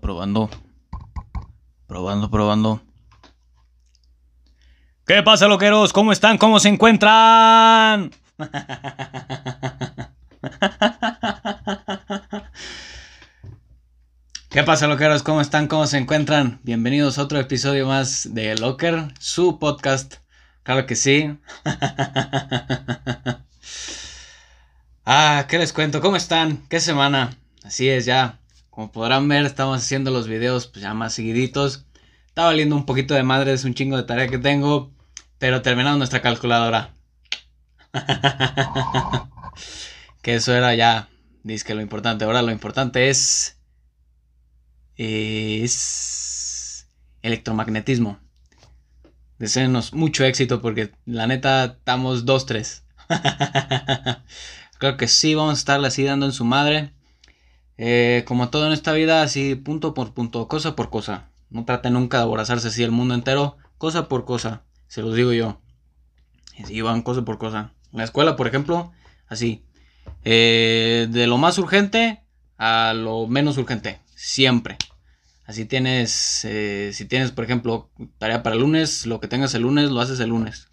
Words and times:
Probando, 0.00 0.50
probando. 1.86 2.30
Probando. 2.30 2.80
¿Qué 5.06 5.22
pasa, 5.22 5.46
loqueros? 5.46 5.92
¿Cómo 5.92 6.12
están? 6.12 6.38
¿Cómo 6.38 6.58
se 6.58 6.68
encuentran? 6.68 8.10
¿Qué 14.50 14.62
pasa, 14.64 14.86
loqueros? 14.86 15.22
¿Cómo 15.22 15.40
están? 15.40 15.68
¿Cómo 15.68 15.86
se 15.86 15.98
encuentran? 15.98 16.60
Bienvenidos 16.62 17.18
a 17.18 17.22
otro 17.22 17.38
episodio 17.38 17.86
más 17.86 18.34
de 18.34 18.56
Locker, 18.56 19.08
su 19.20 19.58
podcast. 19.58 20.16
Claro 20.62 20.86
que 20.86 20.96
sí. 20.96 21.38
ah, 25.04 25.46
¿qué 25.48 25.58
les 25.58 25.72
cuento? 25.72 26.00
¿Cómo 26.00 26.16
están? 26.16 26.66
¿Qué 26.68 26.80
semana? 26.80 27.36
Así 27.62 27.88
es, 27.88 28.04
ya. 28.04 28.40
Como 28.76 28.92
podrán 28.92 29.26
ver, 29.26 29.46
estamos 29.46 29.78
haciendo 29.78 30.10
los 30.10 30.28
videos 30.28 30.66
pues, 30.66 30.82
ya 30.82 30.92
más 30.92 31.14
seguiditos. 31.14 31.86
Está 32.26 32.44
valiendo 32.44 32.76
un 32.76 32.84
poquito 32.84 33.14
de 33.14 33.22
madre, 33.22 33.54
es 33.54 33.64
un 33.64 33.72
chingo 33.72 33.96
de 33.96 34.02
tarea 34.02 34.28
que 34.28 34.36
tengo. 34.36 34.92
Pero 35.38 35.62
terminamos 35.62 35.96
nuestra 35.96 36.20
calculadora. 36.20 36.92
que 40.20 40.34
eso 40.34 40.54
era 40.54 40.74
ya. 40.74 41.08
Dice 41.42 41.64
que 41.64 41.74
lo 41.74 41.80
importante. 41.80 42.26
Ahora 42.26 42.42
lo 42.42 42.52
importante 42.52 43.08
es. 43.08 43.56
Es. 44.96 46.86
Electromagnetismo. 47.22 48.20
Deseenos 49.38 49.94
mucho 49.94 50.22
éxito 50.26 50.60
porque 50.60 50.92
la 51.06 51.26
neta 51.26 51.64
estamos 51.64 52.26
2-3. 52.26 52.82
Creo 54.78 54.98
que 54.98 55.08
sí, 55.08 55.34
vamos 55.34 55.52
a 55.52 55.58
estarle 55.60 55.88
así 55.88 56.04
dando 56.04 56.26
en 56.26 56.32
su 56.32 56.44
madre. 56.44 56.92
Eh, 57.78 58.24
como 58.26 58.48
todo 58.48 58.66
en 58.66 58.72
esta 58.72 58.92
vida, 58.92 59.22
así 59.22 59.54
punto 59.54 59.94
por 59.94 60.14
punto, 60.14 60.48
cosa 60.48 60.76
por 60.76 60.90
cosa. 60.90 61.30
No 61.50 61.64
trate 61.64 61.90
nunca 61.90 62.18
de 62.18 62.24
aborazarse 62.24 62.68
así 62.68 62.82
el 62.82 62.90
mundo 62.90 63.14
entero, 63.14 63.56
cosa 63.78 64.08
por 64.08 64.24
cosa, 64.24 64.64
se 64.88 65.02
los 65.02 65.14
digo 65.14 65.32
yo. 65.32 65.60
Así 66.62 66.80
van 66.80 67.02
cosa 67.02 67.24
por 67.24 67.38
cosa. 67.38 67.72
En 67.92 67.98
la 67.98 68.04
escuela, 68.04 68.36
por 68.36 68.46
ejemplo, 68.46 68.92
así. 69.28 69.64
Eh, 70.24 71.06
de 71.10 71.26
lo 71.26 71.38
más 71.38 71.58
urgente 71.58 72.22
a 72.58 72.94
lo 72.94 73.26
menos 73.26 73.58
urgente, 73.58 74.00
siempre. 74.14 74.78
Así 75.44 75.64
tienes, 75.64 76.44
eh, 76.44 76.90
si 76.92 77.04
tienes, 77.04 77.30
por 77.30 77.44
ejemplo, 77.44 77.90
tarea 78.18 78.42
para 78.42 78.56
el 78.56 78.62
lunes, 78.62 79.06
lo 79.06 79.20
que 79.20 79.28
tengas 79.28 79.54
el 79.54 79.62
lunes 79.62 79.90
lo 79.90 80.00
haces 80.00 80.18
el 80.20 80.30
lunes. 80.30 80.68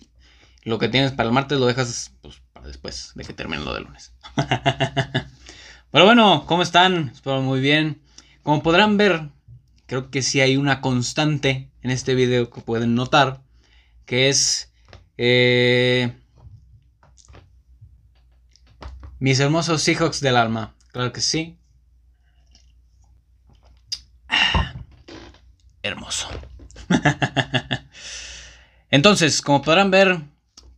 Lo 0.64 0.80
que 0.80 0.88
tienes 0.88 1.12
para 1.12 1.28
el 1.28 1.34
martes 1.34 1.60
lo 1.60 1.68
dejas 1.68 2.12
pues, 2.22 2.42
para 2.54 2.68
después 2.68 3.12
de 3.16 3.24
que 3.24 3.34
termine 3.34 3.64
lo 3.64 3.74
del 3.74 3.84
lunes. 3.84 4.14
Pero 5.94 6.06
bueno, 6.06 6.46
¿cómo 6.48 6.64
están? 6.64 7.12
Espero 7.14 7.44
muy 7.44 7.62
bien. 7.62 8.02
Como 8.42 8.64
podrán 8.64 8.98
ver, 8.98 9.30
creo 9.86 10.10
que 10.10 10.24
sí 10.24 10.42
hay 10.42 10.58
una 10.58 10.82
constante 10.82 11.70
en 11.84 11.92
este 11.92 12.16
video 12.16 12.50
que 12.50 12.62
pueden 12.62 12.96
notar, 12.96 13.44
que 14.08 14.28
es 14.28 14.74
eh, 15.20 16.12
mis 19.20 19.40
hermosos 19.40 19.84
Seahawks 19.84 20.20
del 20.20 20.36
alma. 20.36 20.74
Claro 20.92 21.14
que 21.14 21.22
sí. 21.22 21.60
hermoso. 25.84 26.28
Entonces, 28.90 29.44
como 29.44 29.62
podrán 29.62 29.92
ver, 29.92 30.22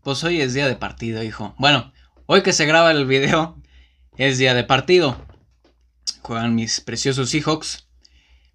pues 0.03 0.21
hoy 0.25 0.41
es 0.41 0.53
día 0.53 0.67
de 0.67 0.75
partido, 0.75 1.23
hijo. 1.23 1.55
Bueno, 1.57 1.93
hoy 2.25 2.43
que 2.43 2.51
se 2.51 2.65
graba 2.65 2.91
el 2.91 3.05
video, 3.05 3.55
es 4.17 4.37
día 4.37 4.53
de 4.53 4.63
partido. 4.63 5.17
Juegan 6.21 6.55
mis 6.55 6.81
preciosos 6.81 7.29
Seahawks. 7.29 7.87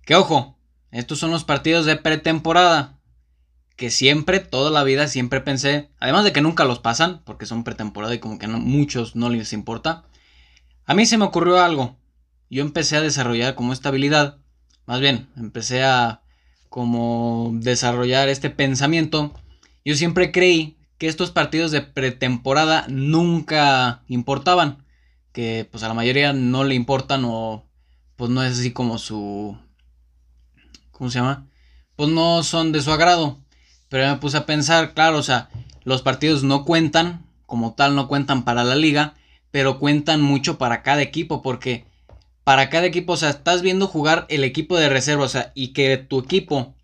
Que 0.04 0.14
ojo, 0.14 0.58
estos 0.90 1.18
son 1.18 1.30
los 1.30 1.44
partidos 1.44 1.86
de 1.86 1.96
pretemporada. 1.96 2.98
Que 3.76 3.90
siempre, 3.90 4.40
toda 4.40 4.70
la 4.70 4.84
vida, 4.84 5.08
siempre 5.08 5.40
pensé, 5.40 5.90
además 6.00 6.24
de 6.24 6.32
que 6.32 6.42
nunca 6.42 6.64
los 6.64 6.80
pasan, 6.80 7.22
porque 7.24 7.46
son 7.46 7.64
pretemporada 7.64 8.14
y 8.14 8.18
como 8.18 8.38
que 8.38 8.46
no, 8.46 8.58
muchos 8.58 9.16
no 9.16 9.30
les 9.30 9.52
importa. 9.52 10.04
A 10.84 10.94
mí 10.94 11.06
se 11.06 11.16
me 11.16 11.24
ocurrió 11.24 11.60
algo. 11.60 11.98
Yo 12.50 12.62
empecé 12.62 12.96
a 12.96 13.02
desarrollar 13.02 13.54
como 13.54 13.72
esta 13.72 13.88
habilidad. 13.88 14.38
Más 14.86 15.00
bien, 15.00 15.28
empecé 15.36 15.84
a 15.84 16.22
como 16.68 17.50
desarrollar 17.54 18.28
este 18.28 18.50
pensamiento. 18.50 19.32
Yo 19.84 19.94
siempre 19.94 20.32
creí 20.32 20.76
que 20.98 21.08
estos 21.08 21.30
partidos 21.30 21.70
de 21.70 21.80
pretemporada 21.80 22.84
nunca 22.88 24.02
importaban 24.08 24.84
que 25.32 25.68
pues 25.70 25.82
a 25.82 25.88
la 25.88 25.94
mayoría 25.94 26.32
no 26.32 26.64
le 26.64 26.74
importan 26.74 27.24
o 27.24 27.64
pues 28.16 28.30
no 28.30 28.42
es 28.42 28.58
así 28.58 28.72
como 28.72 28.98
su... 28.98 29.56
¿Cómo 30.90 31.10
se 31.10 31.18
llama? 31.18 31.46
Pues 31.96 32.10
no 32.10 32.42
son 32.42 32.72
de 32.72 32.82
su 32.82 32.92
agrado. 32.92 33.38
Pero 33.88 34.08
me 34.08 34.18
puse 34.18 34.36
a 34.36 34.46
pensar, 34.46 34.94
claro, 34.94 35.18
o 35.18 35.22
sea, 35.22 35.48
los 35.84 36.02
partidos 36.02 36.44
no 36.44 36.64
cuentan, 36.64 37.26
como 37.46 37.74
tal 37.74 37.96
no 37.96 38.08
cuentan 38.08 38.44
para 38.44 38.62
la 38.62 38.76
liga, 38.76 39.14
pero 39.50 39.78
cuentan 39.78 40.20
mucho 40.20 40.58
para 40.58 40.82
cada 40.82 41.02
equipo, 41.02 41.42
porque 41.42 41.84
para 42.44 42.70
cada 42.70 42.86
equipo, 42.86 43.14
o 43.14 43.16
sea, 43.16 43.30
estás 43.30 43.62
viendo 43.62 43.86
jugar 43.86 44.26
el 44.28 44.44
equipo 44.44 44.76
de 44.76 44.88
reserva, 44.88 45.24
o 45.24 45.28
sea, 45.28 45.52
y 45.54 45.68
que 45.68 45.96
tu 45.96 46.20
equipo 46.20 46.74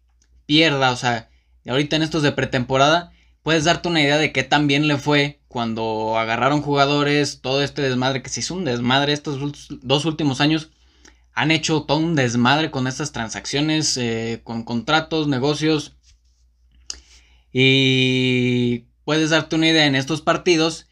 pierda, 0.47 0.91
o 0.91 0.97
sea, 0.97 1.29
ahorita 1.69 1.97
en 1.97 2.03
estos 2.03 2.23
de 2.23 2.33
pretemporada, 2.33 3.13
puedes 3.43 3.65
darte 3.65 3.89
una 3.89 4.01
idea 4.01 4.19
de 4.19 4.33
qué 4.33 4.43
tan 4.43 4.67
bien 4.67 4.89
le 4.89 4.97
fue 4.97 5.41
cuando 5.57 6.19
agarraron 6.19 6.61
jugadores, 6.61 7.41
todo 7.41 7.63
este 7.63 7.81
desmadre 7.81 8.23
que 8.23 8.29
se 8.29 8.41
hizo 8.41 8.53
un 8.53 8.67
desmadre 8.67 9.15
estos 9.15 9.39
dos 9.71 10.05
últimos 10.05 10.43
años, 10.43 10.69
han 11.33 11.51
hecho 11.51 11.85
todo 11.85 11.97
un 11.97 12.15
desmadre 12.15 12.71
con 12.71 12.87
estas 12.87 13.13
transacciones, 13.13 13.97
eh, 13.97 14.43
con 14.45 14.65
contratos, 14.65 15.29
negocios. 15.29 15.97
Y 17.55 18.85
puedes 19.07 19.31
darte 19.31 19.57
una 19.57 19.69
idea 19.69 19.87
en 19.87 19.95
estos 19.95 20.21
partidos 20.21 20.89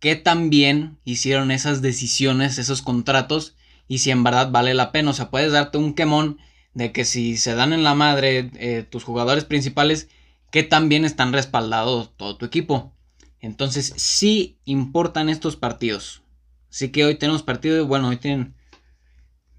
que 0.00 0.16
también 0.16 0.98
hicieron 1.04 1.52
esas 1.52 1.80
decisiones, 1.80 2.58
esos 2.58 2.82
contratos, 2.82 3.54
y 3.86 3.98
si 3.98 4.10
en 4.10 4.24
verdad 4.24 4.50
vale 4.50 4.74
la 4.74 4.90
pena. 4.90 5.10
O 5.10 5.14
sea, 5.14 5.30
puedes 5.30 5.52
darte 5.52 5.78
un 5.78 5.94
quemón 5.94 6.38
de 6.74 6.90
que 6.90 7.04
si 7.04 7.36
se 7.36 7.54
dan 7.54 7.72
en 7.72 7.84
la 7.84 7.94
madre 7.94 8.50
eh, 8.54 8.84
tus 8.90 9.04
jugadores 9.04 9.44
principales, 9.44 10.08
que 10.50 10.64
también 10.64 11.04
están 11.04 11.32
respaldados 11.32 12.16
todo 12.16 12.36
tu 12.36 12.46
equipo. 12.46 12.97
Entonces 13.40 13.92
sí 13.96 14.58
importan 14.64 15.28
estos 15.28 15.56
partidos. 15.56 16.22
Así 16.70 16.90
que 16.90 17.04
hoy 17.04 17.16
tenemos 17.16 17.42
partido. 17.42 17.86
Bueno, 17.86 18.08
hoy 18.08 18.16
tienen. 18.16 18.54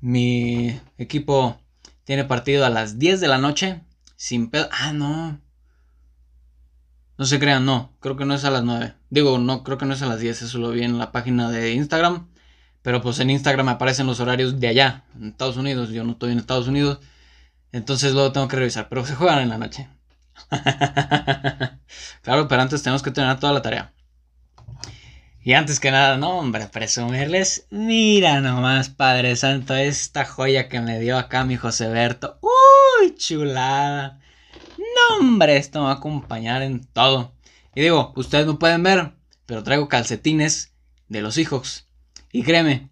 Mi 0.01 0.79
equipo 0.97 1.59
tiene 2.03 2.23
partido 2.23 2.65
a 2.65 2.69
las 2.69 2.99
10 2.99 3.21
de 3.21 3.27
la 3.27 3.37
noche. 3.37 3.81
Sin 4.15 4.49
pedo. 4.49 4.67
Ah, 4.71 4.93
no. 4.93 5.39
No 7.17 7.25
se 7.25 7.39
crean, 7.39 7.65
no. 7.65 7.93
Creo 7.99 8.15
que 8.15 8.25
no 8.25 8.33
es 8.33 8.45
a 8.45 8.51
las 8.51 8.63
9. 8.63 8.95
Digo, 9.09 9.39
no, 9.39 9.63
creo 9.63 9.77
que 9.77 9.85
no 9.85 9.93
es 9.93 10.01
a 10.01 10.07
las 10.07 10.19
10. 10.19 10.41
Eso 10.41 10.57
lo 10.57 10.71
vi 10.71 10.83
en 10.83 10.97
la 10.97 11.11
página 11.11 11.49
de 11.49 11.73
Instagram. 11.73 12.29
Pero 12.81 13.01
pues 13.01 13.19
en 13.19 13.29
Instagram 13.29 13.67
aparecen 13.69 14.07
los 14.07 14.19
horarios 14.19 14.59
de 14.59 14.67
allá, 14.67 15.03
en 15.15 15.29
Estados 15.29 15.57
Unidos. 15.57 15.89
Yo 15.89 16.03
no 16.03 16.13
estoy 16.13 16.31
en 16.31 16.39
Estados 16.39 16.67
Unidos. 16.67 16.99
Entonces 17.71 18.13
luego 18.13 18.31
tengo 18.31 18.47
que 18.47 18.55
revisar. 18.55 18.87
Pero 18.89 19.05
se 19.05 19.15
juegan 19.15 19.39
en 19.39 19.49
la 19.49 19.57
noche. 19.57 19.89
claro, 22.21 22.47
pero 22.47 22.61
antes 22.61 22.83
tenemos 22.83 23.03
que 23.03 23.11
tener 23.11 23.39
toda 23.39 23.53
la 23.53 23.61
tarea. 23.61 23.93
Y 25.41 25.53
antes 25.53 25.79
que 25.79 25.89
nada, 25.89 26.17
no, 26.17 26.37
hombre, 26.37 26.67
presumirles. 26.67 27.65
Mira 27.69 28.41
nomás, 28.41 28.89
Padre 28.89 29.35
Santo, 29.35 29.75
esta 29.75 30.25
joya 30.25 30.67
que 30.67 30.81
me 30.81 30.99
dio 30.99 31.17
acá 31.17 31.45
mi 31.45 31.55
José 31.55 31.87
Berto. 31.87 32.37
¡Uy, 32.41 33.15
chulada! 33.15 34.19
No, 34.77 35.17
hombre, 35.17 35.57
esto 35.57 35.79
me 35.79 35.85
va 35.85 35.91
a 35.91 35.95
acompañar 35.95 36.61
en 36.61 36.83
todo. 36.83 37.33
Y 37.73 37.81
digo, 37.81 38.13
ustedes 38.15 38.45
no 38.45 38.59
pueden 38.59 38.83
ver, 38.83 39.13
pero 39.45 39.63
traigo 39.63 39.87
calcetines 39.87 40.73
de 41.07 41.21
los 41.21 41.37
hijos. 41.37 41.87
Y 42.31 42.43
créeme, 42.43 42.89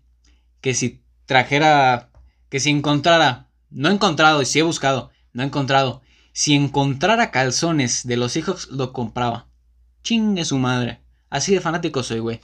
que 0.61 0.73
si 0.73 1.03
trajera, 1.25 2.09
que 2.49 2.59
si 2.59 2.69
encontrara, 2.69 3.47
no 3.69 3.89
he 3.89 3.93
encontrado, 3.93 4.41
y 4.41 4.45
si 4.45 4.59
he 4.59 4.63
buscado, 4.63 5.11
no 5.33 5.43
he 5.43 5.45
encontrado 5.45 6.01
si 6.37 6.53
encontrara 6.53 7.31
calzones 7.31 8.05
de 8.05 8.15
los 8.15 8.35
hijos, 8.35 8.67
lo 8.69 8.93
compraba. 8.93 9.47
Chingue 10.03 10.45
su 10.45 10.59
madre. 10.59 11.01
Así 11.31 11.51
de 11.51 11.61
fanático 11.61 12.03
soy, 12.03 12.19
güey. 12.19 12.41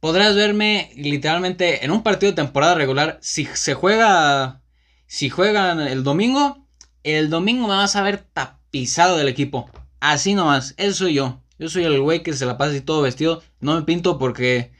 Podrás 0.00 0.34
verme 0.34 0.90
literalmente 0.96 1.84
en 1.84 1.90
un 1.90 2.02
partido 2.02 2.32
de 2.32 2.36
temporada 2.36 2.74
regular. 2.74 3.18
Si 3.20 3.44
se 3.44 3.74
juega. 3.74 4.62
Si 5.06 5.28
juegan 5.28 5.78
el 5.78 6.04
domingo. 6.04 6.66
El 7.02 7.28
domingo 7.28 7.68
me 7.68 7.74
vas 7.74 7.96
a 7.96 8.02
ver 8.02 8.16
tapizado 8.16 9.18
del 9.18 9.28
equipo. 9.28 9.70
Así 10.00 10.32
nomás. 10.32 10.72
Eso 10.78 10.94
soy 10.94 11.12
yo. 11.12 11.42
Yo 11.58 11.68
soy 11.68 11.84
el 11.84 12.00
güey 12.00 12.22
que 12.22 12.32
se 12.32 12.46
la 12.46 12.56
pasa 12.56 12.70
así 12.70 12.80
todo 12.80 13.02
vestido. 13.02 13.42
No 13.60 13.74
me 13.74 13.82
pinto 13.82 14.16
porque. 14.18 14.72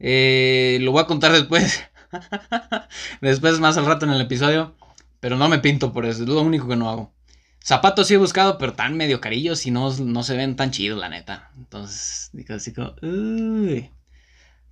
Eh, 0.00 0.78
lo 0.80 0.90
voy 0.90 1.02
a 1.02 1.06
contar 1.06 1.30
después. 1.30 1.84
después, 3.20 3.60
más 3.60 3.76
al 3.76 3.86
rato 3.86 4.06
en 4.06 4.10
el 4.10 4.22
episodio. 4.22 4.74
Pero 5.20 5.36
no 5.36 5.48
me 5.48 5.60
pinto 5.60 5.92
por 5.92 6.04
eso. 6.04 6.24
Es 6.24 6.28
lo 6.28 6.40
único 6.40 6.66
que 6.66 6.74
no 6.74 6.90
hago. 6.90 7.12
Zapatos 7.62 8.08
sí 8.08 8.14
he 8.14 8.18
buscado, 8.18 8.58
pero 8.58 8.72
tan 8.72 8.96
medio 8.96 9.20
carillos 9.20 9.66
y 9.66 9.70
no, 9.70 9.94
no 9.98 10.22
se 10.22 10.36
ven 10.36 10.56
tan 10.56 10.70
chidos, 10.70 10.98
la 10.98 11.08
neta. 11.08 11.50
Entonces, 11.56 12.30
digo 12.32 12.54
así 12.54 12.72
como. 12.72 12.94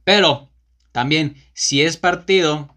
Pero, 0.05 0.51
también, 0.93 1.37
si 1.53 1.83
es 1.83 1.97
partido 1.97 2.75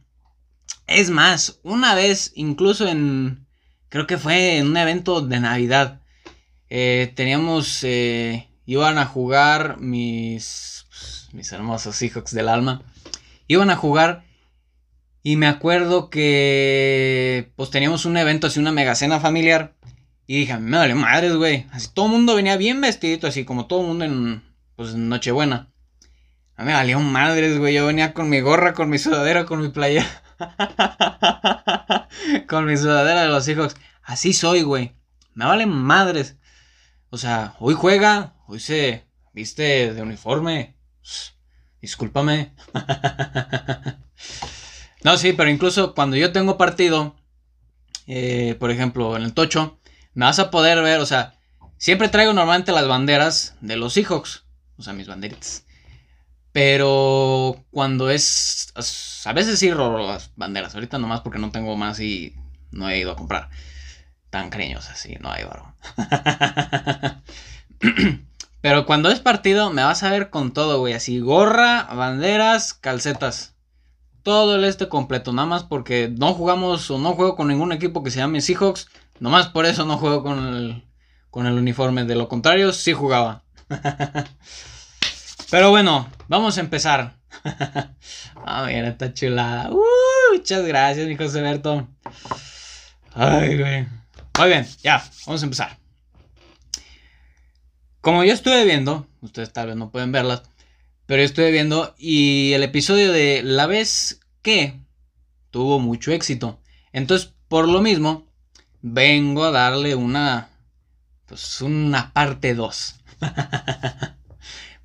Es 0.86 1.10
más, 1.10 1.60
una 1.63 1.96
vez, 1.96 2.34
incluso 2.36 2.88
en, 2.88 3.48
creo 3.90 4.06
que 4.06 4.18
fue 4.18 4.58
en 4.58 4.68
un 4.68 4.78
evento 4.78 5.22
de 5.22 5.40
Navidad, 5.40 6.02
eh, 6.69 7.13
teníamos, 7.16 7.84
eh, 7.84 8.50
iban 8.66 8.98
a 8.98 9.06
jugar 9.06 9.78
mis, 9.80 10.86
mis 11.31 11.52
hermosos 11.52 12.02
hijos 12.02 12.31
del 12.31 12.50
alma, 12.50 12.84
iban 13.48 13.69
a 13.69 13.78
jugar 13.78 14.25
y 15.24 15.36
me 15.36 15.48
acuerdo 15.48 16.10
que 16.10 17.52
pues 17.56 17.69
teníamos 17.69 18.06
un 18.06 18.18
evento 18.18 18.48
así, 18.48 18.60
una 18.60 18.72
mega 18.72 18.96
cena 18.96 19.19
familiar. 19.19 19.75
Y 20.31 20.36
dije, 20.36 20.57
me 20.60 20.78
vale 20.78 20.95
madres, 20.95 21.36
güey. 21.36 21.68
Así 21.74 21.89
todo 21.94 22.06
el 22.06 22.13
mundo 22.13 22.36
venía 22.36 22.56
bien 22.56 22.80
vestidito, 22.80 23.28
así 23.28 23.44
como 23.44 23.68
todo 23.68 23.81
el 23.81 23.88
mundo 23.88 24.06
en 24.06 24.42
pues 24.78 24.95
Nochebuena. 24.95 25.74
A 26.56 26.62
mí 26.62 26.68
me 26.68 26.74
valió 26.74 27.01
madres, 27.01 27.57
güey. 27.57 27.74
Yo 27.74 27.86
venía 27.86 28.13
con 28.13 28.30
mi 28.30 28.39
gorra, 28.39 28.74
con 28.74 28.89
mi 28.89 28.98
sudadera, 28.98 29.45
con 29.45 29.60
mi 29.60 29.68
playa. 29.68 30.07
con 32.48 32.66
mi 32.66 32.78
sudadera 32.78 33.24
de 33.24 33.28
los 33.28 33.45
hijos. 33.50 33.75
Así 34.04 34.31
soy, 34.31 34.62
güey. 34.62 34.95
Me 35.33 35.44
vale 35.44 35.66
madres. 35.66 36.38
O 37.10 37.18
sea, 37.18 37.56
hoy 37.60 37.74
juega, 37.74 38.36
hoy 38.48 38.62
se 38.62 39.04
viste 39.34 39.94
de 39.94 40.01
uniforme. 40.01 40.77
Discúlpame. 41.81 42.54
No, 45.04 45.18
sí, 45.18 45.34
pero 45.34 45.50
incluso 45.50 45.95
cuando 45.95 46.16
yo 46.16 46.31
tengo 46.31 46.56
partido, 46.56 47.16
eh, 48.06 48.56
por 48.60 48.69
ejemplo, 48.69 49.18
en 49.18 49.24
el 49.24 49.34
tocho, 49.34 49.81
me 50.13 50.25
vas 50.25 50.40
a 50.40 50.52
poder 50.52 50.81
ver, 50.81 51.00
o 51.00 51.06
sea, 51.06 51.36
siempre 51.78 52.10
traigo 52.10 52.34
normalmente 52.34 52.72
las 52.72 52.88
banderas 52.88 53.56
de 53.62 53.75
los 53.75 53.94
Seahawks, 53.94 54.44
o 54.78 54.84
sea, 54.84 54.94
mis 54.94 55.08
banderitas. 55.08 55.66
Pero 56.52 57.63
cuando 57.72 58.10
es, 58.10 58.74
a 59.25 59.34
veces 59.34 59.60
sí 59.60 59.72
robo 59.72 60.00
las 60.00 60.31
banderas, 60.36 60.75
ahorita 60.75 60.98
nomás 60.98 61.22
porque 61.22 61.40
no 61.40 61.52
tengo 61.52 61.78
más 61.78 62.00
y 62.00 62.36
no 62.72 62.90
he 62.90 63.00
ido 63.00 63.12
a 63.12 63.16
comprar. 63.16 63.50
Tan 64.30 64.50
cariñosas, 64.50 65.00
sí, 65.00 65.16
no 65.19 65.31
hay 65.31 65.44
varón. 65.44 65.75
Pero 68.62 68.86
cuando 68.86 69.10
es 69.10 69.19
partido, 69.19 69.72
me 69.72 69.84
vas 69.84 70.04
a 70.04 70.12
ver 70.12 70.30
con 70.30 70.54
todo, 70.54 70.80
güey. 70.80 70.94
Así, 70.94 71.19
gorra, 71.19 71.84
banderas, 71.94 72.74
calcetas 72.74 73.52
todo 74.24 74.56
el 74.56 74.63
este 74.66 74.88
completo, 74.88 75.34
nada 75.34 75.48
más 75.48 75.63
porque 75.63 76.13
no 76.16 76.34
jugamos 76.34 76.90
o 76.92 77.00
no 77.00 77.13
juego 77.13 77.36
con 77.36 77.48
ningún 77.48 77.72
equipo 77.72 78.04
que 78.04 78.12
se 78.12 78.19
llame 78.19 78.42
Seahawks, 78.42 78.88
nomás 79.21 79.50
por 79.50 79.68
eso 79.68 79.85
no 79.85 79.97
juego 79.97 80.23
con 80.23 80.47
el, 80.47 80.83
con 81.29 81.45
el 81.45 81.53
uniforme, 81.53 82.03
de 82.06 82.15
lo 82.15 82.27
contrario 82.27 82.73
sí 82.73 82.91
jugaba. 82.91 83.44
Pero 85.51 85.69
bueno, 85.69 86.09
vamos 86.27 86.57
a 86.57 86.62
empezar. 86.62 87.18
ah, 88.45 88.65
mira, 88.65 88.89
está 88.89 89.13
chulada. 89.13 89.69
Uh, 89.71 90.33
muchas 90.33 90.65
gracias, 90.65 91.07
mi 91.07 91.15
José 91.15 91.41
Berto. 91.41 91.88
Ay, 93.13 93.59
güey. 93.59 93.88
Muy 94.39 94.47
bien, 94.47 94.68
ya, 94.81 95.03
vamos 95.27 95.41
a 95.44 95.45
empezar. 95.45 95.77
Como 98.01 98.24
yo 98.24 98.33
estuve 98.33 98.65
viendo, 98.65 99.07
ustedes 99.21 99.53
tal 99.53 99.67
vez 99.67 99.75
no 99.75 99.91
pueden 99.91 100.12
verlas, 100.12 100.41
pero 101.06 101.21
estuve 101.21 101.51
viendo 101.51 101.94
y 101.95 102.53
el 102.53 102.63
episodio 102.63 103.12
de 103.12 103.44
La 103.44 103.67
vez 103.67 104.19
que 104.41 104.79
tuvo 105.51 105.77
mucho 105.77 106.12
éxito. 106.12 106.59
Entonces, 106.91 107.35
por 107.47 107.67
lo 107.67 107.81
mismo, 107.81 108.31
vengo 108.81 109.44
a 109.45 109.51
darle 109.51 109.95
una 109.95 110.50
pues 111.28 111.62
una 111.62 112.12
parte 112.13 112.56
2. 112.56 112.95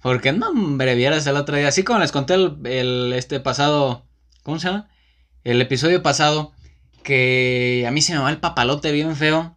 Porque 0.02 0.32
no, 0.32 0.50
hombre, 0.50 0.94
vieras 0.94 1.26
el 1.26 1.36
otro 1.36 1.56
día, 1.56 1.68
así 1.68 1.82
como 1.82 1.98
les 1.98 2.12
conté 2.12 2.34
el, 2.34 3.12
este 3.14 3.40
pasado, 3.40 4.06
¿cómo 4.44 4.60
se 4.60 4.68
llama? 4.68 4.88
El 5.42 5.60
episodio 5.60 6.02
pasado 6.02 6.52
que 7.02 7.84
a 7.86 7.90
mí 7.90 8.02
se 8.02 8.12
me 8.12 8.20
va 8.20 8.30
el 8.30 8.38
papalote 8.38 8.92
bien 8.92 9.16
feo 9.16 9.56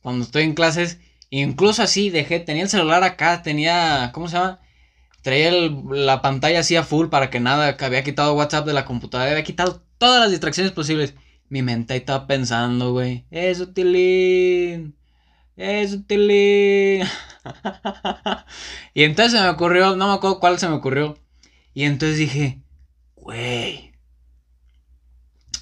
cuando 0.00 0.24
estoy 0.24 0.44
en 0.44 0.54
clases, 0.54 0.98
incluso 1.30 1.82
así 1.82 2.10
dejé, 2.10 2.38
tenía 2.38 2.62
el 2.62 2.68
celular 2.68 3.02
acá, 3.02 3.42
tenía, 3.42 4.10
¿cómo 4.12 4.28
se 4.28 4.36
llama? 4.36 4.60
traía 5.22 5.50
la 5.90 6.22
pantalla 6.22 6.60
así 6.60 6.76
a 6.76 6.84
full 6.84 7.08
para 7.08 7.30
que 7.30 7.40
nada, 7.40 7.76
que 7.76 7.84
había 7.84 8.04
quitado 8.04 8.34
WhatsApp 8.34 8.66
de 8.66 8.72
la 8.72 8.84
computadora, 8.84 9.30
había 9.30 9.44
quitado 9.44 9.82
todas 9.98 10.20
las 10.20 10.30
distracciones 10.30 10.72
posibles. 10.72 11.14
Mi 11.48 11.62
mente 11.62 11.94
ahí 11.94 12.00
estaba 12.00 12.26
pensando, 12.26 12.92
güey, 12.92 13.24
es 13.30 13.60
utilín, 13.60 14.96
es 15.56 15.94
utilín. 15.94 17.06
y 18.94 19.04
entonces 19.04 19.32
se 19.32 19.40
me 19.44 19.48
ocurrió, 19.48 19.96
no 19.96 20.08
me 20.08 20.14
acuerdo 20.14 20.40
cuál 20.40 20.58
se 20.58 20.68
me 20.68 20.74
ocurrió. 20.74 21.18
Y 21.72 21.84
entonces 21.84 22.18
dije, 22.18 22.62
güey, 23.14 23.92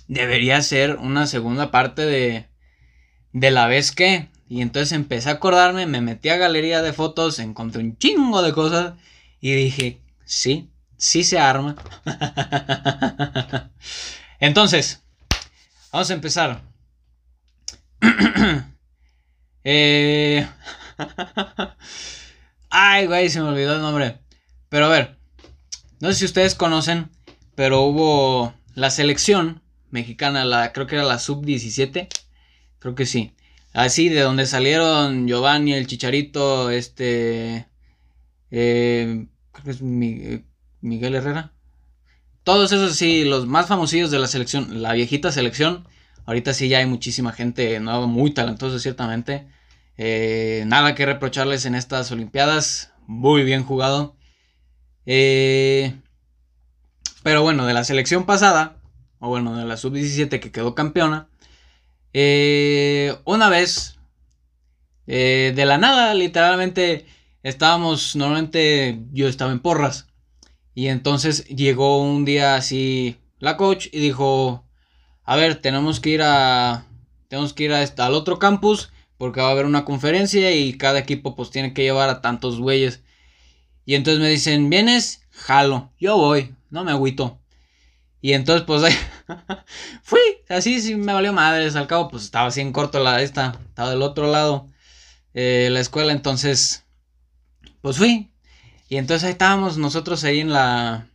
debería 0.08 0.60
ser 0.62 0.96
una 0.96 1.26
segunda 1.26 1.70
parte 1.70 2.02
de, 2.02 2.48
de 3.32 3.50
la 3.50 3.66
vez 3.66 3.92
que. 3.92 4.28
Y 4.48 4.62
entonces 4.62 4.92
empecé 4.92 5.28
a 5.28 5.34
acordarme, 5.34 5.86
me 5.86 6.00
metí 6.00 6.28
a 6.28 6.36
galería 6.36 6.82
de 6.82 6.92
fotos, 6.92 7.38
encontré 7.38 7.82
un 7.82 7.96
chingo 7.98 8.42
de 8.42 8.52
cosas. 8.52 8.94
Y 9.40 9.52
dije, 9.52 10.00
sí, 10.24 10.70
sí 10.96 11.24
se 11.24 11.38
arma. 11.38 11.76
Entonces, 14.40 15.06
vamos 15.96 16.10
a 16.10 16.14
empezar. 16.14 16.62
Eh, 19.69 20.46
ay, 22.70 23.06
güey, 23.08 23.28
se 23.28 23.40
me 23.40 23.48
olvidó 23.48 23.75
el 23.75 23.82
nombre. 23.82 24.20
Pero 24.69 24.87
a 24.87 24.90
ver, 24.90 25.19
no 25.98 26.06
sé 26.06 26.14
si 26.20 26.25
ustedes 26.26 26.54
conocen, 26.54 27.10
pero 27.56 27.82
hubo 27.82 28.54
la 28.76 28.90
selección 28.90 29.62
mexicana, 29.90 30.44
la, 30.44 30.72
creo 30.72 30.87
que 30.87 30.94
era 30.94 31.04
la 31.04 31.19
sub-17. 31.19 32.06
Creo 32.78 32.94
que 32.94 33.06
sí. 33.06 33.34
Así, 33.72 34.08
de 34.08 34.20
donde 34.20 34.46
salieron 34.46 35.26
Giovanni, 35.26 35.72
el 35.72 35.88
Chicharito, 35.88 36.70
este... 36.70 37.66
Eh, 38.52 39.26
creo 39.50 39.64
que 39.64 39.70
es 39.72 39.81
eh, 39.82 40.44
Miguel 40.81 41.16
Herrera. 41.16 41.56
Todos 42.46 42.70
esos 42.70 42.94
sí, 42.94 43.25
los 43.25 43.44
más 43.48 43.66
famosillos 43.66 44.12
de 44.12 44.20
la 44.20 44.28
selección, 44.28 44.81
la 44.81 44.93
viejita 44.93 45.32
selección. 45.32 45.88
Ahorita 46.26 46.54
sí 46.54 46.69
ya 46.69 46.78
hay 46.78 46.87
muchísima 46.87 47.32
gente 47.32 47.81
nueva, 47.81 48.06
muy 48.06 48.31
talentosa 48.31 48.78
ciertamente. 48.78 49.48
Eh, 49.96 50.62
nada 50.69 50.94
que 50.94 51.06
reprocharles 51.06 51.64
en 51.64 51.75
estas 51.75 52.12
Olimpiadas. 52.12 52.93
Muy 53.08 53.43
bien 53.43 53.64
jugado. 53.64 54.14
pero 57.24 57.43
bueno, 57.43 57.67
de 57.67 57.74
la 57.74 57.82
selección 57.82 58.26
pasada, 58.26 58.76
o 59.19 59.29
bueno, 59.29 59.56
de 59.56 59.65
la 59.65 59.76
sub-17 59.76 60.38
que 60.38 60.53
quedó 60.53 60.76
campeona. 60.76 61.26
una 63.24 63.48
vez, 63.50 63.98
de 65.06 65.65
la 65.67 65.79
nada, 65.79 66.15
literalmente 66.15 67.06
estábamos, 67.43 68.15
normalmente 68.15 69.00
yo 69.10 69.26
estaba 69.26 69.50
en 69.50 69.58
porras. 69.58 70.06
Y 70.76 70.88
entonces 70.88 71.46
llegó 71.46 72.02
un 72.02 72.26
día 72.26 72.54
así 72.54 73.16
la 73.38 73.56
coach 73.56 73.86
y 73.92 73.98
dijo, 73.98 74.62
a 75.24 75.34
ver, 75.34 75.62
tenemos 75.62 76.00
que 76.00 76.10
ir 76.10 76.20
a, 76.22 76.84
tenemos 77.28 77.54
que 77.54 77.64
ir 77.64 77.72
a 77.72 77.80
al 77.80 78.12
otro 78.12 78.38
campus 78.38 78.92
porque 79.16 79.40
va 79.40 79.48
a 79.48 79.52
haber 79.52 79.64
una 79.64 79.86
conferencia 79.86 80.54
y 80.54 80.76
cada 80.76 80.98
equipo 80.98 81.34
pues 81.34 81.48
tiene 81.48 81.72
que 81.72 81.82
llevar 81.82 82.10
a 82.10 82.20
tantos 82.20 82.60
güeyes. 82.60 83.00
Y 83.86 83.94
entonces 83.94 84.20
me 84.20 84.28
dicen, 84.28 84.68
¿vienes? 84.68 85.22
Jalo, 85.30 85.92
yo 85.98 86.18
voy, 86.18 86.54
no 86.68 86.84
me 86.84 86.90
agüito. 86.90 87.40
Y 88.20 88.34
entonces 88.34 88.66
pues 88.66 88.82
ahí 88.82 88.94
fui, 90.02 90.20
así 90.50 90.82
sí 90.82 90.94
me 90.94 91.14
valió 91.14 91.32
madres, 91.32 91.74
al 91.74 91.86
cabo 91.86 92.10
pues 92.10 92.24
estaba 92.24 92.48
así 92.48 92.60
en 92.60 92.74
corto 92.74 93.00
la 93.00 93.22
esta, 93.22 93.58
estaba 93.66 93.88
del 93.88 94.02
otro 94.02 94.30
lado 94.30 94.68
eh, 95.32 95.70
la 95.72 95.80
escuela, 95.80 96.12
entonces 96.12 96.84
pues 97.80 97.96
fui. 97.96 98.30
Y 98.88 98.96
entonces 98.96 99.24
ahí 99.24 99.32
estábamos 99.32 99.78
nosotros 99.78 100.24
ahí 100.24 100.40
en 100.40 100.52
la... 100.52 101.08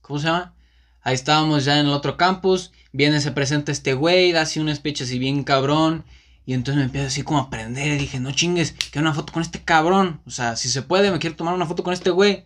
¿Cómo 0.00 0.18
se 0.18 0.26
llama? 0.26 0.54
Ahí 1.02 1.14
estábamos 1.14 1.64
ya 1.64 1.78
en 1.78 1.86
el 1.86 1.92
otro 1.92 2.16
campus. 2.16 2.72
Viene, 2.92 3.20
se 3.20 3.32
presenta 3.32 3.72
este 3.72 3.94
güey, 3.94 4.32
da 4.32 4.42
así 4.42 4.60
un 4.60 4.74
speech 4.74 5.02
así 5.02 5.18
bien 5.18 5.44
cabrón. 5.44 6.04
Y 6.46 6.54
entonces 6.54 6.78
me 6.78 6.84
empiezo 6.84 7.08
así 7.08 7.22
como 7.22 7.38
a 7.38 7.42
aprender. 7.42 7.88
Y 7.88 7.98
dije, 7.98 8.20
no 8.20 8.32
chingues, 8.32 8.72
quiero 8.90 9.06
una 9.06 9.14
foto 9.14 9.32
con 9.32 9.42
este 9.42 9.62
cabrón. 9.62 10.20
O 10.26 10.30
sea, 10.30 10.56
si 10.56 10.68
se 10.68 10.82
puede, 10.82 11.10
me 11.10 11.18
quiero 11.18 11.36
tomar 11.36 11.54
una 11.54 11.66
foto 11.66 11.82
con 11.82 11.92
este 11.92 12.10
güey. 12.10 12.44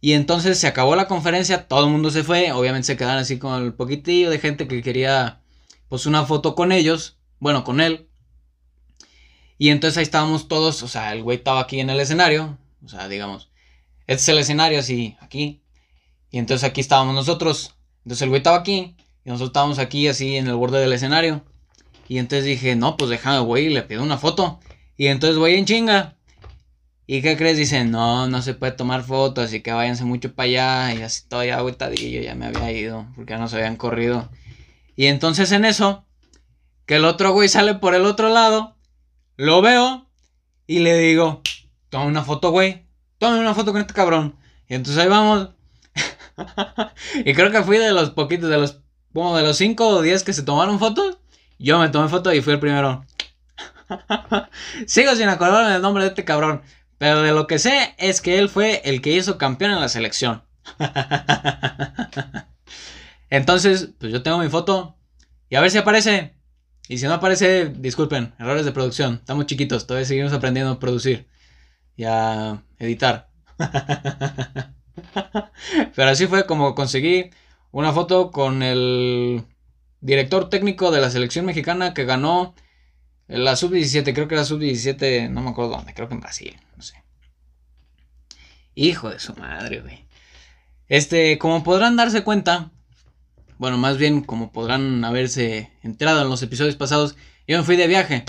Y 0.00 0.12
entonces 0.12 0.58
se 0.58 0.66
acabó 0.66 0.96
la 0.96 1.08
conferencia, 1.08 1.66
todo 1.66 1.86
el 1.86 1.90
mundo 1.90 2.10
se 2.10 2.24
fue. 2.24 2.52
Obviamente 2.52 2.86
se 2.86 2.96
quedaron 2.96 3.22
así 3.22 3.38
con 3.38 3.62
el 3.62 3.72
poquitillo 3.72 4.30
de 4.30 4.38
gente 4.38 4.68
que 4.68 4.82
quería, 4.82 5.40
pues, 5.88 6.06
una 6.06 6.24
foto 6.24 6.54
con 6.54 6.72
ellos. 6.72 7.16
Bueno, 7.40 7.64
con 7.64 7.80
él. 7.80 8.08
Y 9.58 9.70
entonces 9.70 9.98
ahí 9.98 10.02
estábamos 10.02 10.48
todos, 10.48 10.82
o 10.82 10.88
sea, 10.88 11.12
el 11.12 11.22
güey 11.22 11.38
estaba 11.38 11.60
aquí 11.60 11.80
en 11.80 11.90
el 11.90 12.00
escenario, 12.00 12.58
o 12.84 12.88
sea, 12.88 13.08
digamos, 13.08 13.50
este 14.06 14.22
es 14.22 14.28
el 14.28 14.38
escenario 14.38 14.78
así, 14.78 15.16
aquí. 15.20 15.62
Y 16.30 16.38
entonces 16.38 16.68
aquí 16.68 16.80
estábamos 16.80 17.14
nosotros. 17.14 17.74
Entonces 18.04 18.22
el 18.22 18.28
güey 18.28 18.40
estaba 18.40 18.58
aquí 18.58 18.96
y 19.24 19.30
nosotros 19.30 19.50
estábamos 19.50 19.78
aquí 19.78 20.08
así 20.08 20.36
en 20.36 20.46
el 20.46 20.54
borde 20.54 20.80
del 20.80 20.92
escenario. 20.92 21.44
Y 22.08 22.18
entonces 22.18 22.44
dije, 22.44 22.76
no, 22.76 22.96
pues 22.96 23.10
déjame, 23.10 23.40
güey, 23.40 23.70
le 23.70 23.82
pido 23.82 24.02
una 24.02 24.18
foto. 24.18 24.60
Y 24.96 25.06
entonces 25.06 25.38
voy 25.38 25.54
en 25.54 25.64
chinga. 25.64 26.16
¿Y 27.06 27.22
qué 27.22 27.36
crees? 27.36 27.56
Dicen, 27.56 27.90
no, 27.90 28.28
no 28.28 28.42
se 28.42 28.54
puede 28.54 28.72
tomar 28.72 29.02
fotos, 29.04 29.44
así 29.44 29.60
que 29.60 29.72
váyanse 29.72 30.04
mucho 30.04 30.34
para 30.34 30.46
allá. 30.46 30.94
Y 30.94 31.02
así 31.02 31.26
todavía 31.28 31.56
agüitadillo, 31.56 32.20
ya 32.20 32.34
me 32.34 32.46
había 32.46 32.72
ido, 32.72 33.06
porque 33.14 33.32
ya 33.32 33.38
no 33.38 33.48
se 33.48 33.56
habían 33.56 33.76
corrido. 33.76 34.30
Y 34.96 35.06
entonces 35.06 35.52
en 35.52 35.64
eso, 35.64 36.04
que 36.86 36.96
el 36.96 37.04
otro 37.04 37.32
güey 37.32 37.48
sale 37.48 37.74
por 37.74 37.94
el 37.94 38.04
otro 38.04 38.28
lado, 38.28 38.76
lo 39.36 39.62
veo 39.62 40.08
y 40.66 40.78
le 40.80 40.98
digo, 40.98 41.42
toma 41.94 42.06
una 42.06 42.24
foto, 42.24 42.50
güey, 42.50 42.84
toma 43.18 43.38
una 43.38 43.54
foto 43.54 43.70
con 43.70 43.80
este 43.80 43.94
cabrón. 43.94 44.34
Y 44.66 44.74
entonces 44.74 45.00
ahí 45.00 45.08
vamos. 45.08 45.50
y 47.24 47.32
creo 47.34 47.52
que 47.52 47.62
fui 47.62 47.78
de 47.78 47.92
los 47.92 48.10
poquitos, 48.10 48.50
de 48.50 48.58
los, 48.58 48.80
como 49.12 49.36
de 49.36 49.44
los 49.44 49.56
5 49.56 49.86
o 49.86 50.02
10 50.02 50.24
que 50.24 50.32
se 50.32 50.42
tomaron 50.42 50.80
fotos. 50.80 51.18
Yo 51.56 51.78
me 51.78 51.88
tomé 51.90 52.08
foto 52.08 52.34
y 52.34 52.42
fui 52.42 52.54
el 52.54 52.58
primero. 52.58 53.06
Sigo 54.88 55.14
sin 55.14 55.28
acordarme 55.28 55.70
del 55.70 55.82
nombre 55.82 56.02
de 56.02 56.08
este 56.08 56.24
cabrón. 56.24 56.62
Pero 56.98 57.22
de 57.22 57.30
lo 57.30 57.46
que 57.46 57.60
sé 57.60 57.94
es 57.96 58.20
que 58.20 58.40
él 58.40 58.48
fue 58.48 58.82
el 58.84 59.00
que 59.00 59.12
hizo 59.12 59.38
campeón 59.38 59.70
en 59.70 59.80
la 59.80 59.88
selección. 59.88 60.42
Entonces, 63.30 63.90
pues 64.00 64.10
yo 64.10 64.24
tengo 64.24 64.38
mi 64.38 64.48
foto. 64.48 64.96
Y 65.48 65.54
a 65.54 65.60
ver 65.60 65.70
si 65.70 65.78
aparece. 65.78 66.34
Y 66.88 66.98
si 66.98 67.06
no 67.06 67.14
aparece, 67.14 67.68
disculpen, 67.68 68.34
errores 68.40 68.64
de 68.64 68.72
producción. 68.72 69.14
Estamos 69.14 69.46
chiquitos, 69.46 69.86
todavía 69.86 70.08
seguimos 70.08 70.32
aprendiendo 70.32 70.72
a 70.72 70.80
producir 70.80 71.32
y 71.96 72.04
a 72.04 72.62
editar. 72.78 73.28
Pero 75.94 76.10
así 76.10 76.26
fue 76.26 76.46
como 76.46 76.74
conseguí 76.74 77.30
una 77.70 77.92
foto 77.92 78.30
con 78.30 78.62
el 78.62 79.44
director 80.00 80.48
técnico 80.48 80.90
de 80.90 81.00
la 81.00 81.10
selección 81.10 81.46
mexicana 81.46 81.94
que 81.94 82.04
ganó 82.04 82.54
la 83.26 83.56
sub-17, 83.56 84.12
creo 84.12 84.28
que 84.28 84.34
era 84.34 84.44
sub-17, 84.44 85.30
no 85.30 85.42
me 85.42 85.50
acuerdo 85.50 85.72
dónde, 85.72 85.94
creo 85.94 86.08
que 86.08 86.14
en 86.14 86.20
Brasil, 86.20 86.56
no 86.76 86.82
sé. 86.82 87.02
Hijo 88.74 89.10
de 89.10 89.18
su 89.18 89.34
madre, 89.34 89.80
güey. 89.80 90.04
Este, 90.88 91.38
como 91.38 91.64
podrán 91.64 91.96
darse 91.96 92.22
cuenta, 92.22 92.70
bueno, 93.56 93.78
más 93.78 93.96
bien 93.96 94.20
como 94.20 94.52
podrán 94.52 95.04
haberse 95.04 95.70
enterado 95.82 96.22
en 96.22 96.28
los 96.28 96.42
episodios 96.42 96.76
pasados, 96.76 97.16
yo 97.46 97.56
me 97.56 97.64
fui 97.64 97.76
de 97.76 97.86
viaje. 97.86 98.24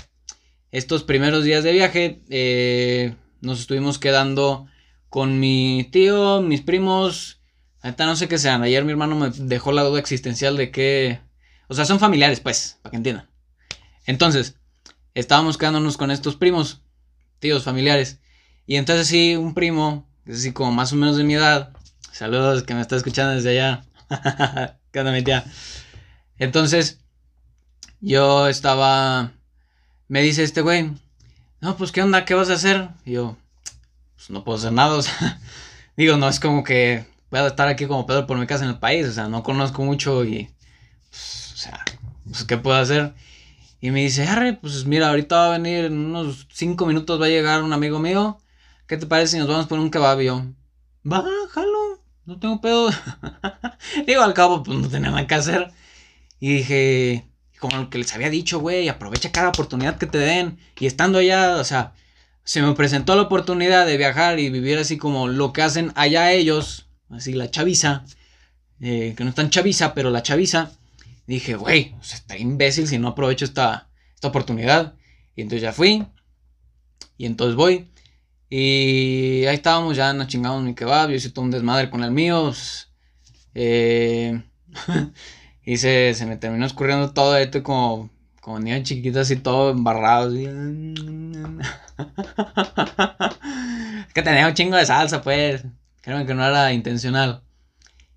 Estos 0.70 1.04
primeros 1.04 1.44
días 1.44 1.62
de 1.62 1.72
viaje 1.72 2.20
eh, 2.30 3.14
nos 3.40 3.60
estuvimos 3.60 3.98
quedando 3.98 4.66
con 5.08 5.38
mi 5.38 5.88
tío, 5.92 6.42
mis 6.42 6.62
primos, 6.62 7.40
ahorita 7.82 8.06
no 8.06 8.16
sé 8.16 8.28
qué 8.28 8.38
sean. 8.38 8.62
Ayer 8.62 8.84
mi 8.84 8.92
hermano 8.92 9.16
me 9.16 9.30
dejó 9.30 9.72
la 9.72 9.82
duda 9.82 10.00
existencial 10.00 10.56
de 10.56 10.70
que... 10.70 11.20
O 11.68 11.74
sea, 11.74 11.84
son 11.84 11.98
familiares, 11.98 12.40
pues, 12.40 12.78
para 12.82 12.90
que 12.90 12.96
entiendan. 12.96 13.28
Entonces, 14.06 14.56
estábamos 15.14 15.58
quedándonos 15.58 15.96
con 15.96 16.10
estos 16.10 16.36
primos, 16.36 16.82
tíos, 17.38 17.64
familiares. 17.64 18.20
Y 18.66 18.76
entonces 18.76 19.08
sí, 19.08 19.36
un 19.36 19.54
primo, 19.54 20.08
es 20.26 20.38
así 20.38 20.52
como 20.52 20.72
más 20.72 20.92
o 20.92 20.96
menos 20.96 21.16
de 21.16 21.24
mi 21.24 21.34
edad. 21.34 21.72
Saludos 22.12 22.62
que 22.62 22.74
me 22.74 22.80
está 22.80 22.96
escuchando 22.96 23.34
desde 23.34 23.50
allá. 23.50 23.84
¿Qué 24.92 25.00
onda, 25.00 25.12
mi 25.12 25.22
tía? 25.22 25.44
Entonces, 26.38 27.00
yo 28.00 28.48
estaba... 28.48 29.32
Me 30.08 30.22
dice 30.22 30.44
este 30.44 30.60
güey, 30.60 30.92
no, 31.60 31.76
pues, 31.76 31.92
¿qué 31.92 32.02
onda? 32.02 32.24
¿Qué 32.24 32.34
vas 32.34 32.50
a 32.50 32.54
hacer? 32.54 32.88
Y 33.04 33.12
yo, 33.12 33.36
pues, 34.16 34.30
no 34.30 34.44
puedo 34.44 34.58
hacer 34.58 34.72
nada, 34.72 35.00
digo, 35.96 36.16
no 36.16 36.28
es 36.28 36.40
como 36.40 36.64
que 36.64 37.06
pueda 37.30 37.48
estar 37.48 37.68
aquí 37.68 37.86
como 37.86 38.06
Pedro 38.06 38.26
por 38.26 38.38
mi 38.38 38.46
casa 38.46 38.64
en 38.64 38.70
el 38.70 38.78
país, 38.78 39.06
o 39.06 39.12
sea, 39.12 39.28
no 39.28 39.42
conozco 39.42 39.82
mucho 39.82 40.24
y, 40.24 40.50
pues, 41.10 41.52
o 41.54 41.56
sea, 41.56 41.84
pues, 42.24 42.44
¿qué 42.44 42.56
puedo 42.56 42.76
hacer? 42.76 43.14
Y 43.80 43.90
me 43.90 44.00
dice, 44.00 44.26
Harry, 44.26 44.52
pues 44.56 44.84
mira, 44.86 45.10
ahorita 45.10 45.36
va 45.36 45.46
a 45.46 45.58
venir, 45.58 45.84
en 45.84 45.98
unos 45.98 46.48
5 46.52 46.86
minutos 46.86 47.20
va 47.20 47.26
a 47.26 47.28
llegar 47.28 47.62
un 47.62 47.72
amigo 47.72 47.98
mío. 47.98 48.38
¿Qué 48.86 48.96
te 48.96 49.06
parece 49.06 49.32
si 49.32 49.38
nos 49.38 49.48
vamos 49.48 49.66
por 49.66 49.78
un 49.78 49.90
kebab? 49.90 50.20
Y 50.20 50.26
yo, 50.26 50.44
bájalo, 51.02 52.00
no 52.24 52.38
tengo 52.38 52.60
pedo. 52.60 52.90
Digo, 54.06 54.22
al 54.22 54.34
cabo, 54.34 54.62
pues 54.62 54.78
no 54.78 54.88
tenía 54.88 55.10
nada 55.10 55.26
que 55.26 55.34
hacer. 55.34 55.72
Y 56.40 56.54
dije, 56.54 57.26
como 57.68 57.82
lo 57.82 57.90
que 57.90 57.98
les 57.98 58.14
había 58.14 58.30
dicho, 58.30 58.60
güey, 58.60 58.88
aprovecha 58.88 59.32
cada 59.32 59.48
oportunidad 59.48 59.98
que 59.98 60.06
te 60.06 60.18
den. 60.18 60.58
Y 60.78 60.86
estando 60.86 61.18
allá, 61.18 61.56
o 61.56 61.64
sea, 61.64 61.94
se 62.44 62.62
me 62.62 62.72
presentó 62.74 63.16
la 63.16 63.22
oportunidad 63.22 63.86
de 63.86 63.96
viajar 63.96 64.38
y 64.38 64.50
vivir 64.50 64.78
así 64.78 64.98
como 64.98 65.28
lo 65.28 65.52
que 65.52 65.62
hacen 65.62 65.92
allá 65.96 66.32
ellos, 66.32 66.86
así 67.10 67.32
la 67.32 67.50
chaviza, 67.50 68.04
eh, 68.80 69.14
que 69.16 69.24
no 69.24 69.30
es 69.30 69.36
tan 69.36 69.50
chaviza, 69.50 69.94
pero 69.94 70.10
la 70.10 70.22
chaviza 70.22 70.70
dije, 71.26 71.56
güey, 71.56 71.94
está 72.00 72.38
imbécil 72.38 72.86
si 72.86 72.98
no 72.98 73.08
aprovecho 73.08 73.44
esta, 73.44 73.88
esta 74.14 74.28
oportunidad. 74.28 74.94
Y 75.34 75.42
entonces 75.42 75.62
ya 75.62 75.72
fui. 75.72 76.06
Y 77.18 77.26
entonces 77.26 77.56
voy. 77.56 77.90
Y 78.48 79.44
ahí 79.46 79.56
estábamos, 79.56 79.96
ya 79.96 80.12
nos 80.12 80.28
chingamos 80.28 80.62
mi 80.62 80.74
kebab. 80.74 81.10
Yo 81.10 81.16
hice 81.16 81.30
todo 81.30 81.44
un 81.44 81.50
desmadre 81.50 81.90
con 81.90 82.04
el 82.04 82.12
mío. 82.12 82.44
Pues, 82.44 82.88
eh, 83.54 84.40
y 85.66 85.76
se, 85.78 86.14
me 86.26 86.36
terminó 86.36 86.64
escurriendo 86.64 87.12
todo 87.12 87.36
esto 87.36 87.64
como, 87.64 88.08
como 88.40 88.60
niño 88.60 88.84
chiquito, 88.84 89.18
así 89.20 89.34
todo 89.34 89.72
embarrado. 89.72 90.28
Así. 90.28 90.44
que 94.14 94.22
tenía 94.22 94.46
un 94.46 94.54
chingo 94.54 94.76
de 94.76 94.86
salsa, 94.86 95.22
pues. 95.22 95.64
Creo 96.02 96.24
que 96.24 96.34
no 96.34 96.46
era 96.46 96.72
intencional. 96.72 97.42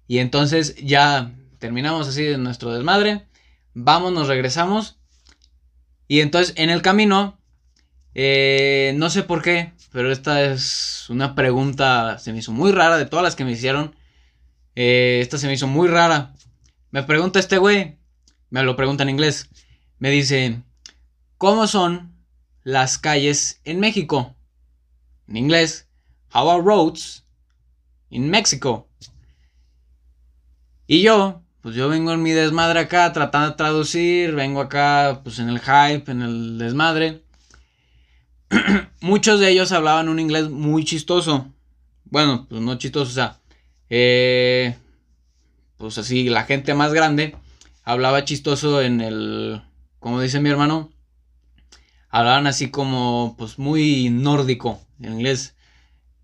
Y 0.08 0.20
entonces 0.20 0.76
ya 0.76 1.32
terminamos 1.58 2.08
así 2.08 2.24
de 2.24 2.38
nuestro 2.38 2.72
desmadre, 2.72 3.26
vamos, 3.74 4.14
nos 4.14 4.28
regresamos. 4.28 5.00
Y 6.08 6.22
entonces 6.22 6.54
en 6.56 6.70
el 6.70 6.84
camino, 6.84 7.40
eh, 8.14 8.94
no 8.96 9.10
sé 9.10 9.24
por 9.24 9.42
qué, 9.42 9.74
pero 9.92 10.12
esta 10.12 10.44
es 10.44 11.08
una 11.10 11.34
pregunta, 11.34 12.20
se 12.20 12.32
me 12.32 12.40
hizo 12.40 12.52
muy 12.52 12.72
rara 12.72 12.98
de 12.98 13.08
todas 13.08 13.24
las 13.24 13.36
que 13.36 13.44
me 13.44 13.54
hicieron. 13.54 13.96
Eh, 14.76 15.18
esta 15.22 15.40
se 15.40 15.48
me 15.48 15.54
hizo 15.54 15.66
muy 15.66 15.88
rara. 15.88 16.36
Me 16.92 17.04
pregunta 17.04 17.40
este 17.40 17.60
güey, 17.60 17.98
me 18.50 18.64
lo 18.64 18.76
pregunta 18.76 19.04
en 19.04 19.10
inglés, 19.10 19.48
me 20.00 20.10
dice, 20.10 20.64
¿cómo 21.38 21.68
son 21.68 22.16
las 22.64 22.98
calles 22.98 23.62
en 23.64 23.80
México? 23.80 24.36
En 25.28 25.38
inglés, 25.38 25.88
how 26.34 26.50
are 26.50 26.64
roads 26.64 27.26
in 28.10 28.30
Mexico? 28.32 28.90
Y 30.88 31.04
yo, 31.04 31.44
pues 31.62 31.76
yo 31.76 31.90
vengo 31.90 32.12
en 32.12 32.24
mi 32.24 32.32
desmadre 32.32 32.80
acá 32.80 33.14
tratando 33.14 33.52
de 33.52 33.56
traducir, 33.56 34.34
vengo 34.34 34.60
acá 34.60 35.22
pues 35.24 35.38
en 35.38 35.50
el 35.50 35.60
hype, 35.60 36.12
en 36.12 36.24
el 36.24 36.58
desmadre. 36.58 37.24
Muchos 39.02 39.40
de 39.40 39.52
ellos 39.52 39.72
hablaban 39.72 40.10
un 40.10 40.20
inglés 40.20 40.50
muy 40.50 40.86
chistoso. 40.86 41.54
Bueno, 42.06 42.48
pues 42.50 42.62
no 42.64 42.76
chistoso, 42.80 43.12
o 43.12 43.14
sea, 43.14 43.40
eh, 43.92 44.76
pues 45.80 45.98
así, 45.98 46.30
la 46.30 46.44
gente 46.44 46.76
más 46.76 46.94
grande 46.94 47.36
hablaba 47.84 48.26
chistoso 48.26 48.82
en 48.82 49.02
el, 49.02 49.64
como 50.00 50.22
dice 50.22 50.40
mi 50.40 50.50
hermano, 50.50 50.92
hablaban 52.10 52.46
así 52.46 52.70
como, 52.70 53.36
pues 53.38 53.58
muy 53.58 54.10
nórdico 54.12 54.80
en 55.00 55.14
inglés. 55.14 55.56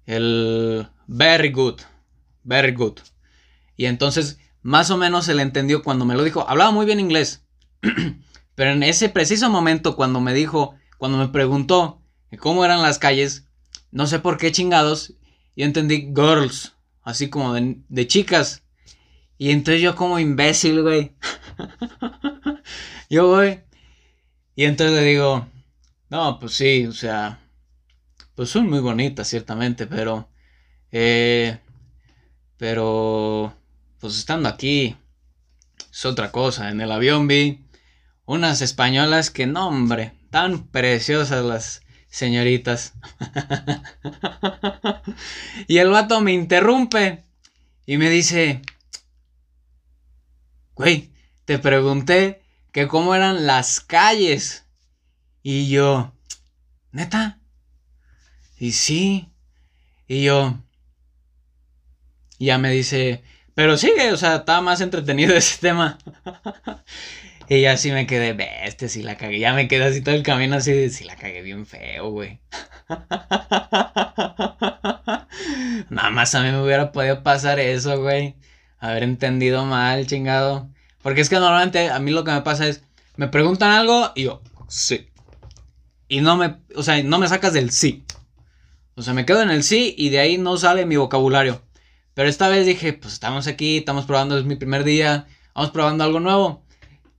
El 0.05 0.87
very 1.07 1.51
good, 1.51 1.79
very 2.43 2.73
good. 2.73 2.99
Y 3.77 3.85
entonces 3.85 4.37
más 4.61 4.91
o 4.91 4.97
menos 4.97 5.25
se 5.25 5.35
le 5.35 5.41
entendió 5.41 5.83
cuando 5.83 6.05
me 6.05 6.15
lo 6.15 6.23
dijo. 6.23 6.49
Hablaba 6.49 6.71
muy 6.71 6.85
bien 6.85 6.99
inglés. 6.99 7.45
Pero 8.55 8.71
en 8.71 8.83
ese 8.83 9.09
preciso 9.09 9.49
momento, 9.49 9.95
cuando 9.95 10.19
me 10.19 10.33
dijo, 10.33 10.75
cuando 10.97 11.17
me 11.17 11.29
preguntó 11.29 12.01
cómo 12.39 12.65
eran 12.65 12.81
las 12.81 12.99
calles, 12.99 13.47
no 13.91 14.05
sé 14.07 14.19
por 14.19 14.37
qué 14.37 14.51
chingados, 14.51 15.13
yo 15.55 15.65
entendí 15.65 16.11
girls, 16.13 16.73
así 17.03 17.29
como 17.29 17.53
de, 17.53 18.07
chicas. 18.07 18.63
Y 19.37 19.51
entonces 19.51 19.81
yo 19.81 19.95
como 19.95 20.19
imbécil, 20.19 20.81
güey. 20.81 21.11
yo 23.09 23.27
voy. 23.27 23.61
Y 24.55 24.65
entonces 24.65 24.95
le 24.95 25.03
digo, 25.03 25.47
no, 26.09 26.39
pues 26.39 26.53
sí, 26.53 26.85
o 26.85 26.93
sea, 26.93 27.39
pues 28.35 28.49
son 28.49 28.69
muy 28.69 28.79
bonitas, 28.79 29.27
ciertamente, 29.27 29.87
pero... 29.87 30.29
Eh, 30.91 31.59
pero 32.57 33.53
pues 33.99 34.17
estando 34.17 34.49
aquí, 34.49 34.95
es 35.91 36.05
otra 36.05 36.31
cosa. 36.31 36.69
En 36.69 36.81
el 36.81 36.91
avión 36.91 37.27
vi 37.27 37.65
unas 38.25 38.61
españolas 38.61 39.29
que, 39.29 39.47
no, 39.47 39.67
hombre, 39.67 40.13
tan 40.29 40.67
preciosas 40.67 41.43
las 41.43 41.81
señoritas. 42.07 42.93
y 45.67 45.77
el 45.77 45.89
vato 45.89 46.21
me 46.21 46.33
interrumpe 46.33 47.23
y 47.85 47.97
me 47.97 48.09
dice, 48.09 48.61
güey, 50.75 51.11
te 51.45 51.59
pregunté 51.59 52.41
que 52.71 52.87
cómo 52.87 53.15
eran 53.15 53.47
las 53.47 53.79
calles. 53.79 54.65
Y 55.41 55.69
yo, 55.69 56.13
neta. 56.91 57.39
Y 58.57 58.73
sí. 58.73 59.31
Y 60.07 60.23
yo, 60.23 60.59
ya 62.39 62.57
me 62.57 62.71
dice, 62.71 63.23
pero 63.53 63.77
sigue, 63.77 64.11
o 64.11 64.17
sea, 64.17 64.37
estaba 64.37 64.61
más 64.61 64.81
entretenido 64.81 65.33
ese 65.35 65.59
tema. 65.59 65.97
y 67.49 67.61
ya 67.61 67.77
sí 67.77 67.91
me 67.91 68.07
quedé, 68.07 68.33
bestia, 68.33 68.89
si 68.89 69.03
la 69.03 69.17
cagué. 69.17 69.39
Ya 69.39 69.53
me 69.53 69.67
quedé 69.67 69.85
así 69.85 70.01
todo 70.01 70.15
el 70.15 70.23
camino 70.23 70.55
así, 70.57 70.89
si 70.89 71.03
la 71.05 71.15
cagué 71.15 71.41
bien 71.41 71.65
feo, 71.65 72.09
güey. 72.11 72.39
Nada 75.89 76.09
más 76.11 76.35
a 76.35 76.43
mí 76.43 76.51
me 76.51 76.61
hubiera 76.61 76.91
podido 76.91 77.23
pasar 77.23 77.59
eso, 77.59 77.99
güey. 78.01 78.35
Haber 78.85 79.01
entendido 79.01 79.65
mal, 79.65 80.05
chingado. 80.05 80.69
Porque 81.01 81.21
es 81.21 81.29
que 81.29 81.39
normalmente 81.39 81.89
a 81.89 81.99
mí 81.99 82.11
lo 82.11 82.23
que 82.23 82.31
me 82.31 82.41
pasa 82.41 82.67
es, 82.67 82.83
me 83.15 83.27
preguntan 83.27 83.71
algo 83.71 84.11
y 84.13 84.23
yo, 84.25 84.41
sí. 84.67 85.09
Y 86.07 86.21
no 86.21 86.37
me, 86.37 86.57
o 86.75 86.83
sea, 86.83 87.01
no 87.01 87.17
me 87.17 87.27
sacas 87.27 87.53
del 87.53 87.71
sí. 87.71 88.05
O 88.95 89.01
sea, 89.01 89.15
me 89.15 89.25
quedo 89.25 89.41
en 89.41 89.49
el 89.49 89.63
sí 89.63 89.95
y 89.97 90.09
de 90.09 90.19
ahí 90.19 90.37
no 90.37 90.57
sale 90.57 90.85
mi 90.85 90.97
vocabulario. 90.97 91.63
Pero 92.13 92.29
esta 92.29 92.47
vez 92.47 92.67
dije, 92.67 92.93
pues 92.93 93.13
estamos 93.15 93.47
aquí, 93.47 93.77
estamos 93.77 94.05
probando, 94.05 94.37
es 94.37 94.45
mi 94.45 94.55
primer 94.55 94.83
día, 94.83 95.25
vamos 95.55 95.71
probando 95.71 96.03
algo 96.03 96.19
nuevo. 96.19 96.63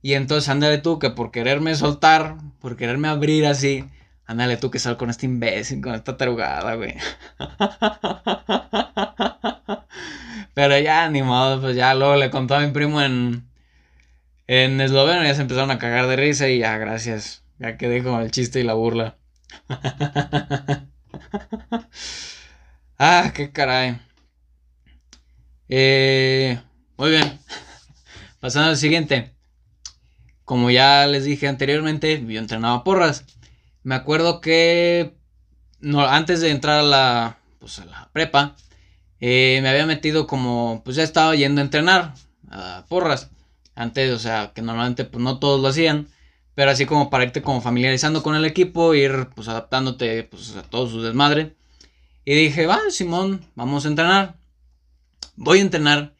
Y 0.01 0.13
entonces 0.13 0.47
ándale 0.47 0.77
tú 0.77 0.99
que 0.99 1.09
por 1.09 1.31
quererme 1.31 1.75
soltar, 1.75 2.37
por 2.59 2.77
quererme 2.77 3.09
abrir 3.09 3.45
así, 3.45 3.83
ándale 4.27 4.57
tú 4.57 4.69
que 4.69 4.79
sal 4.79 4.97
con 4.97 5.09
este 5.09 5.25
imbécil, 5.25 5.81
con 5.81 5.95
esta 5.95 6.17
tarugada, 6.17 6.75
güey. 6.75 6.95
Pero 10.53 10.77
ya, 10.79 11.09
ni 11.09 11.21
pues 11.61 11.75
ya 11.75 11.93
luego 11.95 12.15
le 12.15 12.29
contó 12.29 12.55
a 12.55 12.59
mi 12.59 12.71
primo 12.71 13.01
en, 13.01 13.47
en 14.47 14.81
esloveno 14.81 15.23
ya 15.23 15.35
se 15.35 15.41
empezaron 15.41 15.71
a 15.71 15.79
cagar 15.79 16.07
de 16.07 16.15
risa 16.15 16.49
y 16.49 16.59
ya, 16.59 16.77
gracias. 16.77 17.43
Ya 17.59 17.77
quedé 17.77 18.03
con 18.03 18.21
el 18.21 18.31
chiste 18.31 18.59
y 18.59 18.63
la 18.63 18.73
burla. 18.73 19.17
ah, 22.99 23.31
qué 23.33 23.51
caray. 23.51 23.99
Eh, 25.69 26.59
muy 26.97 27.11
bien. 27.11 27.39
Pasando 28.39 28.69
al 28.69 28.77
siguiente. 28.77 29.33
Como 30.45 30.71
ya 30.71 31.05
les 31.07 31.25
dije 31.25 31.47
anteriormente, 31.47 32.23
yo 32.25 32.39
entrenaba 32.39 32.83
porras. 32.83 33.25
Me 33.87 33.95
acuerdo 33.95 34.41
que 34.41 35.13
no, 35.79 36.05
antes 36.05 36.41
de 36.41 36.51
entrar 36.51 36.79
a 36.79 36.83
la, 36.83 37.37
pues 37.57 37.79
a 37.79 37.85
la 37.85 38.09
prepa, 38.11 38.57
eh, 39.21 39.59
me 39.61 39.69
había 39.69 39.85
metido 39.85 40.27
como, 40.27 40.81
pues 40.83 40.97
ya 40.97 41.03
estaba 41.03 41.33
yendo 41.35 41.61
a 41.61 41.63
entrenar 41.63 42.13
a 42.51 42.83
porras. 42.89 43.29
Antes, 43.75 44.11
o 44.11 44.19
sea, 44.19 44.51
que 44.53 44.61
normalmente 44.61 45.05
pues 45.05 45.23
no 45.23 45.39
todos 45.39 45.61
lo 45.61 45.69
hacían. 45.69 46.09
Pero 46.53 46.71
así 46.71 46.85
como 46.85 47.09
para 47.09 47.23
irte 47.23 47.41
como 47.41 47.61
familiarizando 47.61 48.23
con 48.23 48.35
el 48.35 48.43
equipo, 48.43 48.93
ir 48.93 49.29
pues 49.33 49.47
adaptándote 49.47 50.23
pues 50.23 50.53
a 50.57 50.63
todo 50.63 50.89
su 50.89 51.01
desmadre. 51.01 51.55
Y 52.25 52.35
dije, 52.35 52.67
va, 52.67 52.81
Simón, 52.89 53.39
vamos 53.55 53.85
a 53.85 53.87
entrenar. 53.87 54.35
Voy 55.37 55.59
a 55.59 55.61
entrenar. 55.61 56.13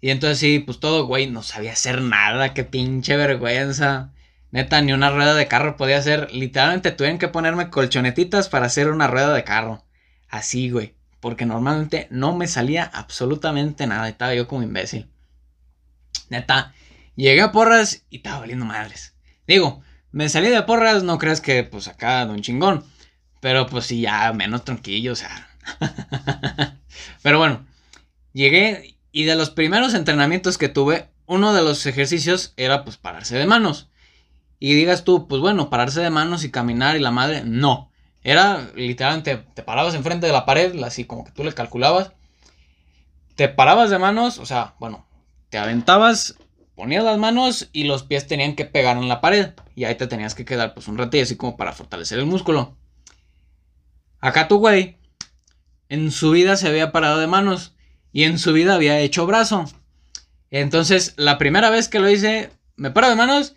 Y 0.00 0.08
entonces 0.08 0.38
sí, 0.38 0.60
pues 0.60 0.80
todo, 0.80 1.04
güey, 1.06 1.26
no 1.26 1.42
sabía 1.42 1.72
hacer 1.72 2.00
nada, 2.00 2.54
qué 2.54 2.64
pinche 2.64 3.18
vergüenza. 3.18 4.14
Neta, 4.52 4.82
ni 4.82 4.92
una 4.92 5.10
rueda 5.10 5.34
de 5.34 5.48
carro 5.48 5.78
podía 5.78 5.96
hacer. 5.96 6.30
Literalmente 6.30 6.92
tuvieron 6.92 7.18
que 7.18 7.28
ponerme 7.28 7.70
colchonetitas 7.70 8.50
para 8.50 8.66
hacer 8.66 8.90
una 8.90 9.06
rueda 9.06 9.32
de 9.32 9.44
carro. 9.44 9.82
Así, 10.28 10.70
güey. 10.70 10.94
Porque 11.20 11.46
normalmente 11.46 12.06
no 12.10 12.36
me 12.36 12.46
salía 12.46 12.84
absolutamente 12.84 13.86
nada. 13.86 14.08
Estaba 14.08 14.34
yo 14.34 14.46
como 14.46 14.62
imbécil. 14.62 15.08
Neta, 16.28 16.74
llegué 17.16 17.40
a 17.40 17.50
porras 17.50 18.04
y 18.10 18.16
estaba 18.18 18.40
valiendo 18.40 18.66
madres. 18.66 19.14
Digo, 19.46 19.82
me 20.10 20.28
salí 20.28 20.50
de 20.50 20.62
porras, 20.62 21.02
no 21.02 21.18
crees 21.18 21.40
que 21.40 21.64
pues 21.64 21.88
acá 21.88 22.26
don 22.26 22.42
chingón. 22.42 22.84
Pero 23.40 23.66
pues 23.66 23.86
sí, 23.86 24.02
ya 24.02 24.32
menos 24.34 24.64
tranquilo, 24.64 25.12
o 25.12 25.16
sea. 25.16 25.48
pero 27.22 27.38
bueno, 27.38 27.64
llegué 28.34 28.98
y 29.12 29.24
de 29.24 29.34
los 29.34 29.48
primeros 29.48 29.94
entrenamientos 29.94 30.58
que 30.58 30.68
tuve, 30.68 31.08
uno 31.24 31.54
de 31.54 31.62
los 31.62 31.86
ejercicios 31.86 32.52
era 32.58 32.84
pues 32.84 32.98
pararse 32.98 33.38
de 33.38 33.46
manos. 33.46 33.88
Y 34.64 34.74
digas 34.74 35.02
tú, 35.02 35.26
pues 35.26 35.40
bueno, 35.40 35.70
pararse 35.70 36.00
de 36.00 36.10
manos 36.10 36.44
y 36.44 36.52
caminar 36.52 36.94
y 36.96 37.00
la 37.00 37.10
madre, 37.10 37.42
no. 37.44 37.90
Era 38.22 38.70
literalmente, 38.76 39.38
te 39.54 39.64
parabas 39.64 39.96
enfrente 39.96 40.28
de 40.28 40.32
la 40.32 40.46
pared, 40.46 40.80
así 40.84 41.04
como 41.04 41.24
que 41.24 41.32
tú 41.32 41.42
le 41.42 41.52
calculabas. 41.52 42.12
Te 43.34 43.48
parabas 43.48 43.90
de 43.90 43.98
manos, 43.98 44.38
o 44.38 44.46
sea, 44.46 44.76
bueno, 44.78 45.04
te 45.48 45.58
aventabas 45.58 46.36
ponías 46.76 47.02
las 47.02 47.18
manos 47.18 47.70
y 47.72 47.82
los 47.82 48.04
pies 48.04 48.28
tenían 48.28 48.54
que 48.54 48.64
pegar 48.64 48.98
en 48.98 49.08
la 49.08 49.20
pared. 49.20 49.50
Y 49.74 49.82
ahí 49.82 49.96
te 49.96 50.06
tenías 50.06 50.36
que 50.36 50.44
quedar 50.44 50.74
pues 50.74 50.86
un 50.86 50.96
ratillo 50.96 51.24
así 51.24 51.34
como 51.34 51.56
para 51.56 51.72
fortalecer 51.72 52.20
el 52.20 52.26
músculo. 52.26 52.76
Acá 54.20 54.46
tu 54.46 54.58
güey, 54.58 54.96
en 55.88 56.12
su 56.12 56.30
vida 56.30 56.56
se 56.56 56.68
había 56.68 56.92
parado 56.92 57.18
de 57.18 57.26
manos 57.26 57.74
y 58.12 58.22
en 58.22 58.38
su 58.38 58.52
vida 58.52 58.76
había 58.76 59.00
hecho 59.00 59.26
brazo. 59.26 59.64
Entonces, 60.52 61.14
la 61.16 61.36
primera 61.36 61.68
vez 61.68 61.88
que 61.88 61.98
lo 61.98 62.08
hice, 62.08 62.52
me 62.76 62.92
paro 62.92 63.08
de 63.08 63.16
manos, 63.16 63.56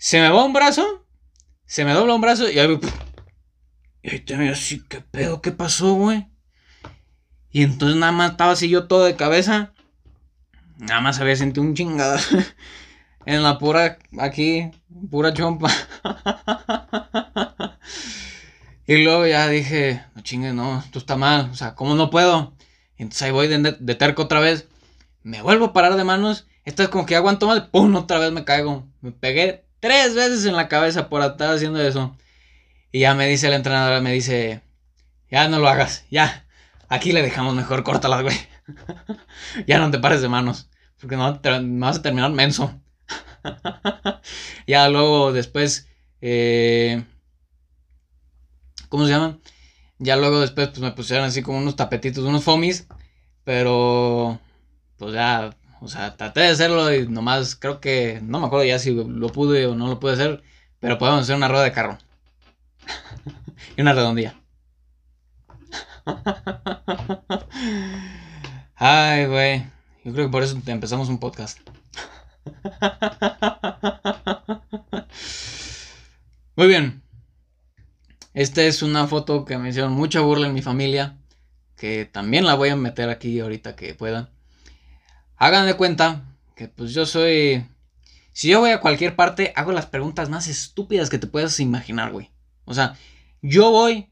se 0.00 0.18
me 0.18 0.30
va 0.30 0.46
un 0.46 0.54
brazo, 0.54 1.04
se 1.66 1.84
me 1.84 1.92
dobla 1.92 2.14
un 2.14 2.22
brazo 2.22 2.50
y 2.50 2.58
ahí, 2.58 2.80
y 4.02 4.10
ahí 4.10 4.20
te 4.20 4.48
así, 4.48 4.82
¿qué 4.88 5.02
pedo? 5.02 5.42
¿Qué 5.42 5.52
pasó, 5.52 5.92
güey? 5.92 6.26
Y 7.50 7.64
entonces 7.64 7.98
nada 7.98 8.10
más 8.10 8.30
estaba 8.30 8.52
así 8.52 8.70
yo 8.70 8.88
todo 8.88 9.04
de 9.04 9.14
cabeza. 9.14 9.74
Nada 10.78 11.02
más 11.02 11.20
había 11.20 11.36
sentido 11.36 11.66
un 11.66 11.74
chingado 11.74 12.18
en 13.26 13.42
la 13.42 13.58
pura, 13.58 13.98
aquí, 14.18 14.70
pura 15.10 15.34
chompa. 15.34 15.70
y 18.86 19.04
luego 19.04 19.26
ya 19.26 19.48
dije, 19.48 20.02
no 20.14 20.22
chingue, 20.22 20.54
no, 20.54 20.78
esto 20.78 20.98
está 20.98 21.16
mal, 21.16 21.50
o 21.50 21.54
sea, 21.54 21.74
¿cómo 21.74 21.94
no 21.94 22.08
puedo? 22.08 22.54
Entonces 22.96 23.20
ahí 23.20 23.32
voy 23.32 23.48
de, 23.48 23.94
terco 23.96 24.22
otra 24.22 24.40
vez, 24.40 24.66
me 25.22 25.42
vuelvo 25.42 25.66
a 25.66 25.72
parar 25.74 25.96
de 25.96 26.04
manos, 26.04 26.46
esto 26.64 26.82
es 26.82 26.88
como 26.88 27.04
que 27.04 27.16
aguanto 27.16 27.46
más, 27.46 27.60
¡pum! 27.68 27.94
Otra 27.96 28.18
vez 28.18 28.32
me 28.32 28.44
caigo. 28.44 28.88
Me 29.02 29.12
pegué 29.12 29.69
tres 29.80 30.14
veces 30.14 30.44
en 30.46 30.56
la 30.56 30.68
cabeza 30.68 31.08
por 31.08 31.22
estar 31.22 31.54
haciendo 31.54 31.80
eso. 31.82 32.16
Y 32.92 33.00
ya 33.00 33.14
me 33.14 33.26
dice 33.26 33.50
la 33.50 33.56
entrenadora, 33.56 34.00
me 34.00 34.12
dice, 34.12 34.62
ya 35.30 35.48
no 35.48 35.58
lo 35.58 35.68
hagas, 35.68 36.04
ya, 36.10 36.46
aquí 36.88 37.12
le 37.12 37.22
dejamos 37.22 37.54
mejor, 37.54 37.82
córtalas, 37.84 38.22
güey. 38.22 38.36
ya 39.66 39.78
no 39.78 39.90
te 39.90 39.98
pares 39.98 40.22
de 40.22 40.28
manos. 40.28 40.68
Porque 41.00 41.16
no 41.16 41.40
te, 41.40 41.50
vas 41.62 41.98
a 41.98 42.02
terminar 42.02 42.30
menso. 42.32 42.78
ya 44.66 44.88
luego 44.88 45.32
después. 45.32 45.88
Eh, 46.20 47.02
¿Cómo 48.88 49.06
se 49.06 49.12
llama? 49.12 49.38
Ya 49.98 50.16
luego 50.16 50.40
después 50.40 50.68
pues 50.68 50.80
me 50.80 50.92
pusieron 50.92 51.24
así 51.26 51.42
como 51.42 51.58
unos 51.58 51.76
tapetitos, 51.76 52.24
unos 52.24 52.44
fomis. 52.44 52.86
Pero. 53.44 54.38
Pues 54.98 55.14
ya. 55.14 55.56
O 55.80 55.88
sea, 55.88 56.16
traté 56.16 56.40
de 56.40 56.48
hacerlo 56.48 56.94
y 56.94 57.08
nomás 57.08 57.56
creo 57.56 57.80
que. 57.80 58.20
No 58.22 58.40
me 58.40 58.46
acuerdo 58.46 58.66
ya 58.66 58.78
si 58.78 58.92
lo 58.92 59.28
pude 59.28 59.66
o 59.66 59.74
no 59.74 59.88
lo 59.88 59.98
pude 59.98 60.12
hacer. 60.12 60.42
Pero 60.78 60.98
podemos 60.98 61.22
hacer 61.22 61.36
una 61.36 61.48
rueda 61.48 61.64
de 61.64 61.72
carro. 61.72 61.96
y 63.76 63.80
una 63.80 63.94
redondilla. 63.94 64.34
Ay, 68.76 69.26
güey. 69.26 69.64
Yo 70.04 70.12
creo 70.12 70.26
que 70.26 70.32
por 70.32 70.42
eso 70.42 70.58
empezamos 70.66 71.08
un 71.08 71.18
podcast. 71.18 71.58
Muy 76.56 76.66
bien. 76.66 77.02
Esta 78.34 78.62
es 78.62 78.82
una 78.82 79.06
foto 79.06 79.44
que 79.44 79.58
me 79.58 79.70
hicieron 79.70 79.92
mucha 79.92 80.20
burla 80.20 80.46
en 80.46 80.54
mi 80.54 80.62
familia. 80.62 81.16
Que 81.76 82.04
también 82.04 82.44
la 82.44 82.54
voy 82.54 82.68
a 82.68 82.76
meter 82.76 83.08
aquí 83.08 83.40
ahorita 83.40 83.76
que 83.76 83.94
pueda. 83.94 84.30
Hagan 85.40 85.66
de 85.66 85.74
cuenta 85.74 86.22
que 86.54 86.68
pues 86.68 86.92
yo 86.92 87.06
soy... 87.06 87.66
Si 88.32 88.48
yo 88.48 88.60
voy 88.60 88.70
a 88.70 88.80
cualquier 88.80 89.16
parte, 89.16 89.52
hago 89.56 89.72
las 89.72 89.86
preguntas 89.86 90.28
más 90.28 90.46
estúpidas 90.46 91.10
que 91.10 91.18
te 91.18 91.26
puedas 91.26 91.58
imaginar, 91.58 92.12
güey. 92.12 92.30
O 92.66 92.74
sea, 92.74 92.96
yo 93.42 93.70
voy 93.70 94.10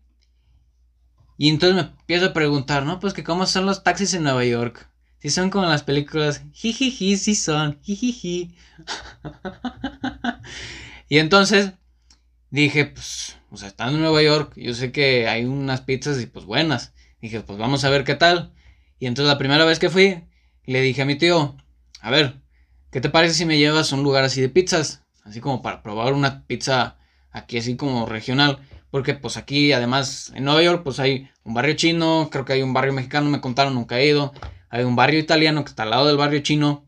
y 1.37 1.51
entonces 1.51 1.77
me 1.77 1.91
empiezo 2.01 2.27
a 2.27 2.33
preguntar, 2.33 2.85
¿no? 2.85 2.99
Pues 2.99 3.13
que 3.13 3.23
cómo 3.23 3.47
son 3.47 3.67
los 3.67 3.85
taxis 3.85 4.15
en 4.15 4.25
Nueva 4.25 4.45
York. 4.45 4.91
Si 5.19 5.29
son 5.29 5.51
como 5.51 5.67
las 5.67 5.83
películas, 5.83 6.43
jijiji, 6.53 7.17
sí 7.19 7.35
son, 7.35 7.79
jijiji. 7.83 8.57
y 11.09 11.19
entonces 11.19 11.73
dije, 12.51 12.87
pues, 12.87 13.37
o 13.51 13.57
sea, 13.59 13.69
estando 13.69 13.97
en 13.97 14.03
Nueva 14.03 14.23
York, 14.23 14.55
yo 14.57 14.75
sé 14.75 14.93
que 14.93 15.29
hay 15.29 15.45
unas 15.45 15.83
pizzas 15.83 16.21
y 16.23 16.27
pues 16.27 16.47
buenas. 16.47 16.95
Dije, 17.21 17.41
pues 17.43 17.59
vamos 17.59 17.85
a 17.85 17.91
ver 17.91 18.05
qué 18.05 18.15
tal. 18.15 18.55
Y 18.99 19.07
entonces 19.07 19.31
la 19.31 19.39
primera 19.39 19.67
vez 19.67 19.79
que 19.79 19.91
fui, 19.91 20.25
le 20.73 20.81
dije 20.81 21.03
a 21.03 21.07
mi 21.07 21.17
tío, 21.17 21.57
a 22.01 22.11
ver, 22.11 22.41
¿qué 22.91 23.01
te 23.01 23.11
parece 23.11 23.35
si 23.35 23.45
me 23.45 23.59
llevas 23.59 23.93
a 23.93 23.97
un 23.97 24.03
lugar 24.03 24.25
así 24.25 24.41
de 24.41 24.49
pizzas? 24.49 25.03
Así 25.25 25.41
como 25.41 25.63
para 25.63 25.83
probar 25.83 26.13
una 26.13 26.47
pizza 26.47 26.97
aquí 27.31 27.59
así 27.59 27.77
como 27.77 28.07
regional. 28.07 28.59
Porque 28.91 29.15
pues 29.15 29.37
aquí 29.37 29.73
además 29.73 30.33
en 30.35 30.45
Nueva 30.45 30.63
York 30.63 30.83
pues 30.85 30.99
hay 30.99 31.29
un 31.45 31.55
barrio 31.55 31.75
chino, 31.75 32.29
creo 32.31 32.45
que 32.45 32.55
hay 32.55 32.63
un 32.63 32.73
barrio 32.73 32.93
mexicano, 32.93 33.29
me 33.29 33.41
contaron, 33.41 33.75
nunca 33.75 33.99
he 33.99 34.09
ido. 34.09 34.33
Hay 34.71 34.85
un 34.85 34.97
barrio 34.97 35.19
italiano 35.19 35.65
que 35.65 35.71
está 35.71 35.83
al 35.83 35.91
lado 35.91 36.07
del 36.07 36.17
barrio 36.17 36.41
chino. 36.41 36.87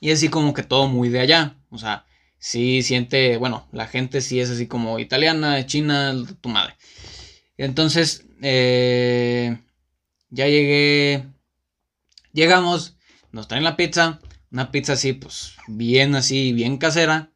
Y 0.00 0.10
así 0.10 0.28
como 0.28 0.54
que 0.54 0.62
todo 0.62 0.88
muy 0.88 1.08
de 1.08 1.20
allá. 1.20 1.56
O 1.70 1.78
sea, 1.78 2.06
sí 2.38 2.82
siente, 2.82 3.36
bueno, 3.36 3.68
la 3.72 3.86
gente 3.86 4.20
sí 4.20 4.40
es 4.40 4.50
así 4.50 4.66
como 4.66 4.98
italiana, 4.98 5.64
china, 5.66 6.14
tu 6.40 6.48
madre. 6.48 6.74
Entonces, 7.56 8.24
eh, 8.42 9.58
ya 10.30 10.48
llegué. 10.48 11.24
Llegamos, 12.32 12.96
nos 13.30 13.48
traen 13.48 13.64
la 13.64 13.76
pizza. 13.76 14.20
Una 14.50 14.70
pizza 14.70 14.94
así, 14.94 15.12
pues, 15.12 15.56
bien 15.66 16.14
así, 16.14 16.52
bien 16.52 16.78
casera. 16.78 17.32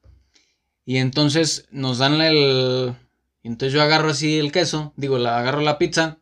Y 0.85 0.99
entonces 0.99 1.67
nos 1.71 1.99
dan 1.99 2.21
el... 2.21 2.95
Entonces 3.43 3.73
yo 3.73 3.83
agarro 3.83 4.11
así 4.11 4.39
el 4.39 4.53
queso, 4.53 4.93
digo, 4.97 5.19
la, 5.19 5.39
agarro 5.39 5.61
la 5.61 5.79
pizza. 5.79 6.19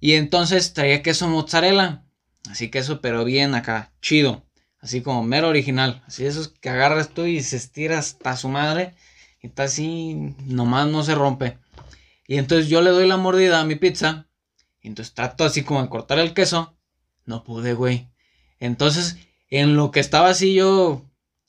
Y 0.00 0.12
entonces 0.12 0.72
traía 0.72 1.02
queso 1.02 1.28
mozzarella. 1.28 2.04
Así 2.50 2.70
que 2.70 2.78
eso, 2.78 3.00
pero 3.00 3.24
bien 3.24 3.54
acá, 3.54 3.92
chido. 4.00 4.44
Así 4.80 5.02
como 5.02 5.22
mero 5.22 5.48
original. 5.48 6.02
Así 6.06 6.24
esos 6.24 6.48
que 6.48 6.68
agarras 6.68 7.10
tú 7.10 7.24
y 7.24 7.42
se 7.42 7.56
estira 7.56 7.98
hasta 7.98 8.36
su 8.36 8.48
madre. 8.48 8.94
Y 9.42 9.48
está 9.48 9.64
así, 9.64 10.34
nomás 10.44 10.88
no 10.88 11.02
se 11.02 11.14
rompe. 11.14 11.58
Y 12.26 12.38
entonces 12.38 12.68
yo 12.68 12.82
le 12.82 12.90
doy 12.90 13.06
la 13.06 13.16
mordida 13.16 13.60
a 13.60 13.64
mi 13.64 13.76
pizza. 13.76 14.28
Y 14.80 14.88
entonces 14.88 15.14
trato 15.14 15.44
así 15.44 15.62
como 15.62 15.82
de 15.82 15.88
cortar 15.88 16.18
el 16.18 16.34
queso. 16.34 16.75
No 17.26 17.44
pude, 17.44 17.74
güey. 17.74 18.08
Entonces, 18.58 19.18
en 19.50 19.76
lo 19.76 19.90
que 19.90 20.00
estaba 20.00 20.30
así 20.30 20.54
yo, 20.54 21.04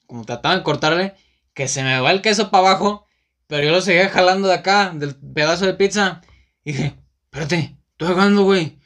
como 0.08 0.26
trataba 0.26 0.58
de 0.58 0.64
cortarle, 0.64 1.16
que 1.54 1.68
se 1.68 1.84
me 1.84 2.00
va 2.00 2.12
el 2.12 2.22
queso 2.22 2.52
para 2.52 2.70
abajo. 2.70 3.08
Pero 3.48 3.64
yo 3.64 3.72
lo 3.72 3.82
seguía 3.82 4.10
jalando 4.10 4.48
de 4.50 4.56
acá, 4.56 4.92
del 4.94 5.16
pedazo 5.16 5.66
de 5.66 5.74
pizza. 5.74 6.22
Y 6.66 6.74
dije, 6.74 6.98
espérate, 7.26 7.78
estoy 7.92 8.08
agarrando, 8.10 8.44
güey. 8.44 8.78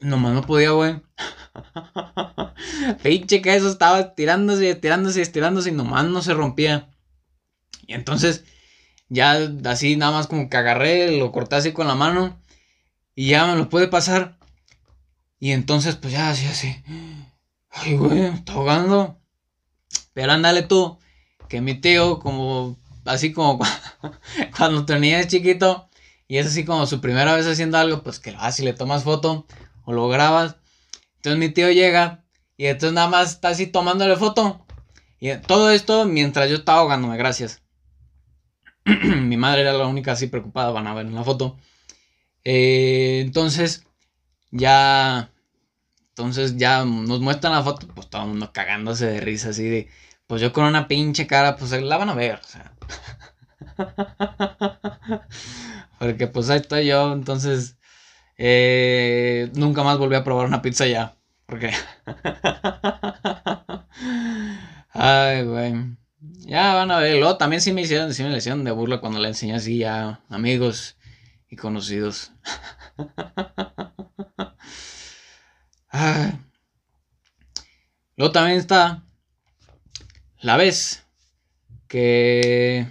Nomás 0.00 0.32
no 0.34 0.42
podía, 0.42 0.70
güey. 0.70 1.00
Pinche 3.02 3.40
queso 3.40 3.70
estaba 3.70 4.00
estirándose, 4.00 4.70
estirándose, 4.70 5.22
estirándose 5.22 5.68
y 5.68 5.72
nomás 5.72 6.06
no 6.06 6.22
se 6.22 6.34
rompía. 6.34 6.90
Y 7.86 7.94
entonces, 7.94 8.44
ya 9.08 9.38
así 9.66 9.96
nada 9.96 10.12
más 10.12 10.26
como 10.26 10.50
que 10.50 10.56
agarré, 10.56 11.16
lo 11.16 11.30
corté 11.30 11.56
así 11.56 11.72
con 11.72 11.86
la 11.86 11.94
mano. 11.94 12.41
Y 13.14 13.28
ya 13.28 13.46
me 13.46 13.56
lo 13.56 13.68
pude 13.68 13.88
pasar. 13.88 14.36
Y 15.38 15.52
entonces, 15.52 15.96
pues 15.96 16.12
ya 16.12 16.30
así, 16.30 16.46
así. 16.46 16.82
Ay, 17.70 17.96
güey, 17.96 18.26
está 18.26 18.52
ahogando. 18.54 19.18
Pero 20.14 20.32
ándale 20.32 20.62
tú, 20.62 20.98
que 21.48 21.60
mi 21.60 21.74
tío, 21.74 22.18
como, 22.18 22.76
así 23.04 23.32
como 23.32 23.58
cuando 24.56 24.84
tenía 24.84 25.26
chiquito, 25.26 25.88
y 26.28 26.38
es 26.38 26.46
así 26.46 26.64
como 26.64 26.86
su 26.86 27.00
primera 27.00 27.34
vez 27.34 27.46
haciendo 27.46 27.78
algo, 27.78 28.02
pues 28.02 28.18
que 28.18 28.34
así 28.38 28.62
le 28.62 28.72
tomas 28.72 29.04
foto 29.04 29.46
o 29.84 29.92
lo 29.92 30.08
grabas. 30.08 30.56
Entonces 31.16 31.38
mi 31.38 31.50
tío 31.50 31.70
llega 31.70 32.24
y 32.56 32.66
entonces 32.66 32.94
nada 32.94 33.08
más 33.08 33.32
está 33.32 33.48
así 33.48 33.66
tomándole 33.66 34.16
foto. 34.16 34.64
Y 35.20 35.34
todo 35.36 35.70
esto 35.70 36.04
mientras 36.04 36.48
yo 36.48 36.56
estaba 36.56 36.80
ahogándome, 36.80 37.16
gracias. 37.16 37.62
mi 38.84 39.36
madre 39.36 39.62
era 39.62 39.72
la 39.72 39.86
única 39.86 40.12
así 40.12 40.26
preocupada, 40.26 40.70
van 40.70 40.86
a 40.86 40.94
ver 40.94 41.06
en 41.06 41.14
la 41.14 41.24
foto. 41.24 41.58
Eh, 42.44 43.20
entonces, 43.24 43.86
ya. 44.50 45.30
Entonces 46.10 46.56
ya 46.58 46.84
nos 46.84 47.20
muestran 47.20 47.54
la 47.54 47.62
foto, 47.62 47.88
pues 47.88 48.08
todo 48.10 48.22
el 48.22 48.28
mundo 48.28 48.52
cagándose 48.52 49.06
de 49.06 49.20
risa, 49.20 49.50
así 49.50 49.64
de. 49.64 49.88
Pues 50.26 50.42
yo 50.42 50.52
con 50.52 50.64
una 50.64 50.88
pinche 50.88 51.26
cara, 51.26 51.56
pues 51.56 51.72
la 51.72 51.96
van 51.96 52.10
a 52.10 52.14
ver, 52.14 52.40
o 52.42 52.46
sea. 52.46 52.72
Porque 55.98 56.26
pues 56.26 56.50
ahí 56.50 56.60
estoy 56.60 56.86
yo, 56.86 57.12
entonces. 57.12 57.76
Eh, 58.38 59.50
nunca 59.54 59.82
más 59.84 59.98
volví 59.98 60.16
a 60.16 60.24
probar 60.24 60.46
una 60.46 60.62
pizza 60.62 60.86
ya. 60.86 61.14
Porque. 61.46 61.72
Ay, 64.92 65.44
güey. 65.44 65.74
Ya 66.46 66.74
van 66.74 66.90
a 66.90 66.98
ver. 66.98 67.18
Luego 67.18 67.36
también 67.36 67.60
sí 67.62 67.72
me 67.72 67.82
hicieron, 67.82 68.12
sí 68.14 68.22
me 68.22 68.36
hicieron 68.36 68.64
de 68.64 68.70
burla 68.72 69.00
cuando 69.00 69.20
le 69.20 69.28
enseñé 69.28 69.54
así 69.54 69.78
ya 69.78 70.20
amigos 70.28 70.96
y 71.52 71.56
conocidos. 71.56 72.32
Luego 78.16 78.32
también 78.32 78.58
está 78.58 79.04
la 80.40 80.56
vez 80.56 81.04
que... 81.88 82.86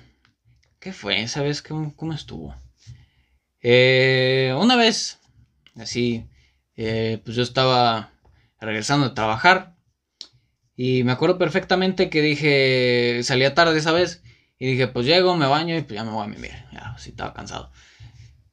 ¿Qué 0.80 0.94
fue? 0.94 1.22
¿Esa 1.22 1.42
vez 1.42 1.64
cómo, 1.64 1.96
cómo 1.96 2.14
estuvo? 2.14 2.56
Eh, 3.62 4.56
una 4.60 4.76
vez, 4.76 5.20
así, 5.76 6.28
eh, 6.76 7.20
pues 7.26 7.36
yo 7.36 7.44
estaba 7.44 8.12
regresando 8.60 9.08
a 9.08 9.16
trabajar 9.16 9.76
y 10.76 11.04
me 11.04 11.14
acuerdo 11.14 11.40
perfectamente 11.40 12.12
que 12.12 12.22
dije, 12.22 13.22
salía 13.24 13.56
tarde 13.56 13.80
esa 13.80 13.92
vez 13.92 14.22
y 14.60 14.68
dije, 14.68 14.88
pues 14.88 15.08
llego, 15.08 15.36
me 15.36 15.48
baño 15.48 15.76
y 15.76 15.82
pues 15.82 15.96
ya 15.96 16.04
me 16.04 16.12
voy 16.12 16.26
a 16.26 16.28
mimir. 16.28 16.54
Ya, 16.72 16.96
sí 17.00 17.10
estaba 17.10 17.34
cansado. 17.34 17.72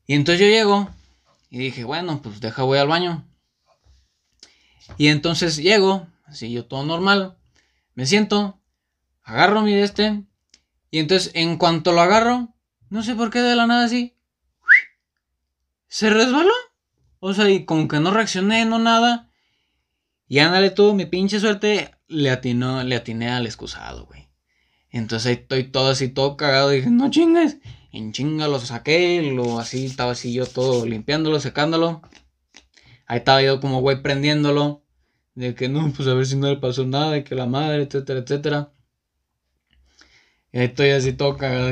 Y 0.08 0.14
entonces 0.14 0.40
yo 0.40 0.46
llego 0.46 0.88
y 1.50 1.58
dije, 1.58 1.84
bueno, 1.84 2.22
pues 2.22 2.40
deja, 2.40 2.62
voy 2.62 2.78
al 2.78 2.88
baño. 2.88 3.28
Y 4.96 5.08
entonces 5.08 5.58
llego, 5.58 6.08
así 6.24 6.50
yo 6.50 6.64
todo 6.64 6.82
normal, 6.82 7.36
me 7.94 8.06
siento, 8.06 8.58
agarro 9.22 9.60
mi 9.60 9.74
de 9.74 9.82
este, 9.82 10.24
y 10.90 11.00
entonces 11.00 11.30
en 11.34 11.58
cuanto 11.58 11.92
lo 11.92 12.00
agarro, 12.00 12.54
no 12.88 13.02
sé 13.02 13.14
por 13.14 13.30
qué 13.30 13.40
de 13.40 13.54
la 13.54 13.66
nada 13.66 13.84
así, 13.84 14.16
se 15.88 16.08
resbaló. 16.08 16.54
O 17.20 17.34
sea, 17.34 17.50
y 17.50 17.66
como 17.66 17.86
que 17.86 18.00
no 18.00 18.10
reaccioné, 18.10 18.64
no 18.64 18.78
nada. 18.78 19.30
Y 20.26 20.38
ándale 20.38 20.70
tú, 20.70 20.94
mi 20.94 21.04
pinche 21.04 21.38
suerte, 21.38 21.90
le 22.06 22.30
atinó, 22.30 22.82
le 22.82 22.96
atiné 22.96 23.28
al 23.28 23.44
excusado, 23.44 24.06
güey. 24.06 24.30
Entonces 24.88 25.26
ahí 25.26 25.34
estoy 25.34 25.64
todo 25.64 25.90
así, 25.90 26.08
todo 26.08 26.38
cagado, 26.38 26.72
y 26.72 26.76
dije, 26.76 26.90
no 26.90 27.10
chingues 27.10 27.58
en 27.92 28.12
chinga 28.12 28.48
lo 28.48 28.58
saqué, 28.60 29.22
lo 29.22 29.58
así, 29.58 29.86
estaba 29.86 30.12
así 30.12 30.32
yo 30.32 30.46
todo 30.46 30.86
limpiándolo, 30.86 31.40
secándolo. 31.40 32.02
Ahí 33.06 33.18
estaba 33.18 33.42
yo 33.42 33.60
como 33.60 33.80
güey 33.80 34.02
prendiéndolo. 34.02 34.84
De 35.34 35.54
que 35.54 35.68
no, 35.68 35.92
pues 35.96 36.08
a 36.08 36.14
ver 36.14 36.26
si 36.26 36.36
no 36.36 36.48
le 36.48 36.56
pasó 36.56 36.84
nada, 36.84 37.12
de 37.12 37.24
que 37.24 37.34
la 37.34 37.46
madre, 37.46 37.82
etcétera, 37.84 38.20
etcétera. 38.20 38.72
Y 40.52 40.58
ahí 40.58 40.66
estoy 40.66 40.90
así 40.90 41.14
cagado. 41.16 41.68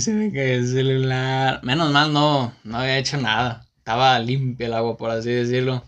se 0.00 0.12
me 0.12 0.32
cae 0.32 0.54
el 0.54 0.66
celular. 0.68 1.60
Menos 1.62 1.92
mal 1.92 2.12
no, 2.12 2.54
no 2.64 2.78
había 2.78 2.98
hecho 2.98 3.18
nada. 3.18 3.66
Estaba 3.78 4.18
limpio 4.18 4.66
el 4.66 4.74
agua, 4.74 4.96
por 4.96 5.10
así 5.10 5.30
decirlo. 5.30 5.84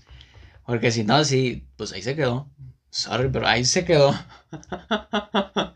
Porque 0.67 0.91
si 0.91 1.05
no, 1.05 1.25
sí, 1.25 1.67
pues 1.77 1.93
ahí 1.93 2.03
se 2.03 2.17
quedó. 2.17 2.51
Sorry, 2.91 3.29
pero 3.33 3.47
ahí 3.47 3.65
se 3.65 3.85
quedó. 3.85 4.15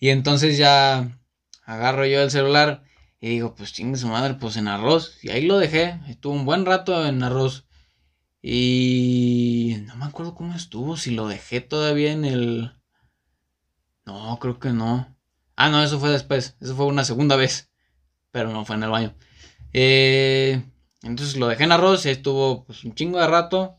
y 0.00 0.10
entonces 0.10 0.58
ya 0.58 1.17
agarro 1.68 2.06
yo 2.06 2.22
el 2.22 2.30
celular 2.30 2.82
y 3.20 3.28
digo, 3.28 3.54
pues 3.54 3.74
chingue 3.74 3.98
su 3.98 4.08
madre, 4.08 4.34
pues 4.34 4.56
en 4.56 4.68
arroz. 4.68 5.18
Y 5.22 5.30
ahí 5.30 5.46
lo 5.46 5.58
dejé, 5.58 6.00
estuvo 6.08 6.32
un 6.32 6.46
buen 6.46 6.64
rato 6.64 7.06
en 7.06 7.22
arroz. 7.22 7.66
Y 8.40 9.76
no 9.86 9.96
me 9.96 10.06
acuerdo 10.06 10.34
cómo 10.34 10.54
estuvo, 10.54 10.96
si 10.96 11.10
lo 11.10 11.28
dejé 11.28 11.60
todavía 11.60 12.12
en 12.12 12.24
el... 12.24 12.72
No, 14.06 14.38
creo 14.40 14.58
que 14.58 14.70
no. 14.70 15.14
Ah, 15.56 15.68
no, 15.68 15.82
eso 15.82 16.00
fue 16.00 16.08
después, 16.08 16.56
eso 16.60 16.74
fue 16.74 16.86
una 16.86 17.04
segunda 17.04 17.36
vez, 17.36 17.70
pero 18.30 18.50
no 18.50 18.64
fue 18.64 18.76
en 18.76 18.84
el 18.84 18.90
baño. 18.90 19.14
Eh, 19.74 20.62
entonces 21.02 21.36
lo 21.36 21.48
dejé 21.48 21.64
en 21.64 21.72
arroz 21.72 22.06
y 22.06 22.10
estuvo 22.10 22.64
pues 22.64 22.82
un 22.84 22.94
chingo 22.94 23.20
de 23.20 23.26
rato. 23.26 23.76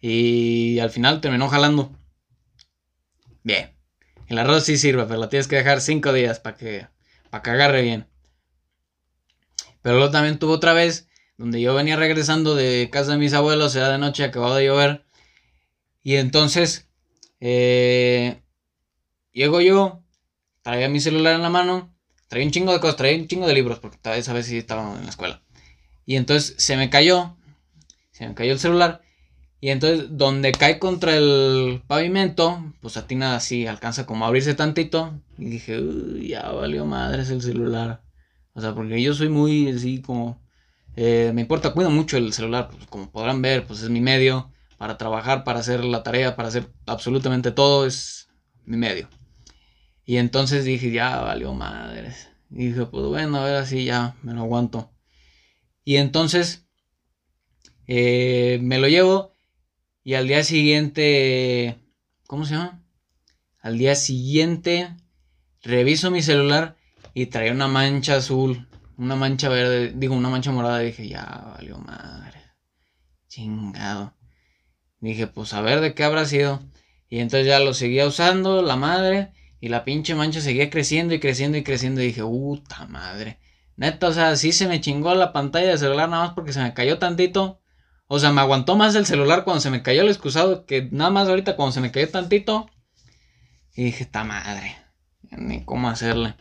Y 0.00 0.78
al 0.78 0.90
final 0.90 1.20
terminó 1.20 1.48
jalando. 1.48 1.92
Bien. 3.42 3.73
El 4.28 4.38
arroz 4.38 4.64
sí 4.64 4.78
sirve, 4.78 5.04
pero 5.04 5.20
lo 5.20 5.28
tienes 5.28 5.48
que 5.48 5.56
dejar 5.56 5.80
5 5.80 6.12
días 6.12 6.40
para 6.40 6.56
que, 6.56 6.86
para 7.30 7.42
que 7.42 7.50
agarre 7.50 7.82
bien. 7.82 8.06
Pero 9.82 9.96
luego 9.96 10.10
también 10.10 10.38
tuvo 10.38 10.54
otra 10.54 10.72
vez, 10.72 11.08
donde 11.36 11.60
yo 11.60 11.74
venía 11.74 11.96
regresando 11.96 12.54
de 12.54 12.88
casa 12.90 13.12
de 13.12 13.18
mis 13.18 13.34
abuelos, 13.34 13.76
era 13.76 13.90
de 13.90 13.98
noche, 13.98 14.24
acababa 14.24 14.56
de 14.56 14.66
llover. 14.66 15.04
Y 16.02 16.16
entonces, 16.16 16.88
eh, 17.40 18.42
llego 19.32 19.60
yo, 19.60 20.02
traía 20.62 20.88
mi 20.88 21.00
celular 21.00 21.34
en 21.34 21.42
la 21.42 21.50
mano, 21.50 21.94
traía 22.28 22.46
un 22.46 22.52
chingo 22.52 22.72
de 22.72 22.80
cosas, 22.80 22.96
traía 22.96 23.18
un 23.18 23.28
chingo 23.28 23.46
de 23.46 23.52
libros, 23.52 23.78
porque 23.78 23.98
esa 24.16 24.32
vez 24.32 24.46
sí 24.46 24.56
estaba 24.56 24.96
en 24.96 25.04
la 25.04 25.10
escuela. 25.10 25.42
Y 26.06 26.16
entonces 26.16 26.54
se 26.58 26.76
me 26.76 26.88
cayó, 26.88 27.36
se 28.10 28.26
me 28.26 28.34
cayó 28.34 28.52
el 28.52 28.58
celular. 28.58 29.03
Y 29.64 29.70
entonces, 29.70 30.08
donde 30.10 30.52
cae 30.52 30.78
contra 30.78 31.16
el 31.16 31.80
pavimento, 31.86 32.62
pues 32.82 32.98
atina 32.98 33.34
así, 33.34 33.66
alcanza 33.66 34.04
como 34.04 34.26
a 34.26 34.28
abrirse 34.28 34.52
tantito. 34.52 35.18
Y 35.38 35.46
dije, 35.46 35.80
Uy, 35.80 36.28
ya 36.28 36.50
valió 36.50 36.84
madres 36.84 37.30
el 37.30 37.40
celular. 37.40 38.02
O 38.52 38.60
sea, 38.60 38.74
porque 38.74 39.00
yo 39.00 39.14
soy 39.14 39.30
muy 39.30 39.70
así 39.70 40.02
como. 40.02 40.38
Eh, 40.96 41.30
me 41.32 41.40
importa, 41.40 41.72
cuido 41.72 41.88
mucho 41.88 42.18
el 42.18 42.34
celular. 42.34 42.68
Pues, 42.68 42.86
como 42.88 43.10
podrán 43.10 43.40
ver, 43.40 43.64
pues 43.66 43.80
es 43.80 43.88
mi 43.88 44.02
medio 44.02 44.52
para 44.76 44.98
trabajar, 44.98 45.44
para 45.44 45.60
hacer 45.60 45.82
la 45.82 46.02
tarea, 46.02 46.36
para 46.36 46.48
hacer 46.48 46.70
absolutamente 46.84 47.50
todo. 47.50 47.86
Es 47.86 48.28
mi 48.66 48.76
medio. 48.76 49.08
Y 50.04 50.18
entonces 50.18 50.66
dije, 50.66 50.90
ya 50.90 51.22
valió 51.22 51.54
madres. 51.54 52.28
Y 52.50 52.66
dije, 52.66 52.84
pues 52.84 53.06
bueno, 53.06 53.38
a 53.38 53.44
ver 53.46 53.56
así 53.56 53.86
ya 53.86 54.14
me 54.22 54.34
lo 54.34 54.42
aguanto. 54.42 54.92
Y 55.86 55.96
entonces 55.96 56.66
eh, 57.86 58.58
me 58.60 58.76
lo 58.76 58.88
llevo 58.88 59.33
y 60.04 60.14
al 60.14 60.28
día 60.28 60.44
siguiente, 60.44 61.78
¿cómo 62.26 62.44
se 62.44 62.54
llama? 62.54 62.84
Al 63.62 63.78
día 63.78 63.94
siguiente 63.94 64.94
reviso 65.62 66.10
mi 66.10 66.20
celular 66.20 66.76
y 67.14 67.26
traía 67.26 67.52
una 67.52 67.68
mancha 67.68 68.16
azul, 68.16 68.68
una 68.98 69.16
mancha 69.16 69.48
verde, 69.48 69.94
digo, 69.96 70.14
una 70.14 70.28
mancha 70.28 70.52
morada. 70.52 70.82
Y 70.82 70.86
dije, 70.88 71.08
ya 71.08 71.54
valió 71.56 71.78
madre. 71.78 72.38
Chingado. 73.28 74.14
Dije, 75.00 75.26
pues 75.26 75.54
a 75.54 75.62
ver 75.62 75.80
de 75.80 75.94
qué 75.94 76.04
habrá 76.04 76.26
sido. 76.26 76.60
Y 77.08 77.20
entonces 77.20 77.46
ya 77.46 77.58
lo 77.58 77.72
seguía 77.72 78.06
usando, 78.06 78.60
la 78.60 78.76
madre. 78.76 79.32
Y 79.58 79.68
la 79.68 79.84
pinche 79.84 80.14
mancha 80.14 80.42
seguía 80.42 80.68
creciendo 80.68 81.14
y 81.14 81.20
creciendo 81.20 81.56
y 81.56 81.62
creciendo. 81.62 82.02
Y 82.02 82.08
dije, 82.08 82.22
puta 82.22 82.86
madre. 82.86 83.38
Neta, 83.76 84.08
o 84.08 84.12
sea, 84.12 84.36
sí 84.36 84.52
se 84.52 84.68
me 84.68 84.82
chingó 84.82 85.14
la 85.14 85.32
pantalla 85.32 85.70
de 85.70 85.78
celular 85.78 86.10
nada 86.10 86.26
más 86.26 86.34
porque 86.34 86.52
se 86.52 86.60
me 86.60 86.74
cayó 86.74 86.98
tantito. 86.98 87.62
O 88.14 88.18
sea, 88.20 88.32
me 88.32 88.40
aguantó 88.40 88.76
más 88.76 88.94
el 88.94 89.06
celular 89.06 89.42
cuando 89.42 89.60
se 89.60 89.70
me 89.70 89.82
cayó 89.82 90.02
el 90.02 90.08
excusado 90.08 90.66
que 90.66 90.88
nada 90.92 91.10
más 91.10 91.28
ahorita 91.28 91.56
cuando 91.56 91.72
se 91.72 91.80
me 91.80 91.90
cayó 91.90 92.08
tantito. 92.08 92.70
Y 93.74 93.82
dije, 93.82 94.04
esta 94.04 94.22
madre, 94.22 94.76
ni 95.32 95.64
cómo 95.64 95.88
hacerle. 95.88 96.36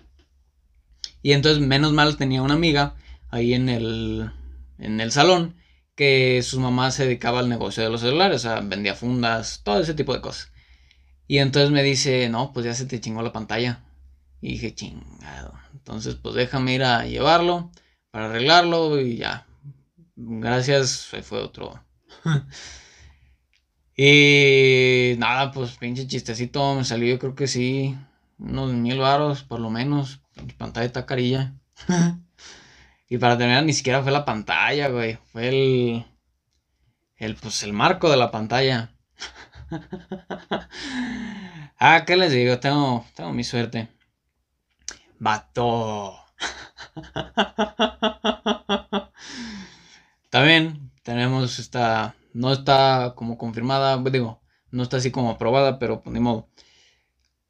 Y 1.24 1.32
entonces, 1.32 1.66
menos 1.66 1.92
mal, 1.92 2.16
tenía 2.16 2.44
una 2.44 2.54
amiga 2.54 2.94
ahí 3.32 3.56
en 3.56 3.70
el, 3.70 4.32
en 4.78 5.02
el 5.02 5.12
salón 5.12 5.56
que 5.96 6.44
su 6.44 6.60
mamá 6.60 6.92
se 6.92 7.06
dedicaba 7.06 7.40
al 7.40 7.50
negocio 7.50 7.82
de 7.84 7.90
los 7.90 8.02
celulares, 8.02 8.46
o 8.46 8.50
sea, 8.50 8.60
vendía 8.60 8.94
fundas, 8.94 9.62
todo 9.64 9.80
ese 9.80 9.96
tipo 9.96 10.14
de 10.14 10.22
cosas. 10.22 10.52
Y 11.28 11.40
entonces 11.40 11.72
me 11.72 11.82
dice, 11.82 12.30
no, 12.30 12.54
pues 12.54 12.68
ya 12.68 12.76
se 12.76 12.86
te 12.86 13.02
chingó 13.02 13.24
la 13.24 13.34
pantalla. 13.34 13.84
Y 14.42 14.50
dije, 14.54 14.76
chingado. 14.76 15.54
Entonces, 15.74 16.14
pues 16.14 16.36
déjame 16.36 16.76
ir 16.76 16.84
a 16.84 17.06
llevarlo 17.06 17.72
para 18.12 18.26
arreglarlo 18.26 19.00
y 19.02 19.18
ya. 19.18 19.48
Gracias, 20.16 21.08
fue 21.24 21.40
otro. 21.40 21.84
y 23.96 25.16
nada, 25.18 25.52
pues 25.52 25.78
pinche 25.78 26.08
chistecito 26.08 26.76
me 26.76 26.84
salió, 26.84 27.14
yo 27.14 27.20
creo 27.20 27.36
que 27.36 27.48
sí, 27.48 27.98
unos 28.38 28.74
mil 28.74 29.00
varos 29.00 29.44
por 29.44 29.60
lo 29.60 29.70
menos. 29.70 30.22
Pantalla 30.58 30.86
está 30.86 31.06
carilla. 31.06 31.54
y 33.10 33.18
para 33.18 33.38
terminar, 33.38 33.64
ni 33.64 33.74
siquiera 33.74 34.02
fue 34.02 34.12
la 34.12 34.26
pantalla, 34.26 34.90
güey. 34.90 35.18
Fue 35.32 35.50
el. 35.50 36.06
El, 37.18 37.36
pues, 37.36 37.64
el 37.64 37.74
marco 37.74 38.10
de 38.10 38.18
la 38.18 38.32
pantalla. 38.32 38.96
ah, 41.80 42.04
¿qué 42.06 42.18
les 42.18 42.32
digo? 42.32 42.60
Tengo, 42.60 43.06
tengo 43.16 43.32
mi 43.32 43.44
suerte. 43.44 43.90
Vato. 45.20 46.18
También 50.34 50.90
tenemos 51.04 51.60
esta. 51.60 52.16
No 52.34 52.52
está 52.52 53.14
como 53.16 53.38
confirmada, 53.38 54.02
digo, 54.10 54.42
no 54.72 54.82
está 54.82 54.98
así 54.98 55.12
como 55.12 55.30
aprobada, 55.30 55.78
pero 55.78 56.02
ponemos. 56.02 56.46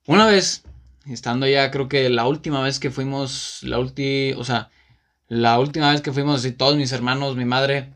Una 0.05 0.25
vez 0.25 0.65
estando 1.05 1.47
ya, 1.47 1.71
creo 1.71 1.87
que 1.87 2.09
la 2.09 2.27
última 2.27 2.61
vez 2.61 2.81
que 2.81 2.91
fuimos, 2.91 3.59
la 3.63 3.79
última, 3.79 4.37
o 4.37 4.43
sea, 4.43 4.69
la 5.29 5.59
última 5.59 5.93
vez 5.93 6.01
que 6.01 6.11
fuimos 6.11 6.41
así, 6.41 6.51
todos 6.51 6.75
mis 6.75 6.91
hermanos, 6.91 7.37
mi 7.37 7.45
madre, 7.45 7.93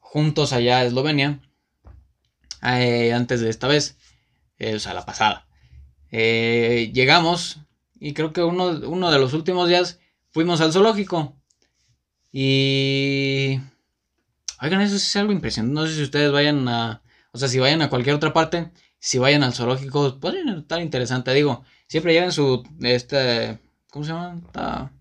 juntos 0.00 0.52
allá 0.52 0.78
a 0.78 0.84
Eslovenia, 0.84 1.40
eh, 2.64 3.12
antes 3.12 3.40
de 3.40 3.48
esta 3.48 3.68
vez, 3.68 3.96
eh, 4.58 4.74
o 4.74 4.80
sea, 4.80 4.92
la 4.92 5.06
pasada. 5.06 5.46
Eh, 6.10 6.90
llegamos 6.92 7.60
y 8.00 8.12
creo 8.12 8.32
que 8.32 8.42
uno, 8.42 8.70
uno 8.88 9.12
de 9.12 9.20
los 9.20 9.34
últimos 9.34 9.68
días 9.68 10.00
fuimos 10.32 10.60
al 10.60 10.72
zoológico. 10.72 11.36
Y... 12.32 13.60
Oigan, 14.60 14.80
eso 14.80 14.96
es 14.96 15.16
algo 15.16 15.32
impresionante. 15.32 15.74
No 15.74 15.86
sé 15.86 15.94
si 15.94 16.02
ustedes 16.02 16.32
vayan 16.32 16.68
a... 16.68 17.02
O 17.32 17.38
sea, 17.38 17.48
si 17.48 17.58
vayan 17.58 17.82
a 17.82 17.90
cualquier 17.90 18.16
otra 18.16 18.32
parte, 18.32 18.70
si 18.98 19.18
vayan 19.18 19.42
al 19.42 19.52
zoológico, 19.52 20.18
puede 20.18 20.40
estar 20.58 20.80
interesante. 20.80 21.34
Digo, 21.34 21.64
Siempre 21.88 22.12
lleven 22.12 22.32
su, 22.32 22.64
este, 22.80 23.58
¿cómo 23.90 24.04
se 24.04 24.12
llama? 24.12 24.92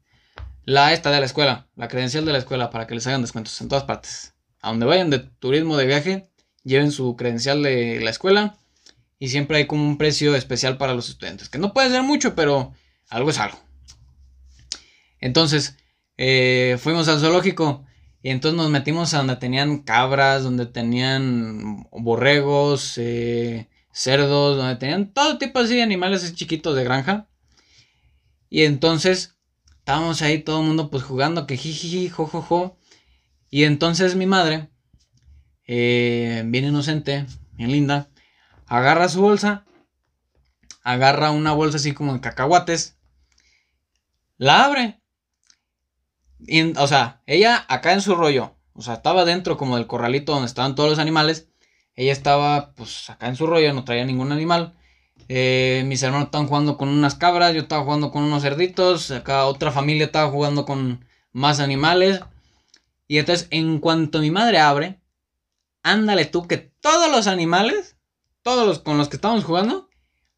la 0.65 0.93
esta 0.93 1.11
de 1.11 1.19
la 1.19 1.25
escuela, 1.25 1.67
la 1.75 1.87
credencial 1.87 2.25
de 2.25 2.31
la 2.31 2.39
escuela 2.39 2.71
para 2.71 2.87
que 2.87 2.95
les 2.95 3.05
hagan 3.05 3.21
descuentos 3.21 3.59
en 3.61 3.69
todas 3.69 3.83
partes. 3.83 4.33
A 4.61 4.69
donde 4.69 4.85
vayan 4.85 5.09
de 5.09 5.19
turismo 5.19 5.77
de 5.77 5.85
viaje, 5.85 6.29
lleven 6.63 6.91
su 6.91 7.15
credencial 7.15 7.61
de 7.61 8.01
la 8.01 8.09
escuela 8.09 8.57
y 9.19 9.29
siempre 9.29 9.57
hay 9.57 9.67
como 9.67 9.83
un 9.83 9.97
precio 9.97 10.35
especial 10.35 10.77
para 10.77 10.93
los 10.93 11.09
estudiantes, 11.09 11.49
que 11.49 11.59
no 11.59 11.73
puede 11.73 11.89
ser 11.89 12.03
mucho, 12.03 12.35
pero 12.35 12.73
algo 13.09 13.29
es 13.29 13.39
algo. 13.39 13.59
Entonces, 15.19 15.77
eh, 16.17 16.77
fuimos 16.79 17.07
al 17.07 17.19
zoológico 17.19 17.85
y 18.25 18.31
entonces 18.31 18.57
nos 18.57 18.71
metimos 18.71 19.13
a 19.13 19.17
donde 19.19 19.35
tenían 19.35 19.83
cabras, 19.83 20.41
donde 20.41 20.65
tenían 20.65 21.87
borregos, 21.91 22.97
eh, 22.97 23.69
cerdos, 23.91 24.57
donde 24.57 24.77
tenían 24.77 25.13
todo 25.13 25.37
tipo 25.37 25.59
así 25.59 25.75
de 25.75 25.83
animales 25.83 26.33
chiquitos 26.33 26.75
de 26.75 26.83
granja. 26.83 27.27
Y 28.49 28.63
entonces 28.63 29.37
estábamos 29.77 30.23
ahí 30.23 30.39
todo 30.39 30.61
el 30.61 30.65
mundo 30.65 30.89
pues 30.89 31.03
jugando 31.03 31.45
que 31.45 31.55
jiji, 31.55 32.09
jojojo. 32.09 32.79
Y 33.51 33.65
entonces 33.65 34.15
mi 34.15 34.25
madre, 34.25 34.71
eh, 35.67 36.41
bien 36.47 36.65
inocente, 36.65 37.27
bien 37.51 37.71
linda, 37.71 38.09
agarra 38.65 39.07
su 39.07 39.21
bolsa, 39.21 39.67
agarra 40.81 41.29
una 41.29 41.53
bolsa 41.53 41.77
así 41.77 41.91
como 41.91 42.15
de 42.15 42.21
cacahuates, 42.21 42.97
la 44.37 44.65
abre. 44.65 44.99
O 46.77 46.87
sea, 46.87 47.21
ella 47.25 47.65
acá 47.67 47.93
en 47.93 48.01
su 48.01 48.15
rollo, 48.15 48.55
o 48.73 48.81
sea, 48.81 48.95
estaba 48.95 49.25
dentro 49.25 49.57
como 49.57 49.77
del 49.77 49.87
corralito 49.87 50.33
donde 50.33 50.47
estaban 50.47 50.75
todos 50.75 50.89
los 50.89 50.99
animales. 50.99 51.49
Ella 51.95 52.11
estaba 52.11 52.73
pues 52.73 53.09
acá 53.09 53.27
en 53.27 53.35
su 53.35 53.47
rollo, 53.47 53.73
no 53.73 53.85
traía 53.85 54.05
ningún 54.05 54.31
animal. 54.31 54.75
Eh, 55.27 55.83
mis 55.85 56.03
hermanos 56.03 56.27
estaban 56.27 56.47
jugando 56.47 56.77
con 56.77 56.89
unas 56.89 57.15
cabras, 57.15 57.53
yo 57.53 57.61
estaba 57.61 57.83
jugando 57.83 58.11
con 58.11 58.23
unos 58.23 58.43
cerditos, 58.43 59.11
acá 59.11 59.45
otra 59.45 59.71
familia 59.71 60.05
estaba 60.05 60.29
jugando 60.29 60.65
con 60.65 61.05
más 61.31 61.59
animales. 61.59 62.21
Y 63.07 63.17
entonces, 63.17 63.47
en 63.51 63.79
cuanto 63.79 64.19
mi 64.19 64.31
madre 64.31 64.59
abre, 64.59 64.99
ándale 65.83 66.25
tú 66.25 66.47
que 66.47 66.57
todos 66.57 67.09
los 67.09 67.27
animales, 67.27 67.97
todos 68.41 68.67
los 68.67 68.79
con 68.79 68.97
los 68.97 69.09
que 69.09 69.15
estamos 69.15 69.43
jugando, 69.43 69.89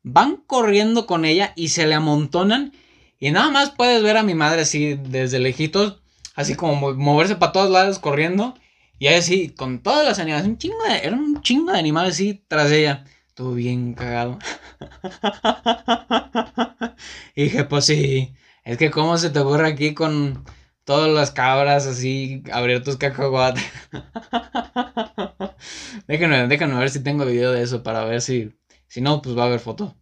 van 0.04 0.38
corriendo 0.38 1.06
con 1.06 1.26
ella 1.26 1.54
y 1.56 1.70
se 1.70 1.88
le 1.88 1.96
amontonan. 1.96 2.74
Y 3.20 3.32
nada 3.32 3.50
más 3.50 3.72
puedes 3.72 4.04
ver 4.04 4.18
a 4.18 4.24
mi 4.24 4.36
madre 4.36 4.62
así 4.62 4.96
desde 4.96 5.40
lejitos, 5.40 6.02
así 6.36 6.56
como 6.56 6.94
moverse 6.94 7.36
para 7.36 7.52
todos 7.52 7.72
lados 7.72 8.00
corriendo. 8.00 8.54
Y 9.00 9.08
ahí 9.08 9.16
así, 9.16 9.50
con 9.50 9.82
todas 9.82 10.06
las 10.06 10.20
animales, 10.20 10.48
un 10.48 10.58
chingo 10.58 10.84
de, 10.84 11.00
eran 11.00 11.20
un 11.20 11.42
chingo 11.42 11.72
de 11.72 11.80
animales 11.80 12.16
así 12.16 12.44
tras 12.48 12.72
ella. 12.72 13.06
Todo 13.34 13.54
bien 13.54 13.94
cagado. 13.94 14.40
y 17.36 17.44
dije, 17.44 17.66
pues 17.66 17.86
sí, 17.86 18.34
es 18.64 18.78
que 18.78 18.90
cómo 18.90 19.18
se 19.18 19.30
te 19.30 19.40
ocurre 19.40 19.68
aquí 19.68 19.94
con 19.94 20.44
todas 20.84 21.12
las 21.12 21.32
cabras 21.32 21.86
así, 21.86 22.44
abrir 22.52 22.84
tus 22.84 22.98
cacahuates. 22.98 23.64
déjenme, 26.08 26.48
déjenme 26.48 26.80
ver 26.80 26.90
si 26.90 27.04
tengo 27.04 27.26
video 27.26 27.52
de 27.52 27.62
eso 27.62 27.84
para 27.84 28.06
ver 28.06 28.22
si, 28.22 28.56
si 28.88 29.02
no, 29.02 29.22
pues 29.22 29.38
va 29.38 29.44
a 29.44 29.48
haber 29.48 29.60
foto. 29.60 29.96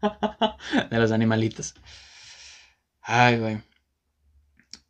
de 0.90 0.98
los 0.98 1.12
animalitos. 1.12 1.74
Ay, 3.08 3.38
güey. 3.38 3.58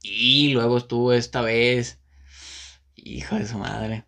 Y 0.02 0.52
luego 0.55 0.79
estuvo 0.79 1.12
esta 1.12 1.42
vez 1.42 2.00
Hijo 2.96 3.37
de 3.37 3.46
su 3.46 3.59
madre. 3.59 4.05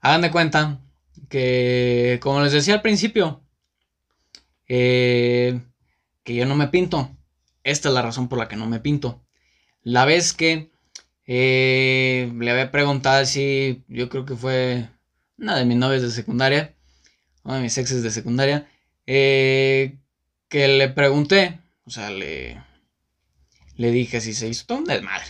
Hagan 0.00 0.22
de 0.22 0.30
cuenta 0.30 0.80
que, 1.28 2.18
como 2.22 2.40
les 2.40 2.52
decía 2.52 2.74
al 2.74 2.82
principio, 2.82 3.42
eh, 4.68 5.60
que 6.24 6.34
yo 6.34 6.46
no 6.46 6.54
me 6.54 6.68
pinto. 6.68 7.14
Esta 7.64 7.88
es 7.88 7.94
la 7.94 8.02
razón 8.02 8.28
por 8.28 8.38
la 8.38 8.48
que 8.48 8.56
no 8.56 8.66
me 8.66 8.80
pinto. 8.80 9.22
La 9.82 10.04
vez 10.04 10.32
que 10.32 10.70
eh, 11.26 12.32
le 12.38 12.50
había 12.50 12.70
preguntado 12.70 13.26
si 13.26 13.84
yo 13.88 14.08
creo 14.08 14.24
que 14.24 14.36
fue 14.36 14.88
una 15.36 15.56
de 15.56 15.64
mis 15.64 15.76
novias 15.76 16.02
de 16.02 16.10
secundaria, 16.10 16.74
una 17.42 17.56
de 17.56 17.62
mis 17.62 17.76
exes 17.76 18.02
de 18.02 18.10
secundaria, 18.12 18.68
eh, 19.06 19.98
que 20.48 20.68
le 20.68 20.88
pregunté, 20.88 21.60
o 21.84 21.90
sea, 21.90 22.10
le, 22.10 22.62
le 23.76 23.90
dije 23.90 24.20
si 24.20 24.34
se 24.34 24.48
hizo 24.48 24.66
todo 24.66 24.78
un 24.78 24.84
desmadre. 24.84 25.24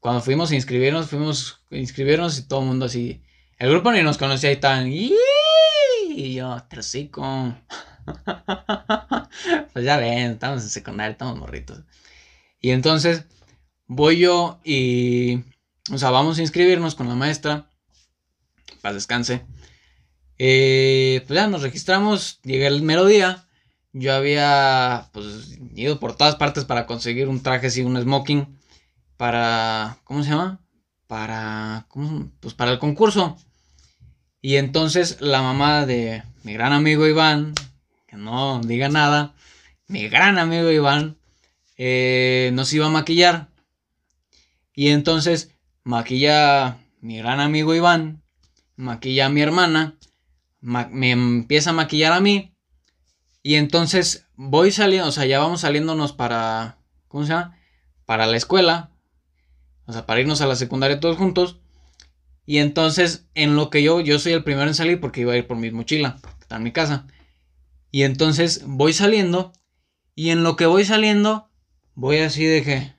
Cuando 0.00 0.22
fuimos 0.22 0.50
a 0.50 0.54
inscribirnos, 0.54 1.08
fuimos 1.08 1.60
a 1.70 1.76
inscribirnos 1.76 2.38
y 2.38 2.48
todo 2.48 2.60
el 2.60 2.66
mundo 2.66 2.86
así. 2.86 3.22
El 3.58 3.70
grupo 3.70 3.92
ni 3.92 4.02
nos 4.02 4.18
conocía 4.18 4.52
y 4.52 4.56
tan. 4.56 4.92
Y 4.92 6.34
yo, 6.34 6.62
trocico. 6.68 7.54
pues 9.72 9.84
ya 9.84 9.96
ven, 9.96 10.32
estamos 10.32 10.62
en 10.62 10.68
secundaria, 10.68 11.12
estamos 11.12 11.36
morritos. 11.36 11.80
Y 12.60 12.70
entonces 12.70 13.24
voy 13.86 14.18
yo 14.18 14.60
y. 14.64 15.40
O 15.90 15.98
sea, 15.98 16.10
vamos 16.10 16.38
a 16.38 16.42
inscribirnos 16.42 16.94
con 16.94 17.08
la 17.08 17.14
maestra. 17.14 17.68
Para 18.80 18.94
descanse. 18.94 19.44
Eh, 20.38 21.24
pues 21.26 21.36
ya 21.36 21.48
nos 21.48 21.62
registramos. 21.62 22.40
Llegué 22.42 22.66
el 22.66 22.82
mero 22.82 23.04
día. 23.04 23.47
Yo 23.92 24.14
había 24.14 25.08
pues 25.12 25.58
ido 25.74 25.98
por 25.98 26.16
todas 26.16 26.36
partes 26.36 26.64
para 26.64 26.86
conseguir 26.86 27.28
un 27.28 27.42
traje 27.42 27.68
así, 27.68 27.82
un 27.82 28.00
smoking 28.00 28.58
para, 29.16 29.98
¿cómo 30.04 30.22
se 30.22 30.30
llama? 30.30 30.60
Para. 31.06 31.86
Pues 32.40 32.54
para 32.54 32.72
el 32.72 32.78
concurso. 32.78 33.36
Y 34.40 34.56
entonces 34.56 35.20
la 35.20 35.42
mamá 35.42 35.84
de 35.84 36.22
mi 36.44 36.52
gran 36.52 36.72
amigo 36.72 37.06
Iván, 37.06 37.54
que 38.06 38.16
no 38.16 38.60
diga 38.60 38.88
nada, 38.88 39.34
mi 39.88 40.08
gran 40.08 40.38
amigo 40.38 40.70
Iván, 40.70 41.18
eh, 41.76 42.50
nos 42.54 42.72
iba 42.72 42.86
a 42.86 42.90
maquillar. 42.90 43.48
Y 44.74 44.90
entonces 44.90 45.50
maquilla 45.82 46.78
mi 47.00 47.18
gran 47.18 47.40
amigo 47.40 47.74
Iván, 47.74 48.22
maquilla 48.76 49.26
a 49.26 49.30
mi 49.30 49.40
hermana, 49.40 49.96
me 50.60 51.10
empieza 51.10 51.70
a 51.70 51.72
maquillar 51.72 52.12
a 52.12 52.20
mí. 52.20 52.54
Y 53.42 53.54
entonces 53.54 54.26
voy 54.36 54.72
saliendo, 54.72 55.08
o 55.08 55.12
sea, 55.12 55.26
ya 55.26 55.38
vamos 55.38 55.60
saliéndonos 55.62 56.12
para, 56.12 56.78
¿cómo 57.08 57.24
se 57.24 57.30
llama? 57.30 57.58
Para 58.04 58.26
la 58.26 58.36
escuela, 58.36 58.90
o 59.86 59.92
sea, 59.92 60.06
para 60.06 60.20
irnos 60.20 60.40
a 60.40 60.46
la 60.46 60.56
secundaria 60.56 61.00
todos 61.00 61.16
juntos. 61.16 61.60
Y 62.44 62.58
entonces, 62.58 63.26
en 63.34 63.56
lo 63.56 63.70
que 63.70 63.82
yo, 63.82 64.00
yo 64.00 64.18
soy 64.18 64.32
el 64.32 64.44
primero 64.44 64.66
en 64.68 64.74
salir 64.74 65.00
porque 65.00 65.20
iba 65.20 65.32
a 65.32 65.36
ir 65.36 65.46
por 65.46 65.56
mi 65.56 65.70
mochila, 65.70 66.18
que 66.22 66.42
está 66.42 66.56
en 66.56 66.62
mi 66.62 66.72
casa. 66.72 67.06
Y 67.90 68.02
entonces 68.02 68.62
voy 68.66 68.92
saliendo. 68.92 69.52
Y 70.14 70.30
en 70.30 70.42
lo 70.42 70.56
que 70.56 70.66
voy 70.66 70.84
saliendo, 70.84 71.50
voy 71.94 72.18
así 72.18 72.44
de 72.44 72.62
que. 72.62 72.92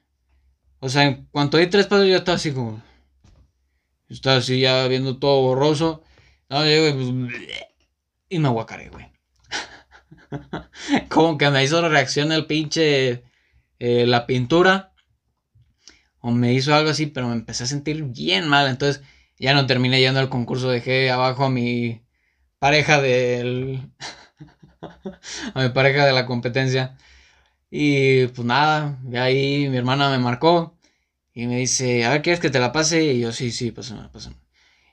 O 0.79 0.89
sea, 0.89 1.03
en 1.03 1.25
cuanto 1.31 1.57
hay 1.57 1.67
tres 1.67 1.87
pasos, 1.87 2.07
ya 2.07 2.17
está 2.17 2.33
así 2.33 2.51
como. 2.51 2.81
Está 4.07 4.37
así 4.37 4.59
ya 4.59 4.87
viendo 4.87 5.17
todo 5.17 5.41
borroso. 5.41 6.03
No, 6.49 6.63
llego 6.63 6.87
y 6.87 6.93
pues. 6.93 7.41
Y 8.29 8.39
me 8.39 8.47
aguacaré, 8.47 8.89
güey. 8.89 9.08
como 11.09 11.37
que 11.37 11.49
me 11.49 11.63
hizo 11.63 11.87
reacción 11.87 12.31
el 12.31 12.45
pinche. 12.45 13.23
Eh, 13.79 14.05
la 14.05 14.27
pintura. 14.27 14.93
O 16.21 16.31
me 16.31 16.53
hizo 16.53 16.75
algo 16.75 16.89
así, 16.89 17.05
pero 17.05 17.27
me 17.27 17.33
empecé 17.33 17.63
a 17.63 17.67
sentir 17.67 18.03
bien 18.03 18.47
mal. 18.47 18.67
Entonces 18.69 19.03
ya 19.37 19.53
no 19.53 19.65
terminé 19.67 19.99
yendo 19.99 20.19
al 20.19 20.29
concurso. 20.29 20.69
Dejé 20.69 21.11
abajo 21.11 21.45
a 21.45 21.49
mi 21.49 22.01
pareja 22.59 23.01
del. 23.01 23.89
a 25.53 25.63
mi 25.63 25.69
pareja 25.69 26.05
de 26.05 26.13
la 26.13 26.25
competencia. 26.25 26.97
Y 27.71 28.27
pues 28.27 28.45
nada, 28.45 28.97
de 29.03 29.19
ahí 29.19 29.69
mi 29.69 29.77
hermana 29.77 30.09
me 30.09 30.17
marcó 30.17 30.75
y 31.33 31.47
me 31.47 31.57
dice, 31.57 32.05
a 32.05 32.11
ver, 32.11 32.21
¿quieres 32.21 32.39
que 32.41 32.49
te 32.49 32.59
la 32.59 32.71
pase? 32.71 33.03
Y 33.03 33.21
yo, 33.21 33.31
sí, 33.31 33.51
sí, 33.51 33.71
pásame, 33.71 34.09
pásame. 34.09 34.35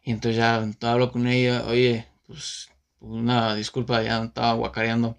Y 0.05 0.13
entonces 0.13 0.39
ya 0.39 0.65
hablo 0.91 1.11
con 1.13 1.27
ella, 1.27 1.65
oye, 1.67 2.07
pues 2.27 2.71
una 3.07 3.55
disculpa, 3.55 4.03
ya 4.03 4.23
estaba 4.25 4.55
guacareando. 4.55 5.19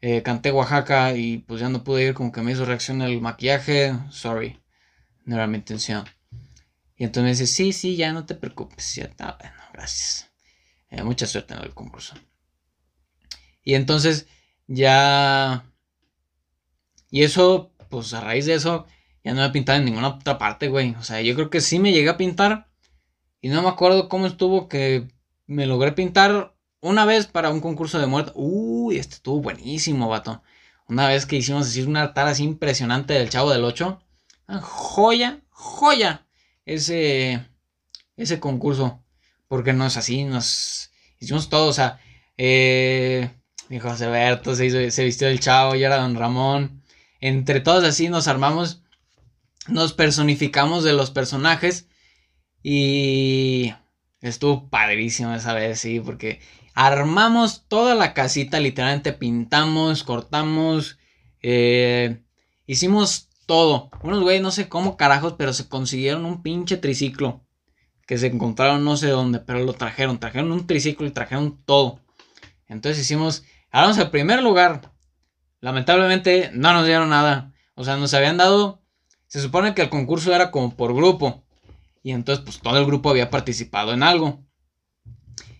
Eh, 0.00 0.22
canté 0.22 0.52
Oaxaca 0.52 1.14
y 1.16 1.38
pues 1.38 1.60
ya 1.60 1.68
no 1.68 1.82
pude 1.82 2.04
ir, 2.04 2.14
como 2.14 2.30
que 2.32 2.42
me 2.42 2.52
hizo 2.52 2.64
reacción 2.64 3.02
el 3.02 3.20
maquillaje, 3.20 3.94
sorry, 4.10 4.60
no 5.24 5.36
era 5.36 5.46
mi 5.46 5.58
intención. 5.58 6.04
Y 6.96 7.04
entonces 7.04 7.24
me 7.24 7.30
dice, 7.30 7.46
sí, 7.46 7.72
sí, 7.72 7.96
ya 7.96 8.12
no 8.12 8.26
te 8.26 8.34
preocupes, 8.34 8.94
ya 8.94 9.04
está, 9.04 9.36
bueno, 9.40 9.56
gracias. 9.72 10.30
Eh, 10.90 11.02
mucha 11.02 11.26
suerte 11.26 11.54
en 11.54 11.62
el 11.62 11.74
concurso. 11.74 12.14
Y 13.62 13.74
entonces 13.74 14.26
ya... 14.66 15.64
Y 17.10 17.22
eso, 17.22 17.72
pues 17.88 18.12
a 18.14 18.20
raíz 18.20 18.46
de 18.46 18.54
eso, 18.54 18.86
ya 19.24 19.34
no 19.34 19.42
me 19.42 19.50
pintado 19.50 19.78
en 19.78 19.84
ninguna 19.84 20.08
otra 20.08 20.38
parte, 20.38 20.68
güey. 20.68 20.94
O 20.94 21.02
sea, 21.02 21.20
yo 21.22 21.34
creo 21.34 21.50
que 21.50 21.60
sí 21.60 21.78
me 21.78 21.92
llegué 21.92 22.08
a 22.08 22.16
pintar. 22.16 22.68
Y 23.40 23.48
no 23.48 23.62
me 23.62 23.68
acuerdo 23.68 24.08
cómo 24.08 24.26
estuvo 24.26 24.68
que 24.68 25.08
me 25.46 25.66
logré 25.66 25.92
pintar 25.92 26.54
una 26.80 27.04
vez 27.04 27.26
para 27.26 27.50
un 27.50 27.60
concurso 27.60 27.98
de 27.98 28.06
muerte. 28.06 28.32
Uy, 28.34 28.98
este 28.98 29.16
estuvo 29.16 29.40
buenísimo, 29.40 30.08
vato. 30.08 30.42
Una 30.88 31.08
vez 31.08 31.26
que 31.26 31.36
hicimos 31.36 31.66
así 31.66 31.82
una 31.82 32.02
altar 32.02 32.28
así 32.28 32.44
impresionante 32.44 33.14
del 33.14 33.28
Chavo 33.30 33.50
del 33.50 33.64
8. 33.64 34.00
Ah, 34.46 34.60
joya, 34.60 35.40
joya. 35.50 36.26
Ese, 36.64 37.46
ese 38.16 38.40
concurso. 38.40 39.02
Porque 39.48 39.72
no 39.72 39.86
es 39.86 39.96
así, 39.96 40.24
nos 40.24 40.90
hicimos 41.20 41.48
todo, 41.48 41.68
o 41.68 41.72
sea, 41.72 42.00
eh, 42.36 43.30
mi 43.68 43.78
José 43.78 44.06
Berto 44.06 44.54
se 44.54 45.04
vistió 45.04 45.28
del 45.28 45.40
chavo 45.40 45.74
y 45.74 45.84
era 45.84 45.98
don 45.98 46.16
Ramón. 46.16 46.82
Entre 47.20 47.60
todos 47.60 47.84
así 47.84 48.08
nos 48.08 48.28
armamos, 48.28 48.82
nos 49.68 49.92
personificamos 49.92 50.84
de 50.84 50.92
los 50.92 51.10
personajes 51.10 51.88
y 52.62 53.74
estuvo 54.20 54.68
padrísimo 54.68 55.34
esa 55.34 55.52
vez, 55.54 55.80
sí, 55.80 56.00
porque 56.00 56.40
armamos 56.86 57.64
toda 57.66 57.94
la 57.94 58.14
casita, 58.14 58.60
literalmente 58.60 59.12
pintamos, 59.12 60.04
cortamos, 60.04 60.98
eh, 61.42 62.22
hicimos 62.66 63.28
todo. 63.46 63.90
Unos 64.02 64.22
güey, 64.22 64.40
no 64.40 64.50
sé 64.50 64.68
cómo 64.68 64.96
carajos, 64.96 65.34
pero 65.36 65.52
se 65.52 65.68
consiguieron 65.68 66.24
un 66.24 66.42
pinche 66.42 66.76
triciclo 66.76 67.44
que 68.06 68.16
se 68.16 68.28
encontraron 68.28 68.84
no 68.84 68.96
sé 68.96 69.08
dónde, 69.08 69.40
pero 69.40 69.58
lo 69.64 69.74
trajeron, 69.74 70.18
trajeron 70.18 70.52
un 70.52 70.66
triciclo 70.66 71.06
y 71.06 71.10
trajeron 71.10 71.60
todo. 71.64 72.00
Entonces 72.68 73.02
hicimos 73.02 73.44
Ahora 73.70 74.00
el 74.00 74.10
primer 74.10 74.42
lugar. 74.42 74.92
Lamentablemente 75.60 76.50
no 76.54 76.72
nos 76.72 76.86
dieron 76.86 77.10
nada. 77.10 77.52
O 77.74 77.84
sea, 77.84 77.96
nos 77.96 78.14
habían 78.14 78.36
dado. 78.36 78.82
Se 79.26 79.40
supone 79.40 79.74
que 79.74 79.82
el 79.82 79.90
concurso 79.90 80.34
era 80.34 80.50
como 80.50 80.74
por 80.76 80.94
grupo. 80.94 81.44
Y 82.02 82.12
entonces, 82.12 82.44
pues 82.44 82.60
todo 82.60 82.78
el 82.78 82.86
grupo 82.86 83.10
había 83.10 83.30
participado 83.30 83.92
en 83.92 84.02
algo. 84.02 84.42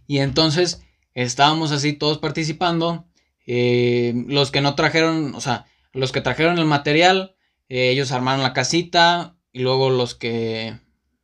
Y 0.07 0.21
entonces 0.21 0.83
estábamos 1.23 1.73
así 1.73 1.93
todos 1.93 2.19
participando. 2.19 3.09
Eh, 3.47 4.25
los 4.29 4.51
que 4.51 4.61
no 4.61 4.75
trajeron, 4.75 5.35
o 5.35 5.41
sea, 5.41 5.67
los 5.93 6.13
que 6.13 6.21
trajeron 6.21 6.59
el 6.59 6.65
material, 6.65 7.35
eh, 7.69 7.91
ellos 7.91 8.13
armaron 8.13 8.43
la 8.43 8.53
casita. 8.53 9.37
Y 9.53 9.61
luego 9.61 9.91
los 9.91 10.15
que, 10.15 10.79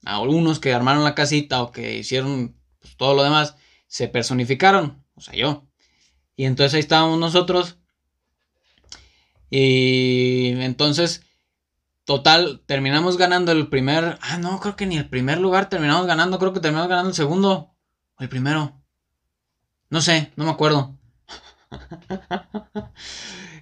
algunos 0.05 0.59
que 0.59 0.73
armaron 0.73 1.05
la 1.05 1.15
casita 1.15 1.63
o 1.63 1.71
que 1.71 1.97
hicieron 1.99 2.57
pues, 2.81 2.97
todo 2.97 3.15
lo 3.15 3.23
demás, 3.23 3.57
se 3.87 4.09
personificaron. 4.09 5.05
O 5.15 5.21
sea, 5.21 5.35
yo. 5.35 5.69
Y 6.37 6.47
entonces 6.47 6.75
ahí 6.75 6.81
estábamos 6.81 7.19
nosotros. 7.19 7.79
Y 9.51 10.55
entonces, 10.61 11.23
total, 12.05 12.63
terminamos 12.67 13.17
ganando 13.19 13.53
el 13.53 13.69
primer. 13.69 14.19
Ah, 14.21 14.39
no, 14.39 14.59
creo 14.59 14.75
que 14.75 14.87
ni 14.87 14.97
el 14.97 15.09
primer 15.09 15.39
lugar 15.39 15.69
terminamos 15.69 16.07
ganando. 16.07 16.39
Creo 16.39 16.53
que 16.53 16.61
terminamos 16.61 16.89
ganando 16.89 17.11
el 17.11 17.15
segundo. 17.15 17.77
O 18.17 18.23
el 18.23 18.29
primero. 18.29 18.84
No 19.95 20.01
sé, 20.01 20.33
no 20.35 20.45
me 20.45 20.51
acuerdo. 20.51 20.99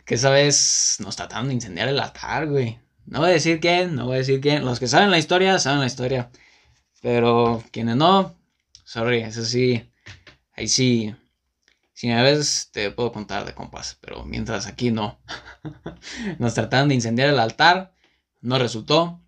que 0.07 0.15
esa 0.15 0.31
vez 0.31 0.97
nos 1.01 1.15
trataron 1.15 1.49
de 1.49 1.55
incendiar 1.55 1.89
el 1.89 2.01
altar, 2.01 2.49
güey. 2.49 2.81
No 3.05 3.19
voy 3.19 3.29
a 3.29 3.35
decir 3.35 3.61
quién, 3.61 3.95
no 3.95 4.07
voy 4.07 4.15
a 4.15 4.19
decir 4.21 4.41
quién. 4.41 4.65
Los 4.65 4.81
que 4.81 4.89
saben 4.89 5.11
la 5.11 5.19
historia, 5.19 5.59
saben 5.59 5.81
la 5.81 5.87
historia. 5.87 6.31
Pero 7.03 7.63
quienes 7.71 7.97
no, 7.97 8.35
sorry, 8.83 9.21
eso 9.21 9.45
sí. 9.45 9.87
Ahí 10.57 10.69
sí 10.69 11.15
si 11.93 12.11
a 12.11 12.23
veces 12.23 12.71
te 12.73 12.91
puedo 12.93 13.13
contar 13.13 13.45
de 13.45 13.53
compas, 13.53 13.99
pero 14.01 14.25
mientras 14.25 14.67
aquí 14.67 14.91
no. 14.91 15.21
Nos 16.39 16.55
trataron 16.55 16.89
de 16.89 16.95
incendiar 16.95 17.29
el 17.29 17.39
altar, 17.39 17.95
no 18.41 18.59
resultó. 18.59 19.21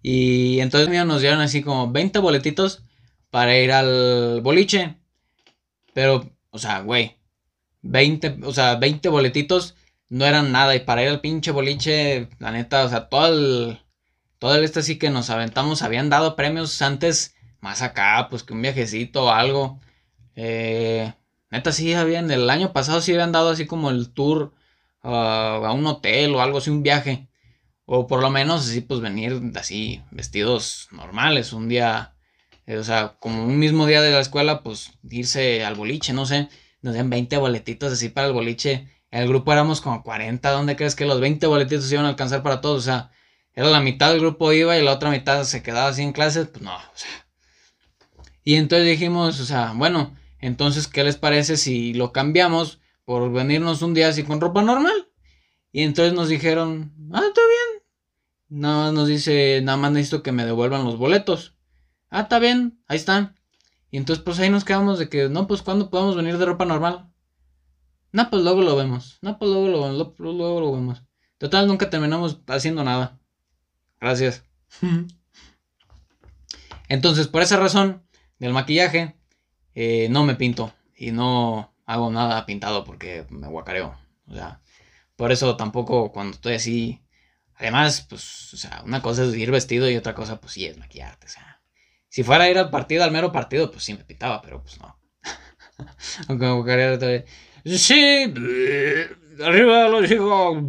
Y 0.00 0.60
entonces 0.60 1.04
nos 1.04 1.20
dieron 1.20 1.40
así 1.40 1.62
como 1.62 1.90
20 1.90 2.20
boletitos 2.20 2.84
para 3.30 3.58
ir 3.58 3.72
al 3.72 4.40
boliche. 4.40 5.00
Pero, 5.94 6.30
o 6.50 6.58
sea, 6.58 6.80
güey, 6.80 7.16
20, 7.82 8.40
o 8.44 8.52
sea, 8.52 8.76
20 8.76 9.08
boletitos 9.08 9.76
no 10.10 10.26
eran 10.26 10.52
nada. 10.52 10.76
Y 10.76 10.80
para 10.80 11.02
ir 11.02 11.08
al 11.08 11.20
pinche 11.22 11.50
boliche, 11.52 12.28
la 12.38 12.50
neta, 12.52 12.84
o 12.84 12.88
sea, 12.90 13.08
todo 13.08 13.28
el, 13.28 13.80
todo 14.38 14.54
el 14.56 14.64
este 14.64 14.82
sí 14.82 14.98
que 14.98 15.10
nos 15.10 15.30
aventamos, 15.30 15.82
habían 15.82 16.10
dado 16.10 16.36
premios 16.36 16.82
antes 16.82 17.34
más 17.60 17.82
acá, 17.82 18.28
pues 18.30 18.42
que 18.42 18.52
un 18.52 18.62
viajecito 18.62 19.24
o 19.24 19.30
algo. 19.30 19.80
Eh, 20.36 21.12
Neta, 21.54 21.70
sí 21.70 21.94
habían, 21.94 22.32
el 22.32 22.50
año 22.50 22.72
pasado 22.72 23.00
sí 23.00 23.12
habían 23.12 23.30
dado 23.30 23.50
así 23.50 23.64
como 23.64 23.90
el 23.90 24.12
tour 24.12 24.52
ah, 25.04 25.60
a 25.64 25.72
un 25.72 25.86
hotel 25.86 26.34
o 26.34 26.40
algo 26.42 26.58
así, 26.58 26.70
un 26.70 26.82
viaje. 26.82 27.28
O 27.86 28.08
por 28.08 28.20
lo 28.20 28.28
menos 28.30 28.68
así, 28.68 28.80
pues 28.80 29.00
venir 29.00 29.40
así, 29.54 30.02
vestidos 30.10 30.88
normales, 30.90 31.52
un 31.52 31.68
día, 31.68 32.13
o 32.66 32.82
sea, 32.82 33.16
como 33.20 33.44
un 33.44 33.58
mismo 33.58 33.86
día 33.86 34.00
de 34.00 34.12
la 34.12 34.20
escuela, 34.20 34.62
pues 34.62 34.92
irse 35.10 35.64
al 35.64 35.74
boliche, 35.74 36.12
no 36.12 36.26
sé, 36.26 36.48
nos 36.82 36.94
den 36.94 37.10
20 37.10 37.36
boletitos 37.36 37.92
así 37.92 38.08
para 38.08 38.26
el 38.26 38.32
boliche. 38.32 38.90
El 39.10 39.28
grupo 39.28 39.52
éramos 39.52 39.80
como 39.80 40.02
40, 40.02 40.50
¿dónde 40.50 40.76
crees 40.76 40.94
que 40.94 41.06
los 41.06 41.20
20 41.20 41.46
boletitos 41.46 41.90
iban 41.92 42.04
a 42.04 42.08
alcanzar 42.08 42.42
para 42.42 42.60
todos? 42.60 42.78
O 42.78 42.82
sea, 42.82 43.10
era 43.54 43.68
la 43.68 43.80
mitad 43.80 44.10
del 44.10 44.20
grupo 44.20 44.52
iba 44.52 44.76
y 44.76 44.82
la 44.82 44.92
otra 44.92 45.10
mitad 45.10 45.44
se 45.44 45.62
quedaba 45.62 45.88
así 45.88 46.02
en 46.02 46.12
clases, 46.12 46.48
pues 46.48 46.62
no, 46.62 46.74
o 46.74 46.80
sea. 46.94 47.26
Y 48.42 48.56
entonces 48.56 48.86
dijimos, 48.86 49.40
o 49.40 49.44
sea, 49.44 49.72
bueno, 49.74 50.16
entonces, 50.38 50.88
¿qué 50.88 51.04
les 51.04 51.16
parece 51.16 51.56
si 51.56 51.94
lo 51.94 52.12
cambiamos 52.12 52.80
por 53.04 53.32
venirnos 53.32 53.80
un 53.82 53.94
día 53.94 54.08
así 54.08 54.24
con 54.24 54.40
ropa 54.40 54.62
normal? 54.62 55.08
Y 55.72 55.82
entonces 55.82 56.12
nos 56.12 56.28
dijeron, 56.28 56.92
ah, 57.12 57.22
está 57.26 57.40
bien. 57.40 57.82
Nada 58.48 58.84
más 58.84 58.92
nos 58.92 59.08
dice, 59.08 59.60
nada 59.62 59.78
más 59.78 59.92
necesito 59.92 60.22
que 60.22 60.32
me 60.32 60.44
devuelvan 60.44 60.84
los 60.84 60.98
boletos. 60.98 61.53
Ah, 62.14 62.20
está 62.20 62.38
bien, 62.38 62.80
ahí 62.86 62.96
están. 62.96 63.34
Y 63.90 63.96
entonces, 63.96 64.24
pues 64.24 64.38
ahí 64.38 64.48
nos 64.48 64.64
quedamos 64.64 65.00
de 65.00 65.08
que, 65.08 65.28
no, 65.28 65.48
pues 65.48 65.62
¿cuándo 65.62 65.90
podemos 65.90 66.14
venir 66.14 66.38
de 66.38 66.46
ropa 66.46 66.64
normal? 66.64 67.10
No, 68.12 68.30
pues 68.30 68.44
luego 68.44 68.62
lo 68.62 68.76
vemos. 68.76 69.18
No, 69.20 69.36
pues 69.36 69.50
luego 69.50 69.66
lo, 69.66 70.14
luego 70.18 70.60
lo 70.60 70.72
vemos. 70.72 71.02
Total, 71.38 71.66
nunca 71.66 71.90
terminamos 71.90 72.38
haciendo 72.46 72.84
nada. 72.84 73.18
Gracias. 74.00 74.44
Entonces, 76.88 77.26
por 77.26 77.42
esa 77.42 77.56
razón 77.56 78.04
del 78.38 78.52
maquillaje, 78.52 79.16
eh, 79.74 80.06
no 80.08 80.24
me 80.24 80.36
pinto 80.36 80.72
y 80.96 81.10
no 81.10 81.74
hago 81.84 82.12
nada 82.12 82.46
pintado 82.46 82.84
porque 82.84 83.26
me 83.28 83.48
guacareo. 83.48 83.98
O 84.28 84.34
sea, 84.34 84.60
por 85.16 85.32
eso 85.32 85.56
tampoco 85.56 86.12
cuando 86.12 86.36
estoy 86.36 86.54
así. 86.54 87.02
Además, 87.56 88.06
pues, 88.08 88.54
o 88.54 88.56
sea, 88.56 88.82
una 88.86 89.02
cosa 89.02 89.24
es 89.24 89.34
ir 89.34 89.50
vestido 89.50 89.90
y 89.90 89.96
otra 89.96 90.14
cosa, 90.14 90.40
pues 90.40 90.52
sí, 90.52 90.64
es 90.64 90.78
maquillarte. 90.78 91.26
O 91.26 91.30
sea, 91.30 91.53
si 92.14 92.22
fuera 92.22 92.44
a 92.44 92.48
ir 92.48 92.56
al 92.58 92.70
partido, 92.70 93.02
al 93.02 93.10
mero 93.10 93.32
partido, 93.32 93.72
pues 93.72 93.82
sí 93.82 93.92
me 93.92 94.04
pintaba, 94.04 94.40
pero 94.40 94.62
pues 94.62 94.78
no. 94.78 94.96
Aunque 96.28 96.46
me 96.46 96.52
guacareo 96.52 96.96
todavía. 96.96 97.24
Sí, 97.64 98.32
arriba 99.44 99.88
los 99.88 100.08
hijos. 100.08 100.62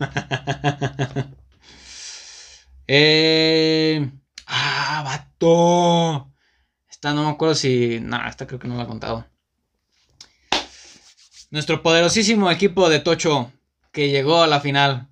eh, 2.88 4.10
ah, 4.48 5.04
va 5.06 5.12
vato. 5.12 6.34
Esta 6.90 7.14
no 7.14 7.22
me 7.22 7.30
acuerdo 7.30 7.54
si. 7.54 8.00
No, 8.00 8.26
esta 8.26 8.48
creo 8.48 8.58
que 8.58 8.66
no 8.66 8.74
la 8.74 8.82
he 8.82 8.88
contado. 8.88 9.28
Nuestro 11.52 11.84
poderosísimo 11.84 12.50
equipo 12.50 12.88
de 12.88 12.98
Tocho 12.98 13.52
que 13.92 14.10
llegó 14.10 14.42
a 14.42 14.48
la 14.48 14.58
final. 14.58 15.06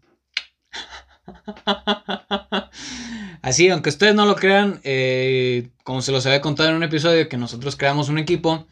Así, 3.47 3.69
aunque 3.69 3.91
ustedes 3.91 4.13
no 4.17 4.27
lo 4.27 4.35
crean, 4.35 4.81
eh, 4.83 5.69
como 5.85 6.03
se 6.03 6.11
los 6.11 6.27
había 6.27 6.41
contado 6.41 6.69
en 6.71 6.75
un 6.75 6.83
episodio, 6.83 7.29
que 7.29 7.37
nosotros 7.37 7.77
creamos 7.77 8.09
un 8.09 8.19
equipo. 8.19 8.67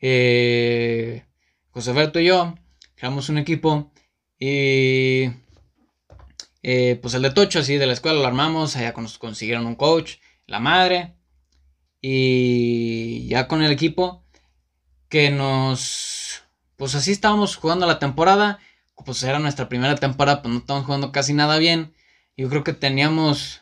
Eh, 0.00 1.26
José 1.68 1.90
Alberto 1.90 2.18
y 2.18 2.24
yo 2.24 2.54
creamos 2.94 3.28
un 3.28 3.36
equipo. 3.36 3.92
Y 4.38 5.28
eh, 6.62 6.98
pues 7.02 7.12
el 7.12 7.20
de 7.20 7.30
Tocho, 7.30 7.58
así 7.58 7.76
de 7.76 7.86
la 7.86 7.92
escuela 7.92 8.18
lo 8.18 8.26
armamos. 8.26 8.74
Allá 8.76 8.94
consiguieron 8.94 9.66
un 9.66 9.74
coach, 9.74 10.14
la 10.46 10.60
madre. 10.60 11.14
Y 12.00 13.28
ya 13.28 13.46
con 13.46 13.62
el 13.62 13.70
equipo 13.70 14.24
que 15.10 15.30
nos... 15.30 16.42
Pues 16.76 16.94
así 16.94 17.12
estábamos 17.12 17.56
jugando 17.56 17.86
la 17.86 17.98
temporada. 17.98 18.60
Pues 19.04 19.22
era 19.22 19.40
nuestra 19.40 19.68
primera 19.68 19.96
temporada, 19.96 20.40
pues 20.40 20.54
no 20.54 20.60
estábamos 20.60 20.86
jugando 20.86 21.12
casi 21.12 21.34
nada 21.34 21.58
bien. 21.58 21.92
Yo 22.34 22.48
creo 22.48 22.64
que 22.64 22.72
teníamos... 22.72 23.60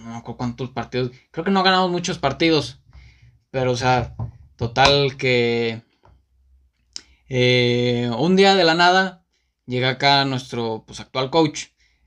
No, 0.00 0.10
me 0.10 0.16
acuerdo 0.16 0.36
cuántos 0.38 0.70
partidos. 0.70 1.12
Creo 1.30 1.44
que 1.44 1.50
no 1.50 1.62
ganamos 1.62 1.90
muchos 1.90 2.18
partidos. 2.18 2.80
Pero 3.50 3.72
o 3.72 3.76
sea, 3.76 4.14
total 4.56 5.16
que... 5.16 5.82
Eh, 7.28 8.10
un 8.18 8.34
día 8.34 8.56
de 8.56 8.64
la 8.64 8.74
nada 8.74 9.24
llega 9.66 9.90
acá 9.90 10.24
nuestro 10.24 10.82
pues, 10.86 11.00
actual 11.00 11.30
coach 11.30 11.66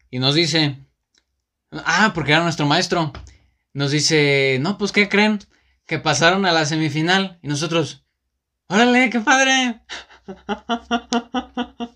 y 0.09 0.19
nos 0.19 0.35
dice... 0.35 0.77
Ah, 1.71 2.11
porque 2.13 2.33
era 2.33 2.43
nuestro 2.43 2.65
maestro 2.65 3.11
nos 3.73 3.91
dice, 3.91 4.59
no, 4.61 4.77
pues 4.77 4.91
¿qué 4.91 5.09
creen? 5.09 5.39
Que 5.85 5.99
pasaron 5.99 6.45
a 6.45 6.51
la 6.51 6.65
semifinal 6.65 7.39
y 7.41 7.47
nosotros, 7.47 8.05
órale, 8.67 9.09
qué 9.09 9.19
padre. 9.19 9.81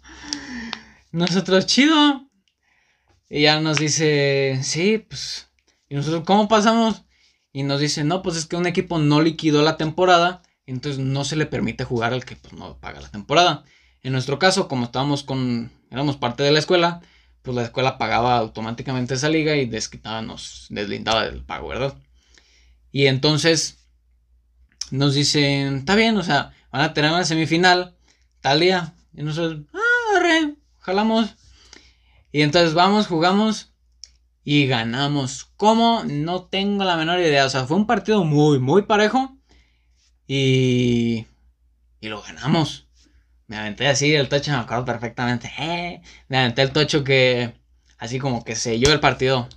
nosotros, 1.12 1.66
chido. 1.68 2.28
Y 3.30 3.44
ya 3.44 3.60
nos 3.60 3.78
dice, 3.78 4.60
sí, 4.64 4.98
pues, 4.98 5.47
y 5.90 5.96
nosotros, 5.96 6.24
¿cómo 6.26 6.48
pasamos? 6.48 7.04
Y 7.54 7.64
nos 7.64 7.80
dice, 7.80 8.04
no, 8.04 8.22
pues 8.22 8.38
es 8.38 8.46
que 8.46 8.56
un 8.56 8.68
equipo 8.68 9.00
no 9.00 9.22
liquidó 9.22 9.62
la 9.62 9.78
temporada, 9.78 10.44
entonces 10.66 11.00
no 11.00 11.24
se 11.24 11.36
le 11.36 11.46
permite 11.46 11.84
jugar 11.84 12.14
al 12.14 12.26
que 12.26 12.36
pues, 12.36 12.54
no 12.54 12.78
paga 12.80 13.02
la 13.02 13.10
temporada. 13.10 13.64
En 14.04 14.12
nuestro 14.12 14.38
caso, 14.38 14.68
como 14.68 14.86
estábamos 14.86 15.24
con, 15.24 15.72
éramos 15.90 16.18
parte 16.18 16.44
de 16.44 16.52
la 16.52 16.60
escuela, 16.60 17.02
pues 17.42 17.56
la 17.56 17.64
escuela 17.64 17.98
pagaba 17.98 18.38
automáticamente 18.38 19.14
esa 19.14 19.30
liga 19.30 19.56
y 19.56 19.66
desquitaba, 19.66 20.22
nos 20.22 20.68
deslindaba 20.70 21.26
del 21.26 21.44
pago, 21.44 21.70
¿verdad? 21.70 21.98
Y 22.92 23.08
entonces 23.08 23.78
nos 24.92 25.14
dicen, 25.14 25.78
está 25.78 25.96
bien, 25.96 26.18
o 26.18 26.24
sea, 26.24 26.54
van 26.72 26.82
a 26.82 26.94
tener 26.94 27.12
una 27.12 27.24
semifinal 27.26 27.96
tal 28.42 28.60
día. 28.60 28.94
Y 29.14 29.24
nosotros, 29.24 29.62
ah, 29.74 30.20
re, 30.20 30.56
jalamos. 30.80 31.36
Y 32.32 32.42
entonces 32.42 32.74
vamos, 32.74 33.08
jugamos 33.08 33.74
y 34.50 34.66
ganamos. 34.66 35.52
¿Cómo? 35.58 36.06
No 36.06 36.44
tengo 36.44 36.86
la 36.86 36.96
menor 36.96 37.20
idea. 37.20 37.46
O 37.46 37.50
sea, 37.50 37.66
fue 37.66 37.76
un 37.76 37.86
partido 37.86 38.24
muy, 38.24 38.60
muy 38.60 38.84
parejo. 38.84 39.38
Y, 40.26 41.26
y 42.00 42.08
lo 42.08 42.22
ganamos. 42.22 42.88
Me 43.48 43.58
aventé 43.58 43.88
así 43.88 44.16
el 44.16 44.30
tocho, 44.30 44.52
me 44.52 44.60
acuerdo 44.60 44.86
perfectamente. 44.86 45.52
Eh, 45.60 46.02
me 46.30 46.38
aventé 46.38 46.62
el 46.62 46.72
tocho 46.72 47.04
que 47.04 47.56
así 47.98 48.20
como 48.20 48.46
que 48.46 48.56
selló 48.56 48.94
el 48.94 49.02
partido. 49.02 49.50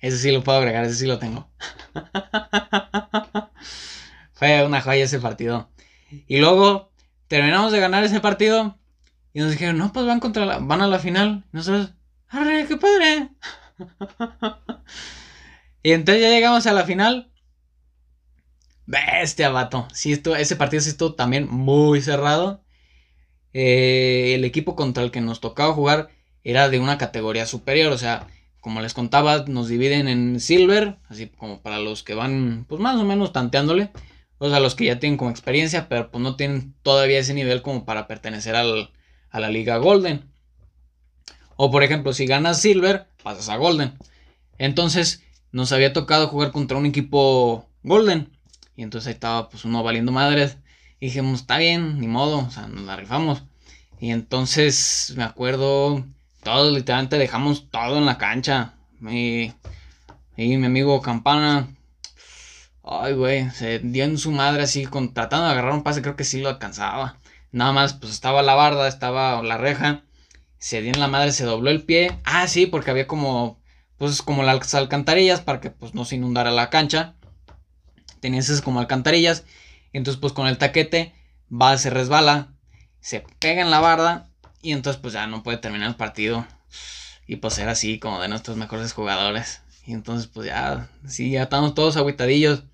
Ese 0.00 0.18
sí 0.18 0.30
lo 0.32 0.44
puedo 0.44 0.58
agregar, 0.58 0.84
ese 0.84 0.96
sí 0.96 1.06
lo 1.06 1.18
tengo. 1.18 1.50
Fue 4.34 4.66
una 4.66 4.82
joya 4.82 5.04
ese 5.04 5.18
partido. 5.18 5.70
Y 6.26 6.40
luego 6.40 6.92
terminamos 7.26 7.72
de 7.72 7.80
ganar 7.80 8.04
ese 8.04 8.20
partido. 8.20 8.78
Y 9.32 9.40
nos 9.40 9.50
dijeron, 9.52 9.78
no, 9.78 9.94
pues 9.94 10.04
van 10.04 10.20
contra 10.20 10.44
la, 10.44 10.58
van 10.58 10.82
a 10.82 10.88
la 10.88 10.98
final. 10.98 11.42
Y 11.54 11.56
nosotros, 11.56 11.94
¡arre, 12.28 12.66
qué 12.68 12.76
padre! 12.76 13.30
y 15.82 15.92
entonces 15.92 16.22
ya 16.22 16.30
llegamos 16.30 16.66
a 16.66 16.72
la 16.72 16.84
final. 16.84 17.30
Bestia, 18.86 19.50
vato. 19.50 19.86
Ese 19.94 20.56
partido 20.56 20.80
sí 20.82 20.90
estuvo 20.90 21.14
también 21.14 21.48
muy 21.48 22.00
cerrado. 22.00 22.64
Eh, 23.52 24.32
el 24.34 24.44
equipo 24.44 24.76
contra 24.76 25.02
el 25.02 25.10
que 25.10 25.20
nos 25.20 25.40
tocaba 25.40 25.72
jugar 25.74 26.10
era 26.44 26.68
de 26.68 26.80
una 26.80 26.98
categoría 26.98 27.46
superior, 27.46 27.92
o 27.92 27.98
sea, 27.98 28.26
como 28.60 28.80
les 28.80 28.94
contaba, 28.94 29.44
nos 29.46 29.68
dividen 29.68 30.08
en 30.08 30.40
silver, 30.40 30.98
así 31.08 31.28
como 31.28 31.60
para 31.62 31.78
los 31.78 32.02
que 32.02 32.14
van, 32.14 32.64
pues 32.68 32.80
más 32.80 32.96
o 32.96 33.04
menos 33.04 33.32
tanteándole, 33.32 33.90
o 34.38 34.48
sea, 34.48 34.60
los 34.60 34.74
que 34.74 34.86
ya 34.86 34.98
tienen 35.00 35.18
como 35.18 35.30
experiencia, 35.30 35.88
pero 35.88 36.10
pues 36.10 36.22
no 36.22 36.36
tienen 36.36 36.74
todavía 36.82 37.18
ese 37.18 37.34
nivel 37.34 37.62
como 37.62 37.84
para 37.84 38.06
pertenecer 38.06 38.56
al, 38.56 38.90
a 39.30 39.40
la 39.40 39.50
liga 39.50 39.78
golden. 39.78 40.29
O 41.62 41.70
por 41.70 41.82
ejemplo, 41.82 42.14
si 42.14 42.24
ganas 42.24 42.62
silver, 42.62 43.06
pasas 43.22 43.50
a 43.50 43.56
golden. 43.58 43.92
Entonces, 44.56 45.22
nos 45.52 45.72
había 45.72 45.92
tocado 45.92 46.26
jugar 46.28 46.52
contra 46.52 46.78
un 46.78 46.86
equipo 46.86 47.68
golden. 47.82 48.30
Y 48.76 48.82
entonces 48.82 49.08
ahí 49.08 49.12
estaba 49.12 49.50
pues 49.50 49.66
uno 49.66 49.82
valiendo 49.82 50.10
madres. 50.10 50.56
Y 51.00 51.08
dijimos, 51.08 51.40
está 51.40 51.58
bien, 51.58 52.00
ni 52.00 52.08
modo, 52.08 52.38
o 52.38 52.50
sea, 52.50 52.66
nos 52.66 52.84
la 52.84 52.96
rifamos. 52.96 53.42
Y 54.00 54.10
entonces 54.10 55.12
me 55.18 55.22
acuerdo, 55.22 56.02
todos 56.42 56.72
literalmente 56.72 57.18
dejamos 57.18 57.70
todo 57.70 57.98
en 57.98 58.06
la 58.06 58.16
cancha. 58.16 58.72
Y, 59.02 59.52
mi 60.38 60.64
amigo 60.64 61.02
Campana, 61.02 61.68
ay, 62.82 63.12
güey, 63.12 63.50
se 63.50 63.80
dio 63.80 64.04
en 64.04 64.16
su 64.16 64.32
madre 64.32 64.62
así, 64.62 64.86
tratando 65.12 65.44
de 65.44 65.52
agarrar 65.52 65.74
un 65.74 65.82
pase, 65.82 66.00
creo 66.00 66.16
que 66.16 66.24
sí 66.24 66.40
lo 66.40 66.48
alcanzaba. 66.48 67.18
Nada 67.52 67.72
más, 67.72 67.92
pues 67.92 68.12
estaba 68.12 68.40
la 68.40 68.54
barda, 68.54 68.88
estaba 68.88 69.42
la 69.42 69.58
reja. 69.58 70.04
Se 70.60 70.82
dio 70.82 70.92
en 70.92 71.00
la 71.00 71.08
madre, 71.08 71.32
se 71.32 71.44
dobló 71.44 71.70
el 71.70 71.82
pie. 71.84 72.18
Ah, 72.22 72.46
sí, 72.46 72.66
porque 72.66 72.90
había 72.90 73.06
como, 73.06 73.58
pues 73.96 74.20
como 74.20 74.42
las 74.42 74.74
alcantarillas 74.74 75.40
para 75.40 75.58
que 75.60 75.70
pues 75.70 75.94
no 75.94 76.04
se 76.04 76.16
inundara 76.16 76.50
la 76.50 76.68
cancha. 76.68 77.16
Tenías 78.20 78.44
esas 78.44 78.60
como 78.60 78.78
alcantarillas. 78.78 79.44
Entonces, 79.94 80.20
pues 80.20 80.34
con 80.34 80.46
el 80.46 80.58
taquete 80.58 81.14
va, 81.50 81.76
se 81.78 81.88
resbala, 81.88 82.52
se 83.00 83.24
pega 83.38 83.62
en 83.62 83.70
la 83.70 83.80
barda 83.80 84.28
y 84.60 84.72
entonces 84.72 85.00
pues 85.00 85.14
ya 85.14 85.26
no 85.26 85.42
puede 85.42 85.56
terminar 85.56 85.88
el 85.88 85.96
partido. 85.96 86.46
Y 87.26 87.36
pues 87.36 87.58
era 87.58 87.72
así 87.72 87.98
como 87.98 88.20
de 88.20 88.28
nuestros 88.28 88.58
mejores 88.58 88.92
jugadores. 88.92 89.62
Y 89.86 89.94
entonces 89.94 90.26
pues 90.26 90.46
ya, 90.48 90.90
sí, 91.06 91.30
ya 91.30 91.44
estamos 91.44 91.74
todos 91.74 91.96
aguitadillos. 91.96 92.64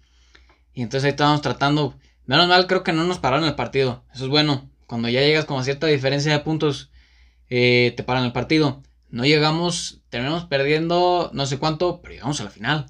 Y 0.74 0.82
entonces 0.82 1.04
ahí 1.04 1.10
estábamos 1.10 1.40
tratando. 1.40 1.96
Menos 2.24 2.48
mal 2.48 2.66
creo 2.66 2.82
que 2.82 2.92
no 2.92 3.04
nos 3.04 3.20
pararon 3.20 3.44
el 3.44 3.54
partido. 3.54 4.04
Eso 4.12 4.24
es 4.24 4.30
bueno. 4.30 4.68
Cuando 4.88 5.08
ya 5.08 5.20
llegas 5.20 5.44
con 5.44 5.62
cierta 5.62 5.86
diferencia 5.86 6.32
de 6.32 6.40
puntos, 6.40 6.90
eh, 7.50 7.94
te 7.96 8.02
paran 8.02 8.24
el 8.24 8.32
partido. 8.32 8.82
No 9.10 9.24
llegamos, 9.24 10.02
terminamos 10.10 10.44
perdiendo 10.46 11.30
no 11.32 11.46
sé 11.46 11.58
cuánto, 11.58 12.00
pero 12.02 12.14
llegamos 12.14 12.40
a 12.40 12.44
la 12.44 12.50
final. 12.50 12.86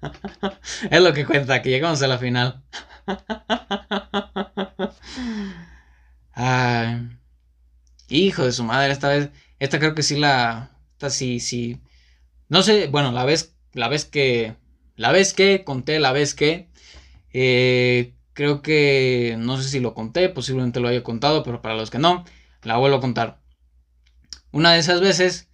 es 0.90 1.00
lo 1.02 1.12
que 1.12 1.26
cuenta, 1.26 1.62
que 1.62 1.70
llegamos 1.70 2.02
a 2.02 2.06
la 2.06 2.18
final. 2.18 2.62
Ay, 6.32 7.08
hijo 8.08 8.44
de 8.44 8.52
su 8.52 8.64
madre, 8.64 8.92
esta 8.92 9.08
vez, 9.08 9.30
esta 9.58 9.78
creo 9.78 9.94
que 9.94 10.02
sí 10.02 10.16
la, 10.18 10.70
esta 10.92 11.10
sí, 11.10 11.40
sí. 11.40 11.80
No 12.48 12.62
sé, 12.62 12.88
bueno, 12.88 13.12
la 13.12 13.24
vez, 13.24 13.56
la 13.72 13.88
vez 13.88 14.04
que, 14.04 14.56
la 14.96 15.12
vez 15.12 15.34
que 15.34 15.64
conté, 15.64 16.00
la 16.00 16.12
vez 16.12 16.34
que, 16.34 16.68
eh, 17.32 18.14
creo 18.34 18.62
que, 18.62 19.36
no 19.38 19.56
sé 19.58 19.68
si 19.68 19.80
lo 19.80 19.94
conté, 19.94 20.28
posiblemente 20.28 20.80
lo 20.80 20.88
haya 20.88 21.02
contado, 21.02 21.42
pero 21.42 21.62
para 21.62 21.74
los 21.76 21.90
que 21.90 21.98
no, 21.98 22.24
la 22.62 22.76
vuelvo 22.76 22.98
a 22.98 23.00
contar. 23.00 23.40
Una 24.56 24.72
de 24.72 24.78
esas 24.78 25.02
veces, 25.02 25.50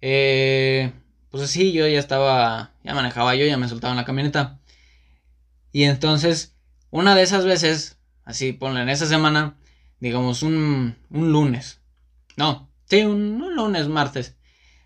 eh, 0.00 0.92
pues 1.30 1.44
así, 1.44 1.70
yo 1.70 1.86
ya 1.86 2.00
estaba, 2.00 2.72
ya 2.82 2.92
manejaba 2.92 3.36
yo, 3.36 3.46
ya 3.46 3.56
me 3.56 3.68
soltaba 3.68 3.92
en 3.92 3.98
la 3.98 4.04
camioneta. 4.04 4.58
Y 5.70 5.84
entonces 5.84 6.56
una 6.90 7.14
de 7.14 7.22
esas 7.22 7.44
veces, 7.44 7.98
así 8.24 8.52
ponle 8.52 8.82
en 8.82 8.88
esa 8.88 9.06
semana, 9.06 9.56
digamos 10.00 10.42
un, 10.42 10.96
un 11.08 11.30
lunes. 11.30 11.80
No, 12.36 12.68
sí, 12.90 13.04
un, 13.04 13.54
lunes, 13.54 13.86
martes. 13.86 14.34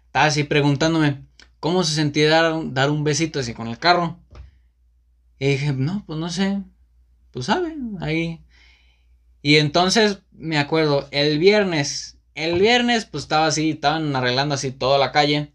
Estaba 0.05 0.27
así 0.27 0.45
preguntándome 0.45 1.25
cómo 1.59 1.83
se 1.83 1.95
sentía 1.95 2.29
dar, 2.29 2.75
dar 2.75 2.91
un 2.91 3.05
besito 3.05 3.41
así 3.41 3.55
con 3.55 3.69
el 3.69 3.79
carro. 3.79 4.21
Y 5.39 5.47
dije, 5.47 5.73
no, 5.73 6.05
pues 6.07 6.19
no 6.19 6.29
sé. 6.29 6.63
Pues 7.31 7.47
sabe, 7.47 7.75
ahí. 8.03 8.45
Y 9.41 9.57
entonces 9.57 10.19
me 10.31 10.59
acuerdo, 10.59 11.09
el 11.11 11.39
viernes, 11.39 12.16
el 12.37 12.61
viernes 12.61 13.05
pues 13.07 13.25
estaba 13.25 13.47
así, 13.47 13.71
estaban 13.71 14.15
arreglando 14.15 14.55
así 14.55 14.71
toda 14.71 14.99
la 14.99 15.11
calle. 15.13 15.51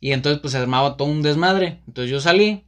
Y 0.00 0.12
entonces 0.12 0.40
pues 0.40 0.52
se 0.52 0.58
armaba 0.58 0.96
todo 0.96 1.08
un 1.08 1.22
desmadre. 1.22 1.80
Entonces 1.88 2.10
yo 2.10 2.20
salí. 2.20 2.64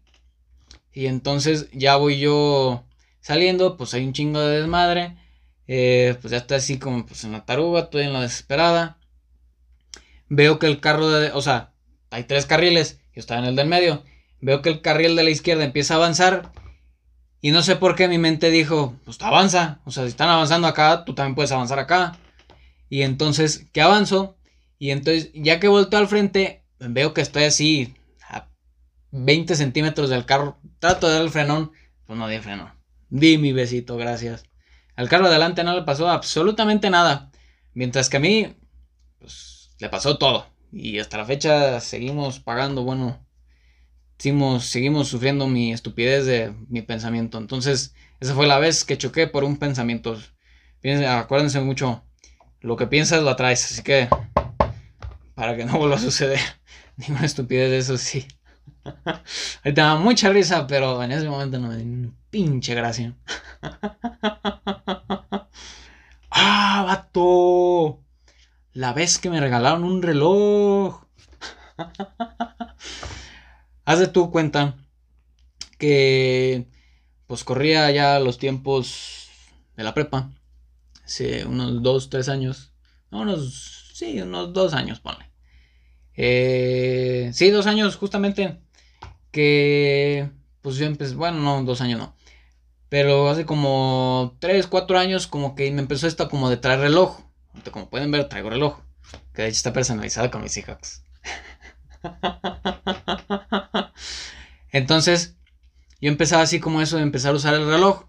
Y 0.92 1.06
entonces 1.06 1.68
ya 1.72 1.96
voy 1.96 2.18
yo 2.18 2.84
Saliendo, 3.20 3.76
pues 3.76 3.92
hay 3.94 4.04
un 4.04 4.12
chingo 4.12 4.40
de 4.40 4.60
desmadre. 4.60 5.16
Eh, 5.66 6.16
pues 6.20 6.32
ya 6.32 6.38
está 6.38 6.56
así 6.56 6.78
como 6.78 7.06
pues 7.06 7.22
en 7.24 7.32
la 7.32 7.44
taruga, 7.44 7.82
estoy 7.82 8.04
en 8.04 8.12
la 8.12 8.22
desesperada. 8.22 8.98
Veo 10.28 10.58
que 10.58 10.66
el 10.66 10.80
carro 10.80 11.08
de, 11.08 11.30
o 11.32 11.42
sea, 11.42 11.72
hay 12.10 12.24
tres 12.24 12.46
carriles, 12.46 12.98
yo 13.14 13.20
estaba 13.20 13.40
en 13.40 13.46
el 13.46 13.56
del 13.56 13.68
medio. 13.68 14.04
veo 14.40 14.62
que 14.62 14.70
el 14.70 14.80
carril 14.80 15.16
de 15.16 15.24
la 15.24 15.30
izquierda 15.30 15.64
empieza 15.64 15.94
a 15.94 15.96
avanzar 15.98 16.52
y 17.42 17.50
no 17.52 17.62
sé 17.62 17.76
por 17.76 17.94
qué 17.94 18.08
mi 18.08 18.18
mente 18.18 18.50
dijo, 18.50 18.96
pues 19.04 19.20
avanza, 19.20 19.80
o 19.84 19.90
sea, 19.90 20.04
si 20.04 20.10
están 20.10 20.28
avanzando 20.28 20.66
acá, 20.66 21.04
tú 21.04 21.14
también 21.14 21.34
puedes 21.34 21.52
avanzar 21.52 21.78
acá. 21.78 22.18
Y 22.90 23.02
entonces, 23.02 23.68
¿qué 23.72 23.80
avanzo? 23.80 24.36
Y 24.78 24.90
entonces, 24.90 25.30
ya 25.32 25.60
que 25.60 25.68
volteo 25.68 26.00
al 26.00 26.08
frente, 26.08 26.64
veo 26.80 27.14
que 27.14 27.20
estoy 27.20 27.44
así 27.44 27.94
a 28.28 28.50
20 29.12 29.54
centímetros 29.54 30.10
del 30.10 30.26
carro. 30.26 30.58
Trato 30.80 31.06
de 31.06 31.14
dar 31.14 31.22
el 31.22 31.30
frenón, 31.30 31.70
pues 32.04 32.18
no 32.18 32.26
di 32.28 32.38
freno. 32.40 32.74
Di 33.08 33.38
mi 33.38 33.52
besito, 33.52 33.96
gracias. 33.96 34.42
Al 34.96 35.08
carro 35.08 35.26
adelante 35.26 35.62
no 35.62 35.74
le 35.74 35.82
pasó 35.82 36.10
absolutamente 36.10 36.90
nada. 36.90 37.30
Mientras 37.74 38.10
que 38.10 38.16
a 38.16 38.20
mí, 38.20 38.56
pues 39.20 39.70
le 39.78 39.88
pasó 39.88 40.18
todo. 40.18 40.46
Y 40.72 40.98
hasta 40.98 41.16
la 41.16 41.24
fecha 41.24 41.80
seguimos 41.80 42.40
pagando, 42.40 42.82
bueno, 42.82 43.24
seguimos, 44.18 44.66
seguimos 44.66 45.08
sufriendo 45.08 45.46
mi 45.46 45.72
estupidez 45.72 46.26
de 46.26 46.54
mi 46.68 46.82
pensamiento. 46.82 47.38
Entonces, 47.38 47.94
esa 48.18 48.34
fue 48.34 48.48
la 48.48 48.58
vez 48.58 48.84
que 48.84 48.98
choqué 48.98 49.28
por 49.28 49.44
un 49.44 49.58
pensamiento. 49.58 50.18
acuérdense 51.06 51.60
mucho, 51.60 52.04
lo 52.60 52.76
que 52.76 52.86
piensas 52.86 53.22
lo 53.22 53.30
atraes. 53.30 53.64
Así 53.64 53.82
que, 53.82 54.08
para 55.34 55.56
que 55.56 55.64
no 55.64 55.78
vuelva 55.78 55.96
a 55.96 56.00
suceder 56.00 56.40
ninguna 56.96 57.26
estupidez 57.26 57.70
de 57.70 57.78
eso, 57.78 57.98
sí. 57.98 58.26
Ahorita 59.64 59.82
da 59.82 59.96
mucha 59.96 60.30
risa, 60.30 60.66
pero 60.66 61.02
en 61.02 61.12
ese 61.12 61.28
momento 61.28 61.58
no 61.58 61.68
me 61.68 61.76
dio 61.76 62.12
pinche 62.30 62.74
gracia. 62.74 63.14
¡Ah, 66.30 66.84
vato! 66.86 68.00
La 68.72 68.92
vez 68.92 69.18
que 69.18 69.30
me 69.30 69.40
regalaron 69.40 69.84
un 69.84 70.02
reloj. 70.02 71.04
Haz 73.84 73.98
de 73.98 74.08
tu 74.08 74.30
cuenta 74.30 74.76
que 75.78 76.68
pues 77.26 77.44
corría 77.44 77.90
ya 77.90 78.20
los 78.20 78.38
tiempos 78.38 79.28
de 79.76 79.82
la 79.82 79.94
prepa. 79.94 80.30
Hace 81.10 81.44
unos 81.44 81.82
dos, 81.82 82.08
tres 82.08 82.28
años. 82.28 82.70
unos, 83.10 83.90
sí, 83.94 84.20
unos 84.20 84.52
dos 84.52 84.74
años, 84.74 85.00
ponle. 85.00 85.28
Eh, 86.14 87.32
sí, 87.34 87.50
dos 87.50 87.66
años 87.66 87.96
justamente. 87.96 88.60
Que 89.32 90.30
pues 90.62 90.76
yo 90.76 90.86
empecé, 90.86 91.16
bueno, 91.16 91.40
no, 91.40 91.64
dos 91.64 91.80
años 91.80 91.98
no. 91.98 92.14
Pero 92.88 93.28
hace 93.28 93.44
como 93.44 94.36
tres, 94.38 94.68
cuatro 94.68 95.00
años 95.00 95.26
como 95.26 95.56
que 95.56 95.72
me 95.72 95.80
empezó 95.80 96.06
esta 96.06 96.28
como 96.28 96.48
de 96.48 96.58
traer 96.58 96.78
reloj. 96.78 97.18
Como 97.72 97.90
pueden 97.90 98.12
ver, 98.12 98.28
traigo 98.28 98.48
reloj. 98.48 98.78
Que 99.34 99.42
de 99.42 99.48
hecho 99.48 99.56
está 99.56 99.72
personalizado 99.72 100.30
con 100.30 100.44
mis 100.44 100.56
hijos. 100.58 101.02
entonces, 104.70 105.34
yo 106.00 106.08
empezaba 106.08 106.42
así 106.42 106.60
como 106.60 106.80
eso 106.80 106.98
de 106.98 107.02
empezar 107.02 107.32
a 107.32 107.36
usar 107.36 107.54
el 107.54 107.66
reloj. 107.66 108.04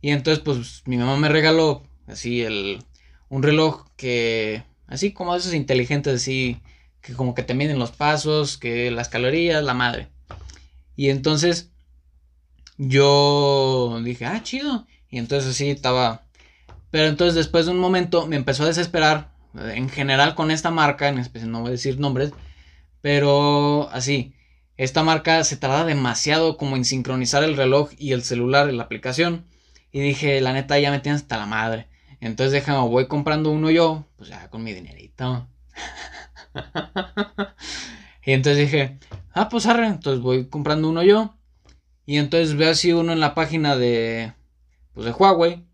Y 0.00 0.10
entonces, 0.10 0.42
pues, 0.42 0.82
mi 0.86 0.96
mamá 0.96 1.16
me 1.18 1.28
regaló 1.28 1.84
así 2.06 2.42
el, 2.42 2.82
un 3.28 3.42
reloj 3.42 3.86
que, 3.96 4.62
así 4.86 5.12
como 5.12 5.34
esos 5.34 5.54
inteligentes, 5.54 6.14
así, 6.14 6.60
que 7.00 7.14
como 7.14 7.34
que 7.34 7.42
te 7.42 7.54
miden 7.54 7.78
los 7.78 7.92
pasos, 7.92 8.58
que 8.58 8.90
las 8.90 9.08
calorías, 9.08 9.64
la 9.64 9.74
madre. 9.74 10.08
Y 10.96 11.10
entonces, 11.10 11.70
yo 12.78 14.00
dije, 14.02 14.24
ah, 14.26 14.42
chido. 14.42 14.86
Y 15.10 15.18
entonces 15.18 15.50
así 15.50 15.70
estaba. 15.70 16.26
Pero 16.90 17.06
entonces 17.06 17.34
después 17.34 17.66
de 17.66 17.72
un 17.72 17.78
momento 17.78 18.26
me 18.26 18.36
empezó 18.36 18.64
a 18.64 18.66
desesperar. 18.66 19.32
En 19.54 19.88
general 19.88 20.34
con 20.34 20.50
esta 20.50 20.70
marca, 20.70 21.08
en 21.08 21.18
especial 21.18 21.50
no 21.50 21.60
voy 21.60 21.68
a 21.68 21.72
decir 21.72 21.98
nombres. 21.98 22.32
Pero 23.00 23.88
así, 23.90 24.34
esta 24.76 25.02
marca 25.02 25.44
se 25.44 25.56
tarda 25.56 25.84
demasiado 25.84 26.56
como 26.56 26.76
en 26.76 26.84
sincronizar 26.84 27.44
el 27.44 27.56
reloj 27.56 27.90
y 27.98 28.12
el 28.12 28.22
celular 28.22 28.68
en 28.68 28.78
la 28.78 28.84
aplicación. 28.84 29.46
Y 29.92 30.00
dije, 30.00 30.40
la 30.40 30.52
neta, 30.52 30.78
ya 30.78 30.90
me 30.90 31.00
tienes 31.00 31.22
hasta 31.22 31.38
la 31.38 31.46
madre. 31.46 31.88
Entonces 32.26 32.52
déjame, 32.52 32.86
voy 32.88 33.06
comprando 33.06 33.50
uno 33.50 33.70
yo, 33.70 34.04
pues 34.16 34.28
ya 34.28 34.48
con 34.50 34.62
mi 34.62 34.72
dinerito. 34.72 35.48
y 38.24 38.32
entonces 38.32 38.70
dije, 38.70 38.98
ah, 39.32 39.48
pues 39.48 39.66
arre, 39.66 39.86
entonces 39.86 40.22
voy 40.22 40.46
comprando 40.48 40.88
uno 40.88 41.02
yo. 41.02 41.34
Y 42.04 42.18
entonces 42.18 42.56
veo 42.56 42.70
así 42.70 42.92
uno 42.92 43.12
en 43.12 43.20
la 43.20 43.34
página 43.34 43.76
de, 43.76 44.32
pues 44.92 45.06
de 45.06 45.12
Huawei, 45.12 45.64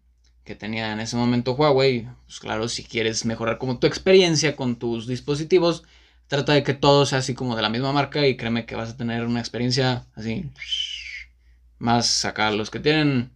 que 0.45 0.55
tenía 0.55 0.93
en 0.93 1.01
ese 1.01 1.17
momento 1.17 1.55
Huawei. 1.55 2.09
Pues 2.27 2.41
claro, 2.41 2.69
si 2.69 2.85
quieres 2.85 3.25
mejorar 3.25 3.59
como 3.59 3.79
tu 3.79 3.87
experiencia 3.87 4.57
con 4.57 4.77
tus 4.77 5.07
dispositivos, 5.07 5.85
Trata 6.33 6.55
de 6.55 6.63
que 6.63 6.73
todo 6.73 7.05
sea 7.05 7.19
así 7.19 7.35
como 7.35 7.57
de 7.57 7.61
la 7.61 7.69
misma 7.69 7.93
marca 7.93 8.27
y 8.27 8.39
créeme 8.39 8.65
que 8.65 8.75
vas 8.75 8.89
a 8.89 8.97
tener 8.97 9.27
una 9.27 9.39
experiencia 9.39 10.07
así 10.15 10.51
más 11.79 12.25
acá. 12.25 12.51
Los 12.51 12.71
que 12.71 12.81
tienen 12.81 13.33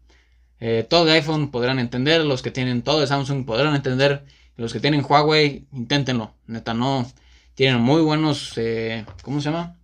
eh, 0.61 0.87
todo 0.89 1.05
de 1.05 1.13
iPhone 1.13 1.51
podrán 1.51 1.79
entender, 1.79 2.25
los 2.25 2.43
que 2.43 2.51
tienen 2.51 2.83
todo 2.83 3.01
de 3.01 3.07
Samsung 3.07 3.45
podrán 3.45 3.75
entender, 3.75 4.25
los 4.57 4.73
que 4.73 4.81
tienen 4.81 5.05
Huawei, 5.05 5.67
inténtenlo. 5.73 6.35
Neta, 6.47 6.75
no. 6.75 7.11
Tienen 7.55 7.81
muy 7.81 8.03
buenos, 8.03 8.53
eh, 8.57 9.05
¿cómo 9.23 9.41
se 9.41 9.51
llama? 9.51 9.77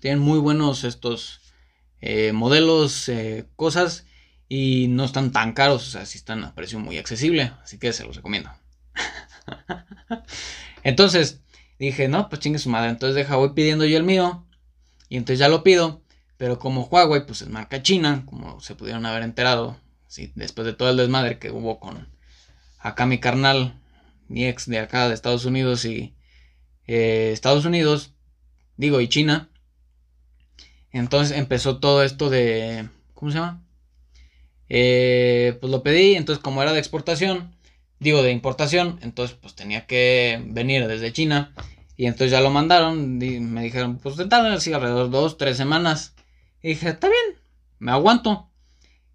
Tienen 0.00 0.20
muy 0.20 0.38
buenos 0.38 0.84
estos 0.84 1.40
eh, 2.00 2.32
modelos, 2.32 3.10
cosas 3.56 4.06
y 4.48 4.88
no 4.88 5.04
están 5.04 5.32
tan 5.32 5.52
caros, 5.52 5.86
o 5.86 5.90
sea, 5.90 6.06
sí 6.06 6.18
están 6.18 6.44
a 6.44 6.54
precio 6.54 6.78
muy 6.78 6.98
accesible, 6.98 7.52
así 7.62 7.78
que 7.78 7.92
se 7.92 8.04
los 8.04 8.16
recomiendo. 8.16 8.50
Entonces, 10.82 11.40
dije, 11.78 12.08
no, 12.08 12.28
pues 12.28 12.40
chingue 12.40 12.58
su 12.58 12.70
madre. 12.70 12.90
Entonces 12.90 13.14
deja, 13.14 13.36
voy 13.36 13.50
pidiendo 13.54 13.84
yo 13.84 13.96
el 13.96 14.04
mío. 14.04 14.46
Y 15.08 15.16
entonces 15.16 15.38
ya 15.38 15.48
lo 15.48 15.62
pido. 15.62 16.02
Pero 16.42 16.58
como 16.58 16.86
Huawei, 16.86 17.24
pues 17.24 17.40
es 17.42 17.48
marca 17.50 17.84
china, 17.84 18.24
como 18.26 18.58
se 18.58 18.74
pudieron 18.74 19.06
haber 19.06 19.22
enterado. 19.22 19.76
Sí, 20.08 20.32
después 20.34 20.66
de 20.66 20.72
todo 20.72 20.90
el 20.90 20.96
desmadre 20.96 21.38
que 21.38 21.52
hubo 21.52 21.78
con 21.78 22.08
acá 22.80 23.06
mi 23.06 23.20
carnal, 23.20 23.80
mi 24.26 24.46
ex 24.46 24.66
de 24.66 24.80
acá 24.80 25.06
de 25.06 25.14
Estados 25.14 25.44
Unidos 25.44 25.84
y 25.84 26.16
eh, 26.88 27.30
Estados 27.32 27.64
Unidos, 27.64 28.14
digo, 28.76 29.00
y 29.00 29.06
China. 29.06 29.50
Entonces 30.90 31.38
empezó 31.38 31.78
todo 31.78 32.02
esto 32.02 32.28
de, 32.28 32.88
¿cómo 33.14 33.30
se 33.30 33.38
llama? 33.38 33.62
Eh, 34.68 35.56
pues 35.60 35.70
lo 35.70 35.84
pedí, 35.84 36.16
entonces 36.16 36.42
como 36.42 36.60
era 36.60 36.72
de 36.72 36.80
exportación, 36.80 37.54
digo 38.00 38.20
de 38.24 38.32
importación, 38.32 38.98
entonces 39.02 39.36
pues 39.40 39.54
tenía 39.54 39.86
que 39.86 40.42
venir 40.44 40.88
desde 40.88 41.12
China 41.12 41.54
y 41.96 42.06
entonces 42.06 42.32
ya 42.32 42.40
lo 42.40 42.50
mandaron 42.50 43.18
me 43.18 43.62
dijeron, 43.62 43.98
pues 43.98 44.16
tardan 44.16 44.50
así 44.50 44.72
alrededor 44.72 45.04
de 45.04 45.16
dos, 45.16 45.38
tres 45.38 45.56
semanas. 45.56 46.16
Y 46.62 46.68
dije, 46.68 46.90
está 46.90 47.08
bien, 47.08 47.40
me 47.78 47.92
aguanto. 47.92 48.50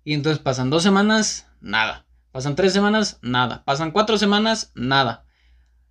Y 0.03 0.13
entonces 0.13 0.41
pasan 0.41 0.69
dos 0.69 0.83
semanas, 0.83 1.47
nada. 1.61 2.05
Pasan 2.31 2.55
tres 2.55 2.73
semanas, 2.73 3.19
nada. 3.21 3.63
Pasan 3.63 3.91
cuatro 3.91 4.17
semanas, 4.17 4.71
nada. 4.75 5.25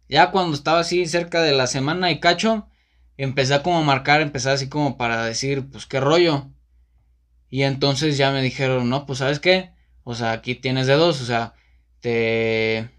Ya 0.08 0.30
cuando 0.30 0.54
estaba 0.54 0.80
así 0.80 1.06
cerca 1.06 1.42
de 1.42 1.52
la 1.52 1.66
semana 1.66 2.10
y 2.10 2.20
cacho, 2.20 2.68
empecé 3.16 3.54
a 3.54 3.62
como 3.62 3.82
marcar, 3.82 4.20
empecé 4.20 4.50
así 4.50 4.68
como 4.68 4.96
para 4.96 5.24
decir, 5.24 5.66
pues 5.70 5.86
qué 5.86 5.98
rollo. 5.98 6.50
Y 7.50 7.62
entonces 7.62 8.16
ya 8.16 8.30
me 8.30 8.42
dijeron, 8.42 8.88
no, 8.88 9.06
pues 9.06 9.20
sabes 9.20 9.40
qué, 9.40 9.72
o 10.04 10.14
sea, 10.14 10.32
aquí 10.32 10.54
tienes 10.54 10.86
de 10.86 10.94
dos, 10.94 11.20
o 11.20 11.24
sea, 11.24 11.54
te... 12.00 12.90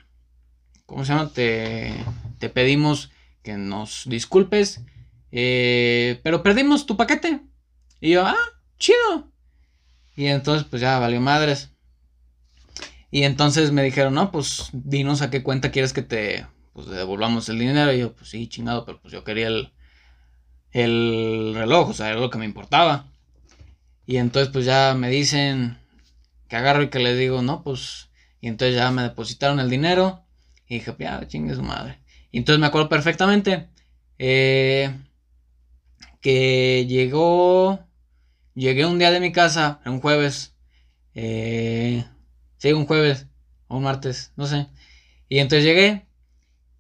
¿Cómo 0.86 1.06
se 1.06 1.14
llama? 1.14 1.32
Te, 1.34 1.94
te 2.40 2.50
pedimos 2.50 3.12
que 3.44 3.58
nos 3.58 4.04
disculpes, 4.08 4.82
eh, 5.32 6.20
pero 6.24 6.44
perdimos 6.44 6.86
tu 6.86 6.96
paquete. 6.98 7.42
Y 8.00 8.12
yo, 8.12 8.26
ah, 8.26 8.36
chido. 8.78 9.32
Y 10.16 10.28
entonces, 10.28 10.68
pues 10.70 10.82
ya 10.82 11.00
valió 11.00 11.22
madres. 11.22 11.72
Y 13.12 13.24
entonces 13.24 13.72
me 13.72 13.84
dijeron, 13.84 14.14
no, 14.14 14.32
pues 14.32 14.70
dinos 14.74 15.22
a 15.22 15.30
qué 15.30 15.44
cuenta 15.44 15.72
quieres 15.72 15.94
que 15.94 16.02
te 16.02 16.46
pues, 16.74 16.88
devolvamos 16.88 17.50
el 17.50 17.60
dinero. 17.60 17.94
Y 17.94 18.00
yo, 18.00 18.14
pues 18.14 18.30
sí, 18.30 18.48
chingado, 18.48 18.86
pero 18.86 19.00
pues 19.02 19.14
yo 19.14 19.24
quería 19.24 19.48
el, 19.48 19.72
el 20.72 21.54
reloj, 21.56 21.90
o 21.90 21.94
sea, 21.94 22.10
era 22.10 22.20
lo 22.20 22.30
que 22.30 22.38
me 22.38 22.46
importaba. 22.46 23.08
Y 24.06 24.18
entonces, 24.18 24.52
pues 24.52 24.66
ya 24.66 24.96
me 24.96 25.10
dicen 25.10 25.78
que 26.50 26.56
agarro 26.56 26.84
y 26.84 26.90
que 26.90 27.00
les 27.00 27.18
digo, 27.18 27.42
no, 27.42 27.64
pues. 27.64 28.10
Y 28.42 28.48
entonces 28.48 28.76
ya 28.76 28.92
me 28.92 29.04
depositaron 29.04 29.60
el 29.60 29.70
dinero. 29.70 30.24
Y 30.68 30.76
dije, 30.76 30.96
ya, 31.00 31.26
chingue 31.28 31.56
su 31.56 31.64
madre 31.64 32.00
entonces 32.40 32.60
me 32.60 32.68
acuerdo 32.68 32.90
perfectamente 32.90 33.68
eh, 34.20 34.96
que 36.22 36.86
llegó, 36.88 37.80
llegué 38.58 38.86
un 38.86 38.98
día 38.98 39.12
de 39.12 39.20
mi 39.20 39.32
casa, 39.32 39.80
un 39.86 40.02
jueves, 40.02 40.56
eh, 41.14 42.04
sí, 42.58 42.74
un 42.74 42.88
jueves 42.88 43.28
o 43.68 43.78
un 43.78 43.84
martes, 43.84 44.34
no 44.36 44.48
sé. 44.48 44.68
Y 45.30 45.40
entonces 45.40 45.64
llegué 45.64 46.08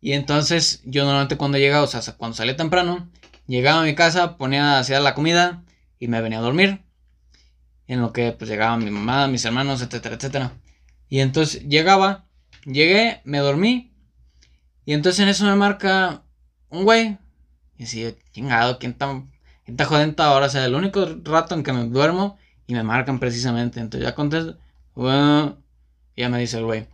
y 0.01 0.13
entonces 0.13 0.81
yo 0.85 1.03
normalmente 1.03 1.37
cuando 1.37 1.57
llegaba, 1.59 1.83
o 1.83 1.87
sea, 1.87 2.01
cuando 2.17 2.35
salía 2.35 2.55
temprano, 2.55 3.09
llegaba 3.45 3.81
a 3.81 3.85
mi 3.85 3.93
casa, 3.93 4.37
ponía 4.37 4.73
a 4.73 4.79
hacer 4.79 5.01
la 5.01 5.13
comida 5.13 5.63
y 5.99 6.07
me 6.07 6.21
venía 6.21 6.39
a 6.39 6.41
dormir. 6.41 6.81
En 7.87 8.01
lo 8.01 8.11
que 8.11 8.31
pues 8.33 8.49
llegaba 8.49 8.75
mi 8.77 8.91
mamá, 8.91 9.27
mis 9.27 9.45
hermanos, 9.45 9.81
etcétera, 9.81 10.15
etcétera. 10.15 10.53
Y 11.09 11.19
entonces 11.19 11.63
llegaba, 11.67 12.25
llegué, 12.65 13.21
me 13.23 13.37
dormí 13.37 13.93
y 14.83 14.93
entonces 14.93 15.19
en 15.21 15.29
eso 15.29 15.45
me 15.45 15.55
marca 15.55 16.23
un 16.69 16.83
güey. 16.83 17.17
Y 17.77 17.83
así, 17.83 18.15
chingado, 18.31 18.79
¿quién 18.79 18.93
está, 18.93 19.23
está 19.67 20.25
ahora, 20.25 20.47
o 20.47 20.49
sea, 20.49 20.65
el 20.65 20.75
único 20.75 21.05
rato 21.23 21.55
en 21.55 21.63
que 21.63 21.73
me 21.73 21.85
duermo 21.85 22.37
y 22.65 22.73
me 22.73 22.83
marcan 22.83 23.19
precisamente. 23.19 23.79
Entonces 23.79 24.07
ya 24.07 24.15
contesto, 24.15 24.57
bueno, 24.95 25.57
ya 26.15 26.29
me 26.29 26.39
dice 26.39 26.57
el 26.57 26.65
güey. 26.65 26.87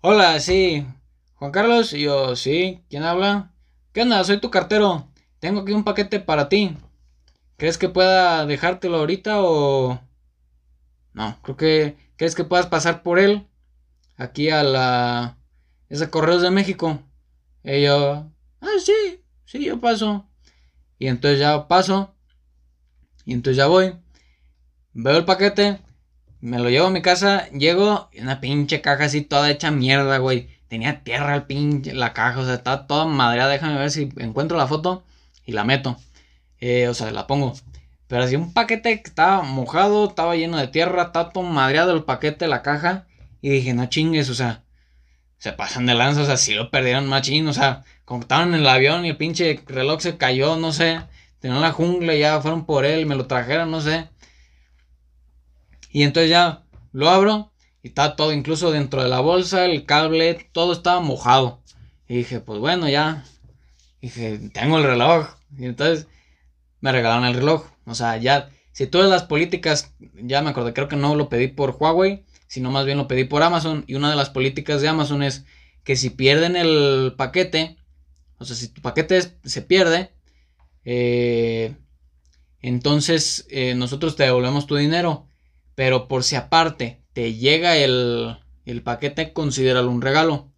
Hola, 0.00 0.38
sí, 0.40 0.86
Juan 1.36 1.52
Carlos, 1.52 1.92
y 1.92 2.02
yo, 2.02 2.36
sí, 2.36 2.82
¿quién 2.90 3.04
habla? 3.04 3.52
¿Qué 3.92 4.02
onda? 4.02 4.22
Soy 4.24 4.40
tu 4.40 4.50
cartero. 4.50 5.08
Tengo 5.40 5.60
aquí 5.60 5.72
un 5.72 5.84
paquete 5.84 6.20
para 6.20 6.48
ti. 6.48 6.76
¿Crees 7.56 7.78
que 7.78 7.88
pueda 7.88 8.46
dejártelo 8.46 8.98
ahorita 8.98 9.42
o...? 9.42 10.00
No, 11.12 11.38
creo 11.42 11.56
que... 11.56 11.96
¿Crees 12.16 12.34
que 12.34 12.44
puedas 12.44 12.66
pasar 12.66 13.02
por 13.02 13.18
él? 13.18 13.46
Aquí 14.16 14.50
a 14.50 14.62
la... 14.62 15.38
Es 15.88 16.02
a 16.02 16.10
Correos 16.10 16.42
de 16.42 16.50
México. 16.50 17.00
Y 17.62 17.82
yo... 17.82 18.30
Ah, 18.60 18.78
sí, 18.84 19.22
sí, 19.44 19.64
yo 19.64 19.80
paso. 19.80 20.28
Y 20.98 21.06
entonces 21.08 21.40
ya 21.40 21.68
paso. 21.68 22.14
Y 23.24 23.32
entonces 23.34 23.56
ya 23.56 23.66
voy. 23.66 23.94
Veo 24.92 25.16
el 25.16 25.24
paquete. 25.24 25.78
Me 26.40 26.58
lo 26.58 26.70
llevo 26.70 26.86
a 26.88 26.90
mi 26.90 27.02
casa. 27.02 27.48
Llego. 27.50 28.08
Y 28.12 28.20
una 28.20 28.40
pinche 28.40 28.80
caja 28.80 29.04
así 29.04 29.22
toda 29.22 29.50
hecha 29.50 29.70
mierda, 29.70 30.18
güey. 30.18 30.48
Tenía 30.68 31.02
tierra 31.04 31.34
al 31.34 31.46
pinche 31.46 31.94
la 31.94 32.12
caja. 32.12 32.40
O 32.40 32.44
sea, 32.44 32.54
está 32.54 32.86
toda 32.86 33.06
madreada. 33.06 33.50
Déjame 33.52 33.78
ver 33.78 33.90
si 33.90 34.08
encuentro 34.16 34.56
la 34.56 34.66
foto. 34.66 35.04
Y 35.44 35.52
la 35.52 35.64
meto. 35.64 35.96
Eh, 36.60 36.88
o 36.88 36.94
sea, 36.94 37.10
la 37.10 37.26
pongo. 37.26 37.54
Pero 38.08 38.24
así 38.24 38.36
un 38.36 38.52
paquete 38.52 39.02
que 39.02 39.08
estaba 39.08 39.42
mojado. 39.42 40.08
Estaba 40.08 40.36
lleno 40.36 40.58
de 40.58 40.68
tierra. 40.68 41.04
Estaba 41.04 41.30
todo 41.30 41.44
madreado 41.44 41.94
el 41.94 42.04
paquete, 42.04 42.48
la 42.48 42.62
caja. 42.62 43.06
Y 43.40 43.50
dije, 43.50 43.74
no 43.74 43.86
chingues, 43.86 44.30
o 44.30 44.34
sea. 44.34 44.64
Se 45.38 45.52
pasan 45.52 45.86
de 45.86 45.94
lanza. 45.94 46.22
O 46.22 46.26
sea, 46.26 46.36
si 46.36 46.54
lo 46.54 46.70
perdieron 46.70 47.06
machín. 47.06 47.48
O 47.48 47.52
sea, 47.52 47.84
como 48.04 48.22
estaban 48.22 48.54
en 48.54 48.60
el 48.60 48.68
avión 48.68 49.04
y 49.04 49.10
el 49.10 49.16
pinche 49.16 49.62
reloj 49.66 50.00
se 50.00 50.16
cayó, 50.16 50.56
no 50.56 50.72
sé. 50.72 51.00
Tenían 51.40 51.60
la 51.60 51.72
jungla 51.72 52.14
y 52.14 52.20
ya 52.20 52.40
fueron 52.40 52.66
por 52.66 52.84
él, 52.84 53.06
me 53.06 53.14
lo 53.14 53.26
trajeron, 53.26 53.70
no 53.70 53.80
sé. 53.80 54.08
Y 55.92 56.02
entonces 56.02 56.30
ya 56.30 56.62
lo 56.92 57.08
abro 57.08 57.52
y 57.82 57.88
está 57.88 58.16
todo, 58.16 58.32
incluso 58.32 58.70
dentro 58.72 59.02
de 59.02 59.08
la 59.08 59.20
bolsa, 59.20 59.64
el 59.64 59.84
cable, 59.86 60.48
todo 60.52 60.72
estaba 60.72 61.00
mojado. 61.00 61.62
Y 62.08 62.16
dije, 62.16 62.40
pues 62.40 62.58
bueno, 62.58 62.88
ya. 62.88 63.24
Dije, 64.00 64.38
tengo 64.52 64.78
el 64.78 64.84
reloj. 64.84 65.28
Y 65.56 65.66
entonces 65.66 66.06
me 66.80 66.92
regalaron 66.92 67.24
el 67.24 67.34
reloj. 67.34 67.66
O 67.86 67.94
sea, 67.94 68.16
ya, 68.16 68.50
si 68.72 68.86
todas 68.86 69.10
las 69.10 69.24
políticas, 69.24 69.94
ya 70.14 70.42
me 70.42 70.50
acordé, 70.50 70.72
creo 70.72 70.88
que 70.88 70.96
no 70.96 71.14
lo 71.14 71.28
pedí 71.28 71.48
por 71.48 71.76
Huawei, 71.78 72.24
sino 72.48 72.70
más 72.72 72.86
bien 72.86 72.98
lo 72.98 73.06
pedí 73.06 73.24
por 73.24 73.42
Amazon. 73.44 73.84
Y 73.86 73.94
una 73.94 74.10
de 74.10 74.16
las 74.16 74.30
políticas 74.30 74.82
de 74.82 74.88
Amazon 74.88 75.22
es 75.22 75.44
que 75.84 75.94
si 75.94 76.10
pierden 76.10 76.56
el 76.56 77.14
paquete, 77.16 77.76
o 78.38 78.44
sea, 78.44 78.56
si 78.56 78.68
tu 78.68 78.82
paquete 78.82 79.38
se 79.44 79.62
pierde, 79.62 80.12
eh, 80.84 81.76
entonces 82.60 83.46
eh, 83.50 83.74
nosotros 83.74 84.16
te 84.16 84.24
devolvemos 84.24 84.66
tu 84.66 84.74
dinero. 84.74 85.28
Pero 85.74 86.08
por 86.08 86.24
si 86.24 86.34
aparte 86.34 87.04
te 87.12 87.34
llega 87.34 87.76
el, 87.76 88.36
el 88.64 88.82
paquete, 88.82 89.32
considéralo 89.32 89.90
un 89.90 90.02
regalo. 90.02 90.50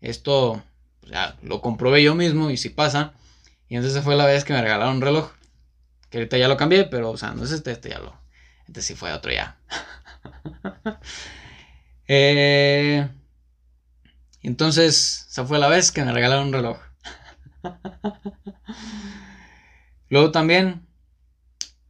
Esto 0.00 0.62
ya, 1.10 1.36
lo 1.42 1.60
comprobé 1.60 2.02
yo 2.02 2.14
mismo 2.14 2.50
y 2.50 2.56
si 2.56 2.68
pasa. 2.68 3.14
Y 3.68 3.76
entonces 3.76 4.02
fue 4.04 4.16
la 4.16 4.26
vez 4.26 4.44
que 4.44 4.52
me 4.52 4.62
regalaron 4.62 4.96
un 4.96 5.02
reloj. 5.02 5.32
Que 6.08 6.18
ahorita 6.18 6.38
ya 6.38 6.48
lo 6.48 6.56
cambié, 6.56 6.84
pero 6.84 7.10
o 7.10 7.16
sea, 7.16 7.32
no 7.32 7.44
es 7.44 7.52
este, 7.52 7.72
este 7.72 7.90
ya 7.90 7.98
lo. 7.98 8.14
Este 8.66 8.82
sí 8.82 8.94
fue 8.94 9.12
otro 9.12 9.32
ya. 9.32 9.58
eh, 12.08 13.08
entonces, 14.42 15.26
esa 15.28 15.44
fue 15.44 15.58
la 15.58 15.68
vez 15.68 15.92
que 15.92 16.04
me 16.04 16.12
regalaron 16.12 16.48
un 16.48 16.52
reloj. 16.52 16.78
Luego 20.08 20.30
también. 20.30 20.86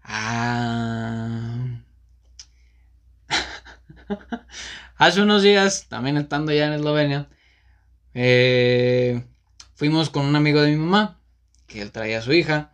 Ah, 0.02 1.56
hace 4.96 5.22
unos 5.22 5.42
días, 5.42 5.86
también 5.88 6.16
estando 6.16 6.52
ya 6.52 6.66
en 6.66 6.72
Eslovenia, 6.72 7.28
eh, 8.14 9.24
fuimos 9.74 10.10
con 10.10 10.26
un 10.26 10.34
amigo 10.34 10.60
de 10.60 10.72
mi 10.72 10.76
mamá, 10.76 11.20
que 11.68 11.80
él 11.80 11.92
traía 11.92 12.18
a 12.18 12.22
su 12.22 12.32
hija. 12.32 12.72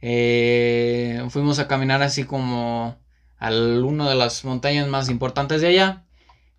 Eh, 0.00 1.24
fuimos 1.30 1.58
a 1.58 1.68
caminar 1.68 2.02
así 2.02 2.24
como 2.24 2.98
a 3.38 3.50
una 3.50 4.08
de 4.08 4.14
las 4.14 4.44
montañas 4.44 4.88
más 4.88 5.08
importantes 5.08 5.60
de 5.60 5.68
allá. 5.68 6.06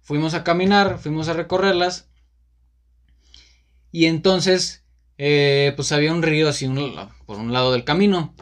Fuimos 0.02 0.34
a 0.34 0.44
caminar, 0.44 1.00
fuimos 1.00 1.28
a 1.28 1.34
recorrerlas. 1.34 2.10
Y 3.92 4.06
entonces 4.06 4.84
eh, 5.22 5.74
pues 5.76 5.92
había 5.92 6.14
un 6.14 6.24
río 6.24 6.48
así 6.48 6.66
por 7.26 7.38
un 7.38 7.52
lado 7.52 7.74
del 7.74 7.84
camino. 7.84 8.34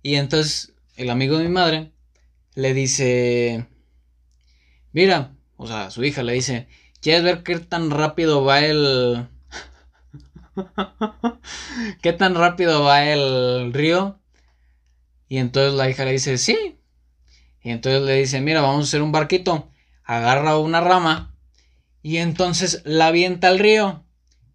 Y 0.00 0.14
entonces 0.14 0.72
el 0.96 1.10
amigo 1.10 1.36
de 1.36 1.44
mi 1.44 1.50
madre 1.50 1.92
le 2.54 2.72
dice, 2.72 3.66
mira, 4.92 5.34
o 5.56 5.66
sea, 5.66 5.90
su 5.90 6.04
hija 6.04 6.22
le 6.22 6.34
dice, 6.34 6.68
¿quieres 7.00 7.24
ver 7.24 7.42
qué 7.42 7.58
tan 7.58 7.90
rápido 7.90 8.44
va 8.44 8.60
el... 8.60 9.26
¿Qué 12.02 12.12
tan 12.12 12.36
rápido 12.36 12.84
va 12.84 13.04
el 13.06 13.72
río? 13.72 14.20
Y 15.28 15.38
entonces 15.38 15.74
la 15.74 15.90
hija 15.90 16.04
le 16.04 16.12
dice, 16.12 16.38
sí. 16.38 16.79
Y 17.62 17.70
entonces 17.70 18.02
le 18.02 18.16
dice, 18.16 18.40
mira, 18.40 18.60
vamos 18.62 18.86
a 18.86 18.88
hacer 18.88 19.02
un 19.02 19.12
barquito. 19.12 19.70
Agarra 20.04 20.58
una 20.58 20.80
rama 20.80 21.36
y 22.02 22.16
entonces 22.16 22.82
la 22.84 23.08
avienta 23.08 23.48
al 23.48 23.58
río. 23.58 24.04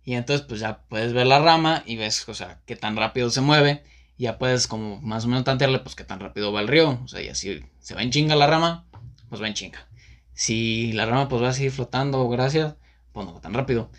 Y 0.04 0.16
entonces 0.16 0.46
pues 0.48 0.60
ya 0.60 0.84
puedes 0.88 1.14
ver 1.14 1.28
la 1.28 1.40
rama 1.40 1.84
y 1.86 1.96
ves, 1.96 2.28
o 2.28 2.34
sea, 2.34 2.62
qué 2.66 2.76
tan 2.76 2.96
rápido 2.96 3.30
se 3.30 3.42
mueve. 3.42 3.84
Y 4.18 4.24
ya 4.24 4.38
puedes 4.38 4.68
como 4.68 5.02
más 5.02 5.26
o 5.26 5.28
menos 5.28 5.44
tantearle 5.44 5.80
pues 5.80 5.96
qué 5.96 6.04
tan 6.04 6.20
rápido 6.20 6.52
va 6.52 6.62
el 6.62 6.68
río. 6.68 7.00
O 7.04 7.08
sea, 7.08 7.22
y 7.22 7.30
así 7.30 7.64
se 7.80 7.96
va 7.96 8.04
en 8.04 8.12
chinga 8.12 8.36
la 8.36 8.48
rama, 8.48 8.88
pues 9.30 9.42
va 9.42 9.48
en 9.48 9.54
chinga. 9.54 9.88
Si 10.34 10.92
la 10.94 11.06
rama 11.06 11.30
pues 11.30 11.42
va 11.42 11.50
así 11.50 11.70
flotando, 11.70 12.28
gracias, 12.30 12.76
pues 13.12 13.26
no 13.26 13.34
va 13.34 13.42
tan 13.42 13.54
rápido. 13.54 13.90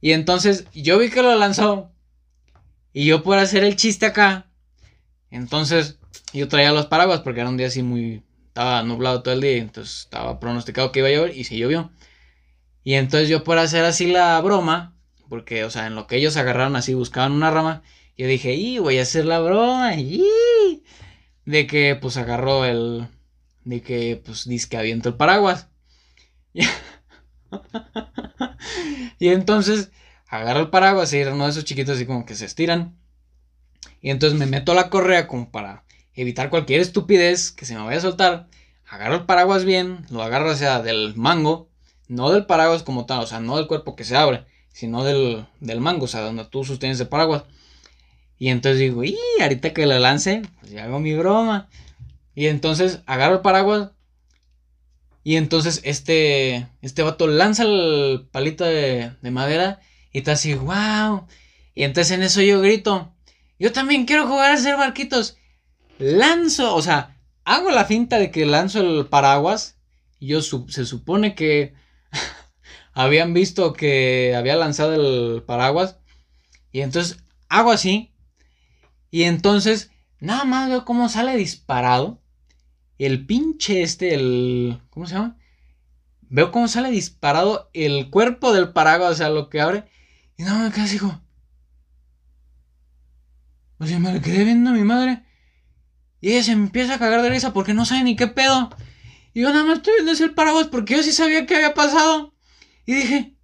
Y 0.00 0.12
entonces 0.12 0.66
yo 0.72 0.98
vi 0.98 1.10
que 1.10 1.22
lo 1.22 1.34
lanzó. 1.36 1.92
Y 2.92 3.04
yo 3.04 3.22
por 3.22 3.38
hacer 3.38 3.64
el 3.64 3.76
chiste 3.76 4.06
acá. 4.06 4.46
Entonces 5.30 5.98
yo 6.32 6.48
traía 6.48 6.72
los 6.72 6.86
paraguas 6.86 7.20
porque 7.20 7.40
era 7.40 7.48
un 7.48 7.56
día 7.56 7.66
así 7.66 7.82
muy... 7.82 8.22
Estaba 8.56 8.82
nublado 8.82 9.22
todo 9.22 9.34
el 9.34 9.42
día. 9.42 9.58
Entonces 9.58 10.04
estaba 10.04 10.40
pronosticado 10.40 10.90
que 10.90 11.00
iba 11.00 11.08
a 11.08 11.12
llover 11.12 11.36
y 11.36 11.44
se 11.44 11.58
llovió. 11.58 11.90
Y 12.84 12.94
entonces 12.94 13.28
yo 13.28 13.44
por 13.44 13.58
hacer 13.58 13.84
así 13.84 14.06
la 14.06 14.40
broma 14.40 14.96
porque, 15.28 15.62
o 15.64 15.70
sea, 15.70 15.86
en 15.86 15.94
lo 15.94 16.06
que 16.06 16.16
ellos 16.16 16.38
agarraron 16.38 16.74
así, 16.74 16.94
buscaban 16.94 17.32
una 17.32 17.50
rama. 17.50 17.82
Yo 18.16 18.26
dije, 18.26 18.54
y 18.54 18.78
voy 18.78 18.98
a 18.98 19.02
hacer 19.02 19.26
la 19.26 19.40
broma. 19.40 19.94
Y 19.96 20.24
de 21.44 21.66
que, 21.66 21.96
pues, 21.96 22.16
agarró 22.16 22.64
el. 22.64 23.08
De 23.64 23.82
que, 23.82 24.22
pues, 24.24 24.48
dice 24.48 24.70
que 24.70 24.78
aviento 24.78 25.10
el 25.10 25.16
paraguas. 25.16 25.68
y 29.18 29.28
entonces, 29.28 29.90
agarro 30.28 30.60
el 30.60 30.70
paraguas 30.70 31.12
y 31.12 31.22
uno 31.24 31.44
de 31.44 31.50
esos 31.50 31.66
chiquitos 31.66 31.96
así 31.96 32.06
como 32.06 32.24
que 32.24 32.34
se 32.34 32.46
estiran. 32.46 32.96
Y 34.00 34.08
entonces 34.08 34.38
me 34.38 34.46
meto 34.46 34.72
la 34.72 34.88
correa 34.88 35.26
como 35.26 35.50
para 35.50 35.85
evitar 36.16 36.50
cualquier 36.50 36.80
estupidez 36.80 37.52
que 37.52 37.66
se 37.66 37.74
me 37.74 37.82
vaya 37.82 37.98
a 37.98 38.02
soltar. 38.02 38.48
Agarro 38.88 39.16
el 39.16 39.26
paraguas 39.26 39.64
bien, 39.64 40.06
lo 40.10 40.22
agarro 40.22 40.50
hacia 40.50 40.80
del 40.80 41.14
mango, 41.14 41.68
no 42.08 42.30
del 42.30 42.46
paraguas 42.46 42.82
como 42.82 43.06
tal, 43.06 43.20
o 43.20 43.26
sea, 43.26 43.40
no 43.40 43.56
del 43.56 43.66
cuerpo 43.66 43.96
que 43.96 44.04
se 44.04 44.16
abre, 44.16 44.44
sino 44.72 45.04
del, 45.04 45.46
del 45.60 45.80
mango, 45.80 46.04
o 46.04 46.08
sea, 46.08 46.22
donde 46.22 46.44
tú 46.44 46.64
sostienes 46.64 47.00
el 47.00 47.08
paraguas. 47.08 47.44
Y 48.38 48.48
entonces 48.48 48.80
digo, 48.80 49.04
y 49.04 49.18
ahorita 49.40 49.72
que 49.72 49.86
lo 49.86 49.98
lance, 49.98 50.42
pues 50.60 50.72
ya 50.72 50.84
hago 50.84 51.00
mi 51.00 51.14
broma. 51.14 51.68
Y 52.34 52.46
entonces 52.46 53.00
agarro 53.06 53.36
el 53.36 53.40
paraguas. 53.40 53.90
Y 55.24 55.36
entonces 55.36 55.80
este, 55.84 56.68
este 56.82 57.02
vato 57.02 57.26
lanza 57.26 57.64
el 57.64 58.28
palito 58.30 58.64
de, 58.64 59.12
de 59.20 59.30
madera. 59.30 59.80
Y 60.12 60.18
está 60.18 60.32
así, 60.32 60.54
wow. 60.54 61.26
Y 61.74 61.84
entonces 61.84 62.12
en 62.12 62.22
eso 62.22 62.40
yo 62.42 62.60
grito, 62.60 63.12
yo 63.58 63.72
también 63.72 64.06
quiero 64.06 64.26
jugar 64.26 64.50
a 64.50 64.54
hacer 64.54 64.76
barquitos. 64.76 65.38
Lanzo, 65.98 66.74
o 66.74 66.82
sea, 66.82 67.16
hago 67.44 67.70
la 67.70 67.84
finta 67.84 68.18
de 68.18 68.30
que 68.30 68.46
lanzo 68.46 68.80
el 68.80 69.06
paraguas. 69.06 69.78
Y 70.18 70.28
yo 70.28 70.42
se 70.42 70.86
supone 70.86 71.34
que 71.34 71.74
habían 72.92 73.34
visto 73.34 73.72
que 73.72 74.34
había 74.36 74.56
lanzado 74.56 74.94
el 74.94 75.42
paraguas. 75.42 75.98
Y 76.72 76.80
entonces 76.80 77.22
hago 77.48 77.70
así. 77.70 78.12
Y 79.10 79.22
entonces 79.24 79.90
nada 80.20 80.44
más 80.44 80.68
veo 80.68 80.84
cómo 80.84 81.08
sale 81.08 81.36
disparado. 81.36 82.20
El 82.98 83.26
pinche 83.26 83.82
este, 83.82 84.14
el... 84.14 84.80
¿Cómo 84.90 85.06
se 85.06 85.14
llama? 85.14 85.38
Veo 86.28 86.50
cómo 86.50 86.66
sale 86.66 86.90
disparado 86.90 87.70
el 87.72 88.10
cuerpo 88.10 88.52
del 88.52 88.72
paraguas, 88.72 89.12
o 89.12 89.14
sea, 89.14 89.28
lo 89.28 89.48
que 89.48 89.60
abre. 89.60 89.84
Y 90.36 90.42
nada 90.42 90.58
más 90.58 90.76
me 90.76 90.82
así 90.82 90.98
O 93.78 93.86
sea, 93.86 93.98
me 93.98 94.20
quedé 94.20 94.44
viendo 94.44 94.70
a 94.70 94.72
mi 94.72 94.82
madre. 94.82 95.25
Y 96.26 96.32
ella 96.32 96.42
se 96.42 96.50
empieza 96.50 96.94
a 96.94 96.98
cagar 96.98 97.22
de 97.22 97.30
risa 97.30 97.52
porque 97.52 97.72
no 97.72 97.86
sabe 97.86 98.02
ni 98.02 98.16
qué 98.16 98.26
pedo. 98.26 98.68
Y 99.32 99.42
yo 99.42 99.50
nada 99.50 99.64
más 99.64 99.76
estoy 99.76 99.94
viendo 99.94 100.10
ese 100.10 100.28
paraguas 100.28 100.66
porque 100.66 100.96
yo 100.96 101.02
sí 101.04 101.12
sabía 101.12 101.46
qué 101.46 101.54
había 101.54 101.72
pasado. 101.72 102.34
Y 102.84 102.94
dije, 102.94 103.36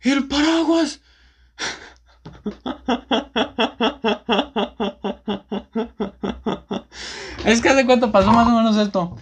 el 0.00 0.26
paraguas. 0.26 1.02
Es 7.44 7.60
que 7.60 7.68
hace 7.68 7.84
cuánto 7.84 8.10
pasó 8.10 8.32
más 8.32 8.48
o 8.48 8.52
menos 8.52 8.78
esto. 8.78 9.18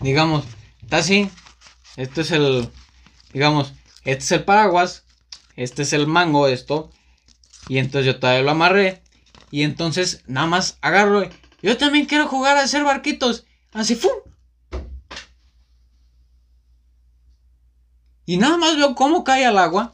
Digamos, 0.00 0.46
está 0.80 0.96
así. 0.96 1.28
Este 1.98 2.22
es 2.22 2.30
el. 2.30 2.70
Digamos, 3.34 3.74
este 4.04 4.24
es 4.24 4.32
el 4.32 4.44
paraguas. 4.44 5.04
Este 5.54 5.82
es 5.82 5.92
el 5.92 6.06
mango, 6.06 6.48
esto. 6.48 6.90
Y 7.68 7.76
entonces 7.76 8.06
yo 8.06 8.18
todavía 8.18 8.40
lo 8.40 8.52
amarré. 8.52 9.01
Y 9.52 9.64
entonces 9.64 10.24
nada 10.26 10.46
más 10.46 10.78
agarro. 10.80 11.28
Yo 11.62 11.76
también 11.76 12.06
quiero 12.06 12.26
jugar 12.26 12.56
a 12.56 12.62
hacer 12.62 12.82
barquitos. 12.84 13.44
Así, 13.72 13.94
¡fum! 13.94 14.10
Y 18.24 18.38
nada 18.38 18.56
más 18.56 18.76
veo 18.76 18.94
cómo 18.94 19.24
cae 19.24 19.44
al 19.44 19.58
agua. 19.58 19.92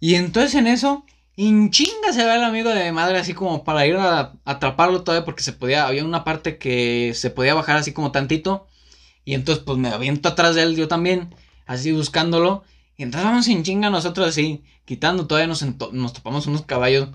Y 0.00 0.14
entonces 0.14 0.54
en 0.54 0.66
eso, 0.66 1.04
en 1.36 1.70
chinga 1.70 2.14
se 2.14 2.24
ve 2.24 2.36
el 2.36 2.42
amigo 2.42 2.70
de 2.70 2.84
mi 2.84 2.92
madre 2.92 3.18
así 3.18 3.34
como 3.34 3.64
para 3.64 3.86
ir 3.86 3.96
a, 3.96 4.32
atraparlo 4.46 5.02
todavía 5.02 5.26
porque 5.26 5.42
se 5.42 5.52
podía, 5.52 5.86
había 5.86 6.06
una 6.06 6.24
parte 6.24 6.56
que 6.56 7.12
se 7.14 7.28
podía 7.28 7.52
bajar 7.52 7.76
así 7.76 7.92
como 7.92 8.12
tantito. 8.12 8.66
Y 9.26 9.34
entonces 9.34 9.62
pues 9.62 9.76
me 9.76 9.90
aviento 9.90 10.30
atrás 10.30 10.54
de 10.54 10.62
él 10.62 10.74
yo 10.74 10.88
también, 10.88 11.34
así 11.66 11.92
buscándolo. 11.92 12.64
Y 12.96 13.02
entonces 13.02 13.28
vamos 13.28 13.48
en 13.48 13.62
chinga 13.62 13.90
nosotros 13.90 14.26
así, 14.26 14.64
quitando, 14.84 15.26
todavía 15.26 15.48
nos, 15.48 15.64
nos 15.92 16.12
topamos 16.12 16.46
unos 16.46 16.62
caballos. 16.62 17.08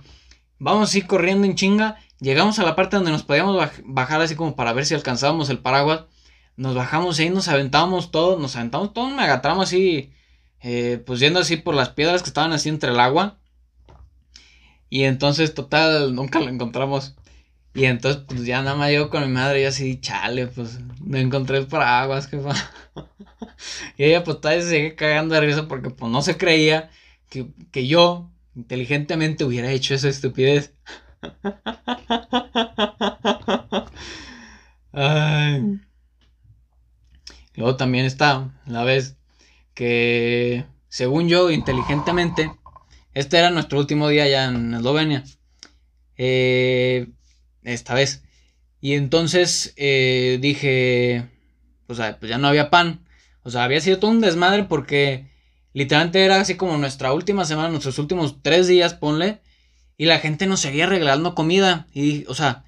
Vamos 0.59 0.89
así 0.89 1.01
corriendo 1.01 1.45
en 1.47 1.55
chinga. 1.55 1.97
Llegamos 2.19 2.59
a 2.59 2.63
la 2.63 2.75
parte 2.75 2.97
donde 2.97 3.11
nos 3.11 3.23
podíamos 3.23 3.67
bajar 3.83 4.21
así 4.21 4.35
como 4.35 4.55
para 4.55 4.73
ver 4.73 4.85
si 4.85 4.93
alcanzábamos 4.93 5.49
el 5.49 5.59
paraguas. 5.59 6.05
Nos 6.55 6.75
bajamos 6.75 7.17
ahí, 7.17 7.31
nos 7.31 7.47
aventamos 7.47 8.11
todos, 8.11 8.39
nos 8.39 8.55
aventamos 8.55 8.93
todos, 8.93 9.11
me 9.11 9.23
agatramos 9.23 9.69
así, 9.69 10.13
eh, 10.59 11.01
pues 11.05 11.19
yendo 11.19 11.39
así 11.39 11.57
por 11.57 11.73
las 11.73 11.89
piedras 11.89 12.21
que 12.21 12.29
estaban 12.29 12.53
así 12.53 12.69
entre 12.69 12.91
el 12.91 12.99
agua. 12.99 13.39
Y 14.89 15.05
entonces, 15.05 15.55
total, 15.55 16.13
nunca 16.13 16.39
lo 16.39 16.49
encontramos. 16.49 17.15
Y 17.73 17.85
entonces, 17.85 18.23
pues 18.27 18.45
ya 18.45 18.61
nada 18.61 18.75
más 18.75 18.91
yo 18.91 19.09
con 19.09 19.23
mi 19.23 19.29
madre, 19.29 19.61
y 19.61 19.65
así, 19.65 19.99
chale, 20.01 20.47
pues 20.47 20.79
no 21.05 21.17
encontré 21.17 21.57
el 21.57 21.67
paraguas, 21.67 22.27
que 22.27 22.37
Y 23.97 24.03
ella, 24.05 24.23
pues 24.23 24.41
todavía 24.41 24.63
se 24.63 24.69
sigue 24.69 24.95
cagando 24.95 25.35
de 25.35 25.41
risa 25.41 25.67
porque, 25.67 25.89
pues 25.89 26.11
no 26.11 26.21
se 26.21 26.37
creía 26.37 26.89
que, 27.29 27.47
que 27.71 27.87
yo, 27.87 28.29
inteligentemente, 28.55 29.45
hubiera 29.45 29.71
hecho 29.71 29.93
esa 29.93 30.09
estupidez. 30.09 30.73
Ay. 34.93 35.79
Luego 37.55 37.75
también 37.77 38.05
está 38.05 38.51
la 38.65 38.83
vez 38.83 39.17
que, 39.73 40.65
según 40.89 41.29
yo, 41.29 41.51
inteligentemente, 41.51 42.51
este 43.13 43.37
era 43.37 43.51
nuestro 43.51 43.79
último 43.79 44.09
día 44.09 44.27
ya 44.27 44.45
en 44.45 44.73
Eslovenia. 44.73 45.23
Eh, 46.17 47.07
esta 47.63 47.93
vez. 47.93 48.23
Y 48.81 48.93
entonces 48.93 49.73
eh, 49.77 50.39
dije, 50.41 51.27
o 51.87 51.95
sea, 51.95 52.17
pues 52.19 52.29
ya 52.29 52.37
no 52.37 52.47
había 52.47 52.69
pan. 52.69 53.05
O 53.43 53.49
sea, 53.49 53.63
había 53.63 53.81
sido 53.81 53.99
todo 53.99 54.11
un 54.11 54.21
desmadre 54.21 54.63
porque 54.63 55.29
literalmente 55.73 56.23
era 56.23 56.39
así 56.39 56.55
como 56.55 56.77
nuestra 56.77 57.13
última 57.13 57.45
semana, 57.45 57.69
nuestros 57.69 57.99
últimos 57.99 58.41
tres 58.41 58.67
días, 58.67 58.93
ponle. 58.93 59.41
Y 59.97 60.05
la 60.05 60.19
gente 60.19 60.47
nos 60.47 60.61
seguía 60.61 60.87
regalando 60.87 61.35
comida. 61.35 61.87
Y, 61.93 62.25
o 62.25 62.33
sea, 62.33 62.65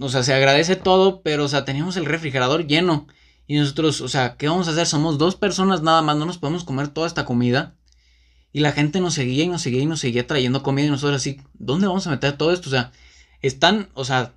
o 0.00 0.08
sea, 0.08 0.22
se 0.22 0.34
agradece 0.34 0.76
todo, 0.76 1.22
pero, 1.22 1.44
o 1.44 1.48
sea, 1.48 1.64
teníamos 1.64 1.96
el 1.96 2.04
refrigerador 2.04 2.66
lleno. 2.66 3.06
Y 3.46 3.56
nosotros, 3.56 4.02
o 4.02 4.08
sea, 4.08 4.36
¿qué 4.36 4.48
vamos 4.48 4.68
a 4.68 4.72
hacer? 4.72 4.86
Somos 4.86 5.16
dos 5.16 5.34
personas 5.36 5.82
nada 5.82 6.02
más, 6.02 6.16
no 6.16 6.26
nos 6.26 6.36
podemos 6.36 6.64
comer 6.64 6.88
toda 6.88 7.06
esta 7.06 7.24
comida. 7.24 7.76
Y 8.52 8.60
la 8.60 8.72
gente 8.72 9.00
nos 9.00 9.14
seguía 9.14 9.44
y 9.44 9.48
nos 9.48 9.62
seguía 9.62 9.82
y 9.82 9.86
nos 9.86 10.00
seguía 10.00 10.26
trayendo 10.26 10.62
comida 10.62 10.86
y 10.86 10.90
nosotros 10.90 11.16
así, 11.16 11.40
¿dónde 11.54 11.86
vamos 11.86 12.06
a 12.06 12.10
meter 12.10 12.36
todo 12.36 12.52
esto? 12.52 12.68
O 12.68 12.72
sea, 12.72 12.92
están, 13.42 13.88
o 13.94 14.04
sea, 14.04 14.34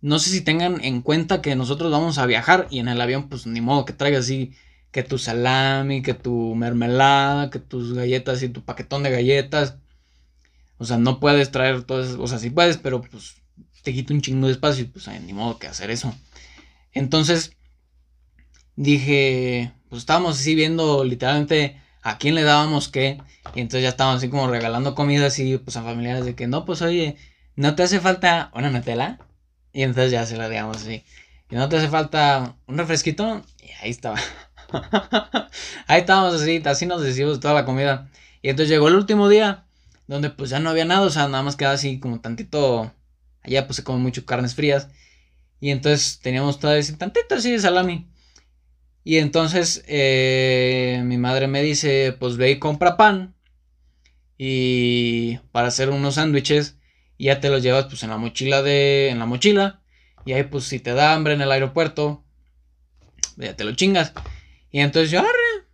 no 0.00 0.18
sé 0.18 0.30
si 0.30 0.40
tengan 0.40 0.82
en 0.84 1.02
cuenta 1.02 1.42
que 1.42 1.56
nosotros 1.56 1.90
vamos 1.90 2.18
a 2.18 2.26
viajar 2.26 2.68
y 2.70 2.78
en 2.78 2.88
el 2.88 3.00
avión 3.00 3.28
pues 3.28 3.46
ni 3.46 3.60
modo 3.60 3.84
que 3.84 3.92
traigas 3.92 4.24
así 4.24 4.52
que 4.90 5.02
tu 5.02 5.18
salami, 5.18 6.02
que 6.02 6.14
tu 6.14 6.54
mermelada, 6.54 7.50
que 7.50 7.58
tus 7.58 7.92
galletas 7.92 8.42
y 8.42 8.48
tu 8.48 8.64
paquetón 8.64 9.02
de 9.02 9.10
galletas. 9.10 9.76
O 10.78 10.84
sea, 10.84 10.98
no 10.98 11.20
puedes 11.20 11.50
traer 11.50 11.82
todo 11.82 12.02
eso, 12.02 12.22
o 12.22 12.26
sea, 12.26 12.38
sí 12.38 12.50
puedes, 12.50 12.78
pero 12.78 13.02
pues 13.02 13.36
te 13.82 13.92
quita 13.92 14.14
un 14.14 14.22
chingo 14.22 14.46
de 14.46 14.52
espacio 14.52 14.84
y 14.84 14.86
pues 14.86 15.08
ni 15.22 15.32
modo 15.32 15.58
que 15.58 15.66
hacer 15.66 15.90
eso. 15.90 16.14
Entonces, 16.92 17.52
dije, 18.74 19.72
pues 19.88 20.00
estábamos 20.00 20.38
así 20.38 20.54
viendo 20.54 21.04
literalmente 21.04 21.80
a 22.02 22.18
quién 22.18 22.34
le 22.34 22.42
dábamos 22.42 22.88
qué. 22.88 23.20
Y 23.54 23.60
entonces 23.60 23.82
ya 23.82 23.90
estábamos 23.90 24.18
así 24.18 24.28
como 24.28 24.48
regalando 24.48 24.94
comida 24.94 25.26
así, 25.26 25.58
pues 25.58 25.76
a 25.76 25.82
familiares 25.82 26.24
de 26.24 26.34
que 26.34 26.46
no, 26.46 26.64
pues 26.64 26.82
oye, 26.82 27.16
¿no 27.56 27.74
te 27.74 27.82
hace 27.82 28.00
falta 28.00 28.50
una 28.54 28.70
Nutella? 28.70 29.18
Y 29.72 29.82
entonces 29.82 30.12
ya 30.12 30.24
se 30.26 30.36
la 30.36 30.48
digamos 30.48 30.78
así. 30.78 31.04
¿Y 31.50 31.56
no 31.56 31.68
te 31.68 31.76
hace 31.76 31.88
falta 31.88 32.56
un 32.66 32.78
refresquito? 32.78 33.44
Y 33.62 33.70
ahí 33.82 33.90
estaba. 33.90 34.18
ahí 35.86 36.00
estábamos 36.00 36.40
así, 36.40 36.62
así 36.64 36.86
nos 36.86 37.02
decimos 37.02 37.40
toda 37.40 37.54
la 37.54 37.64
comida. 37.64 38.10
Y 38.42 38.50
entonces 38.50 38.70
llegó 38.70 38.88
el 38.88 38.94
último 38.94 39.28
día, 39.28 39.66
donde 40.06 40.30
pues 40.30 40.50
ya 40.50 40.60
no 40.60 40.70
había 40.70 40.84
nada, 40.84 41.02
o 41.02 41.10
sea, 41.10 41.28
nada 41.28 41.42
más 41.42 41.56
quedaba 41.56 41.74
así 41.74 41.98
como 42.00 42.20
tantito. 42.20 42.92
Allá 43.42 43.66
pues 43.66 43.76
se 43.76 43.84
comen 43.84 44.02
mucho 44.02 44.24
carnes 44.26 44.54
frías. 44.54 44.88
Y 45.60 45.70
entonces 45.70 46.20
teníamos 46.20 46.58
todavía 46.58 46.80
así 46.80 46.94
tantito 46.94 47.34
así 47.36 47.52
de 47.52 47.58
salami. 47.60 48.08
Y 49.04 49.18
entonces 49.18 49.84
eh, 49.86 51.00
mi 51.04 51.16
madre 51.16 51.46
me 51.46 51.62
dice, 51.62 52.16
pues 52.18 52.36
ve 52.36 52.50
y 52.50 52.58
compra 52.58 52.96
pan. 52.96 53.34
Y 54.38 55.38
para 55.52 55.68
hacer 55.68 55.90
unos 55.90 56.16
sándwiches. 56.16 56.75
Y 57.18 57.26
ya 57.26 57.40
te 57.40 57.50
los 57.50 57.62
llevas 57.62 57.86
pues 57.86 58.02
en 58.02 58.10
la 58.10 58.18
mochila 58.18 58.62
de. 58.62 59.08
En 59.10 59.18
la 59.18 59.26
mochila. 59.26 59.80
Y 60.24 60.32
ahí 60.32 60.44
pues 60.44 60.64
si 60.64 60.80
te 60.80 60.94
da 60.94 61.14
hambre 61.14 61.34
en 61.34 61.40
el 61.40 61.52
aeropuerto. 61.52 62.24
Ya 63.36 63.54
te 63.56 63.64
lo 63.64 63.74
chingas. 63.74 64.12
Y 64.70 64.80
entonces 64.80 65.10
yo 65.10 65.20
arre. 65.20 65.66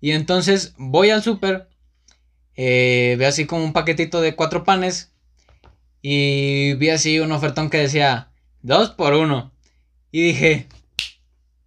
Y 0.00 0.12
entonces 0.12 0.74
voy 0.76 1.10
al 1.10 1.22
súper. 1.22 1.68
Eh, 2.56 3.16
ve 3.18 3.26
así 3.26 3.46
como 3.46 3.64
un 3.64 3.72
paquetito 3.72 4.20
de 4.20 4.34
cuatro 4.34 4.64
panes. 4.64 5.12
Y 6.02 6.74
vi 6.74 6.90
así 6.90 7.20
un 7.20 7.32
ofertón 7.32 7.70
que 7.70 7.78
decía 7.78 8.30
dos 8.62 8.90
por 8.90 9.14
uno. 9.14 9.52
Y 10.10 10.22
dije, 10.22 10.68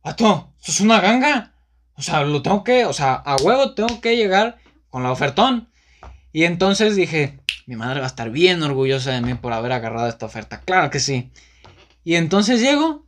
¡Ato! 0.03 0.53
es 0.65 0.80
una 0.80 1.01
ganga. 1.01 1.53
O 1.95 2.01
sea, 2.01 2.24
lo 2.24 2.41
tengo 2.41 2.63
que, 2.63 2.86
o 2.86 2.93
sea, 2.93 3.13
a 3.13 3.36
huevo 3.38 3.74
tengo 3.74 3.99
que 3.99 4.15
llegar 4.15 4.57
con 4.89 5.03
la 5.03 5.11
ofertón. 5.11 5.70
Y 6.38 6.43
entonces 6.43 6.95
dije, 6.95 7.39
mi 7.65 7.75
madre 7.75 7.99
va 7.99 8.05
a 8.05 8.09
estar 8.09 8.29
bien 8.29 8.61
orgullosa 8.61 9.09
de 9.09 9.21
mí 9.21 9.33
por 9.33 9.53
haber 9.53 9.71
agarrado 9.71 10.07
esta 10.07 10.27
oferta. 10.27 10.61
Claro 10.61 10.91
que 10.91 10.99
sí. 10.99 11.31
Y 12.03 12.13
entonces 12.13 12.61
llego, 12.61 13.07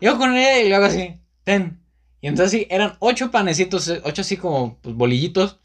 llego 0.00 0.18
con 0.18 0.36
ella 0.36 0.60
y 0.60 0.68
le 0.68 0.74
hago 0.74 0.84
así, 0.84 1.18
ten. 1.44 1.80
Y 2.20 2.26
entonces 2.26 2.50
sí, 2.60 2.66
eran 2.68 2.96
ocho 2.98 3.30
panecitos, 3.30 3.88
eh, 3.88 4.02
ocho 4.04 4.20
así 4.20 4.36
como 4.36 4.76
pues, 4.82 4.94
bolillitos. 4.94 5.60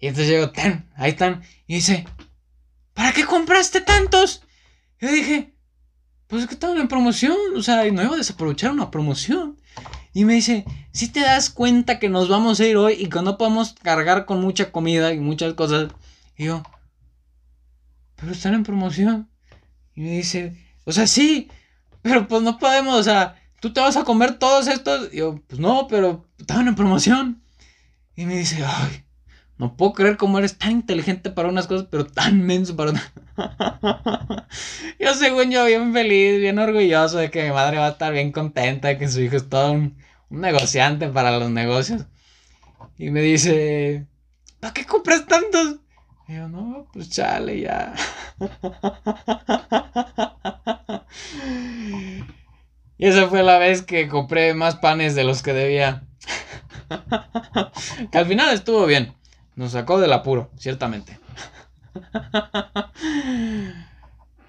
Y 0.00 0.08
entonces 0.08 0.32
llego, 0.32 0.50
ten, 0.50 0.90
ahí 0.96 1.10
están. 1.10 1.44
Y 1.68 1.76
dice, 1.76 2.04
¿para 2.92 3.12
qué 3.12 3.24
compraste 3.24 3.80
tantos? 3.80 4.42
Yo 5.00 5.12
dije, 5.12 5.54
pues 6.26 6.42
es 6.42 6.48
que 6.48 6.54
estaban 6.54 6.78
en 6.78 6.88
promoción, 6.88 7.36
o 7.54 7.62
sea, 7.62 7.84
no 7.92 8.02
iba 8.02 8.14
a 8.14 8.16
desaprovechar 8.16 8.72
una 8.72 8.90
promoción. 8.90 9.60
Y 10.12 10.24
me 10.24 10.34
dice, 10.34 10.64
si 10.90 11.06
te 11.06 11.20
das 11.20 11.50
cuenta 11.50 12.00
que 12.00 12.08
nos 12.08 12.28
vamos 12.28 12.58
a 12.58 12.66
ir 12.66 12.76
hoy 12.78 12.94
y 12.94 13.08
que 13.08 13.22
no 13.22 13.38
podemos 13.38 13.74
cargar 13.74 14.26
con 14.26 14.40
mucha 14.40 14.72
comida 14.72 15.12
y 15.12 15.20
muchas 15.20 15.54
cosas. 15.54 15.92
Y 16.36 16.46
yo, 16.46 16.62
pero 18.16 18.32
están 18.32 18.54
en 18.54 18.64
promoción. 18.64 19.28
Y 19.94 20.02
me 20.02 20.10
dice, 20.10 20.56
o 20.84 20.92
sea, 20.92 21.06
sí, 21.06 21.48
pero 22.02 22.28
pues 22.28 22.42
no 22.42 22.58
podemos, 22.58 22.96
o 22.96 23.02
sea, 23.02 23.36
tú 23.60 23.72
te 23.72 23.80
vas 23.80 23.96
a 23.96 24.04
comer 24.04 24.38
todos 24.38 24.68
estos. 24.68 25.12
Y 25.12 25.18
yo, 25.18 25.40
pues 25.46 25.60
no, 25.60 25.86
pero 25.88 26.28
estaban 26.38 26.68
en 26.68 26.74
promoción. 26.74 27.42
Y 28.14 28.26
me 28.26 28.36
dice, 28.36 28.64
ay, 28.64 29.04
no 29.58 29.76
puedo 29.76 29.92
creer 29.92 30.16
cómo 30.16 30.38
eres 30.38 30.58
tan 30.58 30.72
inteligente 30.72 31.30
para 31.30 31.48
unas 31.48 31.66
cosas, 31.66 31.88
pero 31.90 32.06
tan 32.06 32.42
menso 32.42 32.76
para 32.76 32.90
otras. 32.90 33.12
yo, 35.00 35.14
según 35.14 35.50
yo, 35.50 35.64
bien 35.64 35.92
feliz, 35.92 36.40
bien 36.40 36.58
orgulloso 36.58 37.18
de 37.18 37.30
que 37.30 37.44
mi 37.44 37.50
madre 37.50 37.78
va 37.78 37.86
a 37.86 37.90
estar 37.90 38.12
bien 38.12 38.32
contenta 38.32 38.88
de 38.88 38.98
que 38.98 39.08
su 39.08 39.20
hijo 39.20 39.36
es 39.36 39.48
todo 39.48 39.72
un, 39.72 39.96
un 40.30 40.40
negociante 40.40 41.08
para 41.08 41.38
los 41.38 41.50
negocios. 41.50 42.04
Y 42.98 43.10
me 43.10 43.20
dice, 43.20 44.06
¿para 44.60 44.74
qué 44.74 44.84
compras 44.84 45.26
tantos? 45.26 45.80
Y 46.28 46.34
yo, 46.34 46.48
no, 46.48 46.88
pues 46.92 47.08
chale, 47.10 47.60
ya. 47.60 47.94
y 52.98 53.06
esa 53.06 53.28
fue 53.28 53.44
la 53.44 53.58
vez 53.58 53.82
que 53.82 54.08
compré 54.08 54.54
más 54.54 54.76
panes 54.76 55.14
de 55.14 55.24
los 55.24 55.42
que 55.42 55.52
debía. 55.52 56.04
que 58.10 58.18
al 58.18 58.26
final 58.26 58.52
estuvo 58.52 58.86
bien. 58.86 59.14
Nos 59.54 59.72
sacó 59.72 60.00
del 60.00 60.12
apuro, 60.12 60.50
ciertamente. 60.56 61.18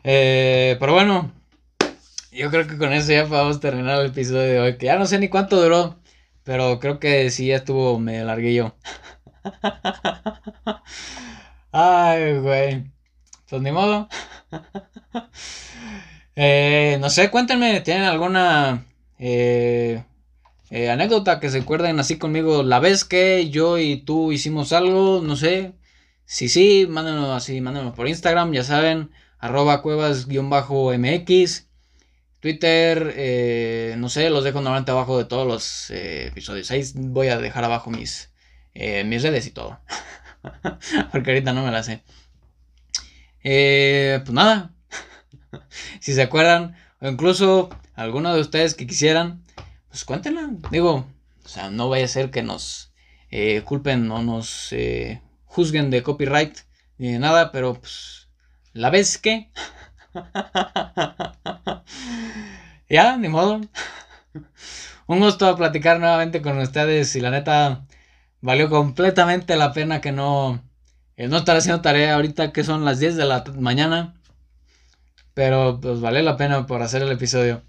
Eh, 0.10 0.78
pero 0.80 0.94
bueno, 0.94 1.34
yo 2.32 2.50
creo 2.50 2.66
que 2.66 2.78
con 2.78 2.94
eso 2.94 3.12
ya 3.12 3.26
podemos 3.26 3.60
terminar 3.60 4.00
el 4.00 4.08
episodio 4.08 4.40
de 4.40 4.60
hoy. 4.60 4.78
Que 4.78 4.86
ya 4.86 4.98
no 4.98 5.06
sé 5.06 5.20
ni 5.20 5.28
cuánto 5.28 5.62
duró. 5.62 6.00
Pero 6.46 6.80
creo 6.80 6.98
que 6.98 7.30
sí 7.30 7.48
ya 7.48 7.58
estuvo 7.58 8.00
medio 8.00 8.24
larguillo. 8.24 8.74
Ay, 11.72 12.38
güey. 12.40 12.92
Pues 13.50 13.62
ni 13.62 13.72
modo. 13.72 14.08
Eh, 16.40 16.98
no 17.02 17.10
sé, 17.10 17.32
cuéntenme, 17.32 17.82
¿tienen 17.82 18.04
alguna 18.04 18.86
eh, 19.18 20.04
eh, 20.70 20.90
anécdota 20.92 21.40
que 21.40 21.50
se 21.50 21.60
acuerden 21.60 22.00
así 22.00 22.20
conmigo? 22.20 22.62
La 22.62 22.80
vez 22.80 23.06
que 23.06 23.50
yo 23.50 23.80
y 23.80 23.98
tú 23.98 24.32
hicimos 24.32 24.72
algo, 24.72 25.22
no 25.24 25.36
sé. 25.36 25.74
Si 26.26 26.48
sí, 26.50 26.86
mándenlo 26.88 27.34
así, 27.34 27.60
mándenlo 27.62 27.96
por 27.96 28.08
Instagram, 28.08 28.54
ya 28.54 28.64
saben, 28.64 29.10
arroba 29.40 29.82
cuevas-mx. 29.82 31.68
Twitter, 32.40 33.98
no 33.98 34.10
sé, 34.10 34.30
los 34.30 34.44
dejo 34.44 34.62
normalmente 34.62 34.92
abajo 34.92 35.18
de 35.18 35.26
todos 35.26 35.48
los 35.48 35.90
episodios. 35.90 36.70
Ahí 36.70 36.84
voy 36.96 37.30
a 37.30 37.40
dejar 37.40 37.64
abajo 37.64 37.90
mis, 37.90 38.32
mis 38.76 39.24
redes 39.24 39.48
y 39.48 39.52
todo. 39.52 39.80
Porque 41.12 41.32
ahorita 41.32 41.54
no 41.54 41.64
me 41.64 41.72
la 41.72 41.84
sé. 41.84 42.04
pues 43.42 44.32
nada, 44.32 44.72
si 46.00 46.14
se 46.14 46.22
acuerdan, 46.22 46.76
o 47.00 47.08
incluso 47.08 47.70
alguno 47.96 48.34
de 48.34 48.42
ustedes 48.42 48.76
que 48.76 48.88
quisieran, 48.88 49.44
pues 49.90 50.06
cuéntenla. 50.06 50.50
Digo, 50.72 51.08
o 51.44 51.48
sea, 51.48 51.70
no 51.70 51.90
vaya 51.90 52.06
a 52.06 52.10
ser 52.10 52.30
que 52.30 52.44
nos 52.44 52.92
eh, 53.30 53.62
culpen 53.64 54.10
o 54.12 54.22
nos 54.22 54.72
eh, 54.74 55.22
juzguen 55.46 55.90
de 55.90 56.04
copyright 56.04 56.60
ni 56.98 57.14
de 57.14 57.20
nada, 57.20 57.52
pero 57.52 57.74
pues, 57.74 58.28
la 58.74 58.90
vez 58.90 59.18
que. 59.18 59.52
ya, 62.90 63.18
ni 63.18 63.28
modo. 63.28 63.62
Un 65.08 65.20
gusto 65.20 65.56
platicar 65.56 66.00
nuevamente 66.00 66.42
con 66.42 66.58
ustedes 66.60 67.16
y 67.16 67.22
la 67.22 67.32
neta 67.32 67.86
valió 68.42 68.70
completamente 68.70 69.56
la 69.56 69.74
pena 69.74 70.02
que 70.02 70.12
no, 70.12 70.64
eh, 71.16 71.28
no 71.28 71.38
estar 71.38 71.58
haciendo 71.58 71.82
tarea 71.82 72.16
ahorita 72.16 72.52
que 72.52 72.64
son 72.64 72.86
las 72.86 73.00
10 73.00 73.16
de 73.16 73.26
la 73.26 73.44
mañana. 73.60 74.16
Pero 75.34 75.80
pues 75.80 76.02
vale 76.02 76.24
la 76.24 76.38
pena 76.38 76.66
por 76.66 76.82
hacer 76.82 77.04
el 77.04 77.12
episodio. 77.12 77.64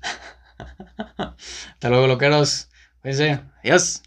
Hasta 1.16 1.88
luego, 1.88 2.06
loqueros. 2.06 2.68
Cuídense. 3.02 3.40
Adiós. 3.62 4.02